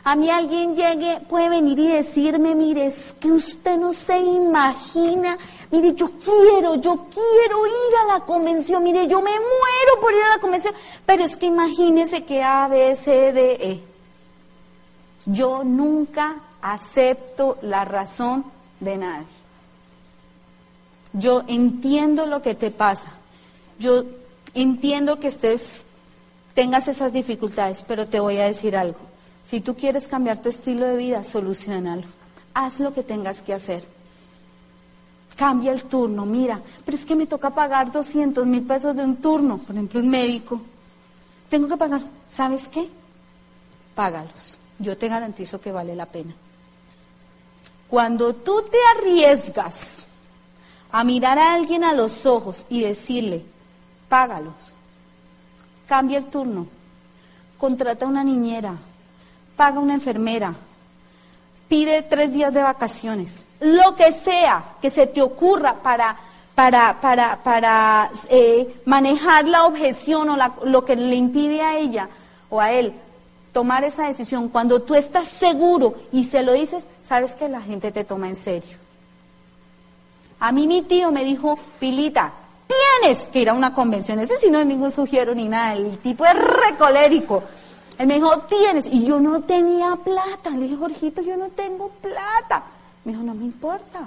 A 0.04 0.16
mí 0.16 0.30
alguien 0.30 0.76
llegue, 0.76 1.20
puede 1.28 1.50
venir 1.50 1.80
y 1.80 1.88
decirme, 1.88 2.56
mire, 2.56 2.88
es 2.88 3.14
que 3.20 3.30
usted 3.30 3.78
no 3.78 3.94
se 3.94 4.18
imagina, 4.18 5.38
mire, 5.70 5.94
yo 5.96 6.10
quiero, 6.12 6.76
yo 6.76 7.08
quiero 7.12 7.68
ir 7.68 7.96
a 8.04 8.14
la 8.14 8.26
convención, 8.26 8.84
mire, 8.84 9.06
yo 9.08 9.22
me 9.22 9.32
muero 9.32 10.00
por 10.00 10.14
ir 10.14 10.22
a 10.24 10.36
la 10.36 10.40
convención, 10.40 10.74
pero 11.06 11.26
es 11.26 11.36
que 11.36 11.48
imagínese 11.48 12.24
que 12.24 12.42
A, 12.42 12.70
B, 12.70 12.96
C, 12.96 13.34
D, 13.34 13.58
E. 13.60 13.84
Yo 15.26 15.66
nunca 15.66 16.38
acepto 16.62 17.58
la 17.62 17.84
razón 17.84 18.46
de 18.80 18.98
nadie. 18.98 19.47
Yo 21.14 21.44
entiendo 21.48 22.26
lo 22.26 22.42
que 22.42 22.56
te 22.56 22.72
pasa. 22.72 23.12
Yo 23.80 24.06
entiendo 24.54 25.20
que 25.20 25.28
estés, 25.28 25.84
tengas 26.54 26.88
esas 26.88 27.14
dificultades, 27.14 27.84
pero 27.88 28.08
te 28.08 28.20
voy 28.20 28.38
a 28.38 28.46
decir 28.46 28.76
algo. 28.76 29.00
Si 29.44 29.62
tú 29.62 29.76
quieres 29.76 30.08
cambiar 30.08 30.42
tu 30.42 30.50
estilo 30.50 30.86
de 30.86 30.98
vida, 30.98 31.24
solucionalo. 31.24 32.04
Haz 32.54 32.80
lo 32.80 32.94
que 32.94 33.04
tengas 33.04 33.42
que 33.42 33.54
hacer. 33.54 33.84
Cambia 35.38 35.72
el 35.72 35.84
turno, 35.84 36.26
mira, 36.26 36.60
pero 36.84 36.98
es 36.98 37.06
que 37.06 37.16
me 37.16 37.28
toca 37.28 37.52
pagar 37.52 37.92
200 37.92 38.46
mil 38.46 38.64
pesos 38.64 38.96
de 38.96 39.04
un 39.04 39.18
turno, 39.18 39.60
por 39.60 39.76
ejemplo, 39.76 40.00
un 40.00 40.10
médico. 40.10 40.60
Tengo 41.50 41.68
que 41.68 41.78
pagar, 41.78 42.02
¿sabes 42.28 42.68
qué? 42.68 42.90
Págalos. 43.94 44.58
Yo 44.80 44.98
te 44.98 45.08
garantizo 45.08 45.62
que 45.62 45.72
vale 45.72 45.96
la 45.96 46.08
pena. 46.08 46.34
Cuando 47.88 48.34
tú 48.34 48.64
te 48.64 48.78
arriesgas 48.98 50.07
a 50.92 51.04
mirar 51.04 51.38
a 51.40 51.54
alguien 51.54 51.84
a 51.84 51.94
los 51.94 52.26
ojos 52.26 52.66
y 52.70 52.82
decirle, 52.82 53.44
págalos, 54.10 54.54
cambia 55.88 56.18
el 56.18 56.26
turno, 56.26 56.68
contrata 57.58 58.06
una 58.06 58.24
niñera, 58.24 58.76
paga 59.56 59.80
una 59.80 59.96
enfermera, 59.96 60.54
pide 61.68 62.02
tres 62.04 62.34
días 62.34 62.54
de 62.54 62.62
vacaciones, 62.62 63.44
lo 63.60 63.96
que 63.96 64.12
sea 64.12 64.64
que 64.82 64.90
se 64.90 65.08
te 65.08 65.22
ocurra 65.22 65.76
para, 65.76 66.18
para, 66.56 67.00
para, 67.02 67.44
para 67.44 68.12
eh, 68.30 68.82
manejar 68.86 69.48
la 69.48 69.66
objeción 69.66 70.30
o 70.30 70.38
lo 70.66 70.86
que 70.86 70.96
le 70.96 71.16
impide 71.16 71.62
a 71.62 71.78
ella 71.78 72.10
o 72.50 72.62
a 72.62 72.72
él 72.72 72.94
tomar 73.52 73.84
esa 73.84 74.08
decisión. 74.08 74.50
Cuando 74.50 74.82
tú 74.84 74.94
estás 74.94 75.28
seguro 75.28 75.96
y 76.12 76.26
se 76.26 76.44
lo 76.44 76.54
dices, 76.54 76.88
sabes 77.04 77.34
que 77.34 77.50
la 77.50 77.62
gente 77.62 77.92
te 77.92 78.04
toma 78.04 78.28
en 78.28 78.36
serio. 78.36 78.78
A 80.40 80.52
mí 80.52 80.68
mi 80.68 80.84
tío 80.84 81.12
me 81.12 81.24
dijo, 81.24 81.58
Pilita, 81.80 82.32
tienes 82.68 83.28
que 83.28 83.40
ir 83.40 83.50
a 83.50 83.54
una 83.54 83.74
convención. 83.74 84.20
Ese 84.20 84.38
sí 84.38 84.50
no 84.50 84.60
es 84.60 84.66
ningún 84.66 84.92
sugiero 84.92 85.34
ni 85.34 85.48
nada, 85.48 85.74
el 85.74 85.98
tipo 86.00 86.26
es 86.26 86.34
recolérico. 86.34 87.44
Él 87.98 88.08
me 88.08 88.16
dijo, 88.16 88.38
tienes. 88.42 88.86
Y 88.86 89.06
yo 89.06 89.20
no 89.20 89.42
tenía 89.42 89.96
plata. 89.96 90.52
Le 90.52 90.64
dije, 90.64 90.78
Jorgito, 90.78 91.22
yo 91.22 91.36
no 91.36 91.50
tengo 91.50 91.90
plata. 91.90 92.64
Me 93.04 93.12
dijo, 93.12 93.24
no 93.24 93.34
me 93.34 93.46
importa. 93.46 94.02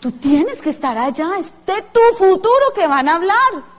Tú 0.00 0.12
tienes 0.12 0.60
que 0.60 0.70
estar 0.70 0.96
allá. 0.96 1.30
Es 1.38 1.52
de 1.66 1.82
tu 1.92 2.00
futuro 2.16 2.72
que 2.74 2.86
van 2.86 3.08
a 3.08 3.16
hablar. 3.16 3.72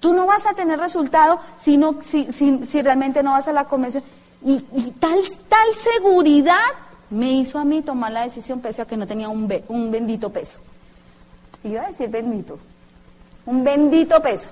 Tú 0.00 0.14
no 0.14 0.26
vas 0.26 0.46
a 0.46 0.54
tener 0.54 0.78
resultado 0.78 1.40
si, 1.58 1.78
si, 2.02 2.32
si, 2.32 2.64
si 2.64 2.82
realmente 2.82 3.22
no 3.22 3.32
vas 3.32 3.48
a 3.48 3.52
la 3.52 3.64
convención. 3.64 4.02
Y, 4.42 4.64
y 4.74 4.90
tal, 4.98 5.18
tal 5.48 5.68
seguridad 5.94 6.70
me 7.14 7.32
hizo 7.32 7.58
a 7.58 7.64
mí 7.64 7.80
tomar 7.80 8.10
la 8.12 8.22
decisión 8.22 8.60
pese 8.60 8.82
a 8.82 8.86
que 8.86 8.96
no 8.96 9.06
tenía 9.06 9.28
un, 9.28 9.52
un 9.68 9.90
bendito 9.90 10.30
peso. 10.30 10.58
Y 11.62 11.68
iba 11.68 11.82
a 11.82 11.88
decir 11.88 12.08
bendito, 12.08 12.58
un 13.46 13.62
bendito 13.62 14.20
peso. 14.20 14.50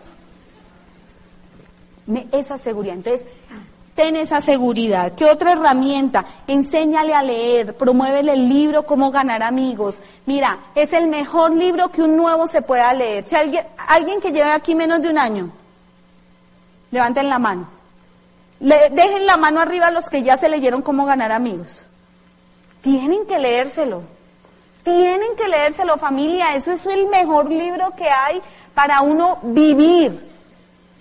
esa 2.30 2.58
seguridad. 2.58 2.94
Entonces, 2.94 3.26
ten 3.96 4.14
esa 4.14 4.40
seguridad. 4.40 5.12
¿Qué 5.12 5.24
otra 5.24 5.52
herramienta? 5.52 6.24
Enséñale 6.46 7.14
a 7.14 7.22
leer, 7.24 7.76
promuévele 7.76 8.32
el 8.32 8.48
libro 8.48 8.86
Cómo 8.86 9.10
ganar 9.10 9.42
amigos. 9.42 9.96
Mira, 10.26 10.58
es 10.76 10.92
el 10.92 11.08
mejor 11.08 11.52
libro 11.52 11.90
que 11.90 12.02
un 12.02 12.16
nuevo 12.16 12.46
se 12.46 12.62
pueda 12.62 12.94
leer. 12.94 13.24
Si 13.24 13.34
alguien, 13.34 13.66
alguien 13.76 14.20
que 14.20 14.30
lleve 14.30 14.52
aquí 14.52 14.76
menos 14.76 15.02
de 15.02 15.10
un 15.10 15.18
año, 15.18 15.50
levanten 16.92 17.28
la 17.28 17.40
mano. 17.40 17.66
Le, 18.60 18.90
dejen 18.90 19.26
la 19.26 19.36
mano 19.36 19.60
arriba 19.60 19.88
a 19.88 19.90
los 19.90 20.08
que 20.08 20.22
ya 20.22 20.36
se 20.36 20.48
leyeron 20.48 20.80
Cómo 20.80 21.04
ganar 21.04 21.32
amigos. 21.32 21.86
Tienen 22.82 23.24
que 23.26 23.38
leérselo. 23.38 24.02
Tienen 24.82 25.36
que 25.36 25.48
leérselo, 25.48 25.96
familia. 25.96 26.56
Eso 26.56 26.72
es 26.72 26.84
el 26.86 27.06
mejor 27.06 27.48
libro 27.48 27.94
que 27.96 28.08
hay 28.08 28.42
para 28.74 29.00
uno 29.00 29.38
vivir. 29.42 30.32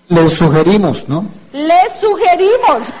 Les 0.08 0.32
sugerimos, 0.32 1.08
¿no? 1.08 1.24
Les 1.52 1.92
sugerimos. 2.00 2.84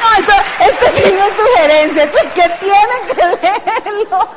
No, 0.00 0.18
esto, 0.18 0.32
esto 0.60 0.86
sí 0.96 1.02
es 1.02 1.34
sugerencia. 1.34 2.10
Pues 2.10 2.24
que 2.34 2.48
tienen 2.60 3.02
que 3.08 3.46
leerlo. 3.46 4.28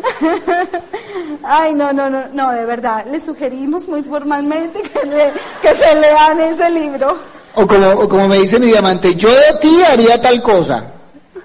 Ay, 1.42 1.74
no, 1.74 1.92
no, 1.92 2.10
no, 2.10 2.28
no, 2.32 2.50
de 2.52 2.64
verdad, 2.64 3.06
les 3.10 3.24
sugerimos 3.24 3.88
muy 3.88 4.02
formalmente 4.02 4.82
que, 4.82 5.32
que 5.62 5.74
se 5.74 5.94
lean 5.94 6.40
ese 6.40 6.70
libro. 6.70 7.16
O 7.54 7.66
como, 7.66 7.88
o 7.90 8.08
como 8.08 8.28
me 8.28 8.38
dice 8.38 8.58
mi 8.58 8.66
diamante, 8.66 9.14
yo 9.14 9.28
de 9.28 9.58
ti 9.60 9.80
haría 9.82 10.20
tal 10.20 10.42
cosa. 10.42 10.84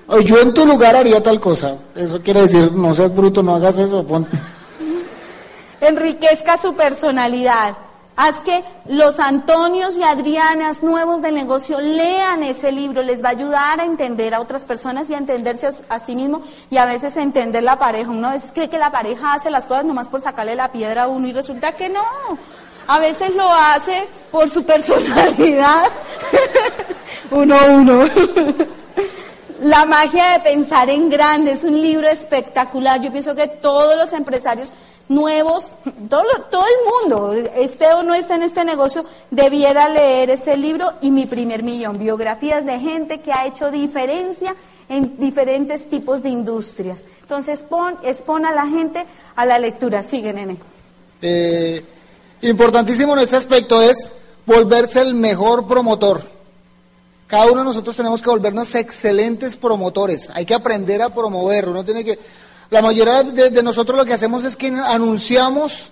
O 0.08 0.20
yo 0.20 0.40
en 0.40 0.54
tu 0.54 0.66
lugar 0.66 0.96
haría 0.96 1.24
tal 1.24 1.40
cosa. 1.40 1.76
Eso 1.96 2.22
quiere 2.22 2.42
decir, 2.42 2.72
no 2.72 2.94
seas 2.94 3.14
bruto, 3.14 3.42
no 3.42 3.56
hagas 3.56 3.78
eso, 3.80 4.06
ponte. 4.06 4.38
Enriquezca 5.82 6.58
su 6.58 6.76
personalidad. 6.76 7.76
Haz 8.16 8.40
que 8.42 8.64
los 8.88 9.20
Antonios 9.20 9.98
y 9.98 10.04
Adrianas 10.04 10.84
nuevos 10.84 11.24
del 11.24 11.34
negocio 11.34 11.82
lean 11.82 12.44
ese 12.44 12.72
libro, 12.72 13.02
les 13.02 13.24
va 13.24 13.30
a 13.30 13.32
ayudar 13.32 13.80
a 13.80 13.86
entender 13.86 14.36
a 14.36 14.40
otras 14.40 14.66
personas 14.66 15.10
y 15.10 15.16
a 15.16 15.18
entenderse 15.18 15.72
a, 15.90 16.00
sí 16.00 16.16
mismo 16.16 16.44
y 16.70 16.78
a 16.78 16.86
veces 16.86 17.18
a 17.18 17.24
entender 17.24 17.64
la 17.64 17.80
pareja. 17.80 18.12
Uno 18.12 18.28
a 18.28 18.34
veces 18.34 18.52
cree 18.54 18.70
que 18.70 18.78
la 18.78 18.92
pareja 18.92 19.34
hace 19.34 19.50
las 19.50 19.66
cosas 19.66 19.86
nomás 19.86 20.10
por 20.10 20.22
sacarle 20.22 20.56
la 20.56 20.72
piedra 20.72 21.04
a 21.04 21.08
uno 21.08 21.28
y 21.28 21.34
resulta 21.34 21.72
que 21.72 21.90
no. 21.90 22.04
A 22.86 23.00
veces 23.00 23.34
lo 23.34 23.50
hace 23.52 24.08
por 24.32 24.48
su 24.48 24.64
personalidad. 24.64 25.86
uno, 27.32 27.56
uno. 27.68 28.06
La 29.64 29.86
magia 29.86 30.32
de 30.32 30.40
pensar 30.42 30.90
en 30.90 31.10
grande 31.10 31.54
es 31.54 31.64
un 31.64 31.82
libro 31.82 32.06
espectacular. 32.10 33.02
Yo 33.02 33.14
pienso 33.14 33.34
que 33.34 33.48
todos 33.48 33.96
los 33.96 34.12
empresarios 34.12 34.74
nuevos, 35.10 35.70
todo, 36.10 36.24
todo 36.50 36.66
el 36.66 37.10
mundo, 37.10 37.34
esté 37.34 37.94
o 37.94 38.04
no 38.04 38.14
esté 38.14 38.36
en 38.36 38.44
este 38.44 38.66
negocio, 38.66 39.06
debiera 39.32 39.90
leer 39.90 40.30
este 40.30 40.58
libro 40.58 40.94
y 41.02 41.12
mi 41.12 41.26
primer 41.26 41.64
millón, 41.64 41.98
biografías 41.98 42.66
de 42.66 42.80
gente 42.80 43.20
que 43.22 43.32
ha 43.32 43.46
hecho 43.46 43.72
diferencia 43.72 44.56
en 44.90 45.18
diferentes 45.18 45.88
tipos 45.88 46.24
de 46.24 46.30
industrias. 46.30 47.06
Entonces, 47.22 47.62
expon, 47.62 47.98
expon 48.04 48.46
a 48.46 48.54
la 48.54 48.68
gente 48.68 49.06
a 49.36 49.46
la 49.46 49.60
lectura. 49.60 50.04
Sigue, 50.04 50.34
nene. 50.34 50.58
Eh, 51.22 51.84
importantísimo 52.42 53.14
en 53.14 53.20
este 53.20 53.38
aspecto 53.38 53.82
es 53.82 54.12
volverse 54.46 55.02
el 55.02 55.14
mejor 55.14 55.68
promotor. 55.68 56.34
Cada 57.28 57.46
uno 57.46 57.60
de 57.62 57.66
nosotros 57.66 57.96
tenemos 57.96 58.22
que 58.22 58.30
volvernos 58.30 58.76
excelentes 58.76 59.58
promotores. 59.58 60.30
Hay 60.34 60.46
que 60.46 60.54
aprender 60.54 61.02
a 61.02 61.10
promover. 61.10 61.68
Uno 61.68 61.84
tiene 61.84 62.04
que 62.04 62.20
la 62.74 62.82
mayoría 62.82 63.22
de, 63.22 63.62
nosotros 63.62 63.96
lo 63.96 64.04
que 64.04 64.14
hacemos 64.14 64.44
es 64.46 64.56
que 64.56 64.68
anunciamos 64.68 65.90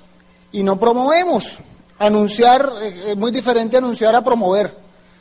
y 0.51 0.63
no 0.63 0.79
promovemos. 0.79 1.59
Anunciar 1.99 2.73
eh, 2.81 3.11
es 3.11 3.17
muy 3.17 3.29
diferente 3.29 3.75
a 3.75 3.79
anunciar 3.79 4.15
a 4.15 4.23
promover. 4.23 4.75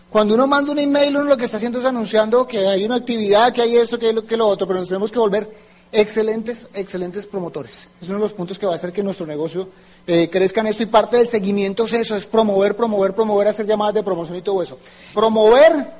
Cuando 0.09 0.33
uno 0.33 0.47
manda 0.47 0.73
un 0.73 0.79
email, 0.79 1.19
uno 1.19 1.27
lo 1.27 1.37
que 1.37 1.45
está 1.45 1.59
haciendo 1.59 1.79
es 1.79 1.85
anunciando 1.85 2.47
que 2.47 2.67
hay 2.67 2.87
una 2.87 2.95
actividad, 2.95 3.53
que 3.53 3.61
hay 3.61 3.77
esto, 3.77 3.99
que 3.99 4.07
hay 4.07 4.15
lo, 4.15 4.27
que 4.27 4.39
lo 4.39 4.49
otro, 4.49 4.67
pero 4.67 4.81
nos 4.81 4.89
tenemos 4.89 5.13
que 5.13 5.19
volver 5.19 5.55
excelentes, 5.93 6.67
excelentes 6.73 7.27
promotores. 7.27 7.87
Es 8.01 8.09
uno 8.09 8.17
de 8.17 8.25
los 8.25 8.33
puntos 8.33 8.59
que 8.59 8.65
va 8.65 8.73
a 8.73 8.77
hacer 8.77 8.91
que 8.91 9.03
nuestro 9.03 9.27
negocio 9.27 9.69
eh, 10.07 10.31
crezca 10.33 10.63
en 10.63 10.69
esto 10.69 10.83
y 10.83 10.87
parte 10.87 11.19
del 11.19 11.29
seguimiento 11.29 11.85
es 11.85 11.93
eso, 11.93 12.17
es 12.17 12.25
promover, 12.25 12.75
promover, 12.75 13.13
promover, 13.13 13.49
hacer 13.49 13.67
llamadas 13.67 13.97
de 13.97 14.03
promoción 14.03 14.39
y 14.39 14.41
todo 14.41 14.63
eso. 14.63 14.79
Promover 15.13 16.00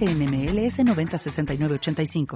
NMLS 0.05 0.83
906985. 0.83 2.27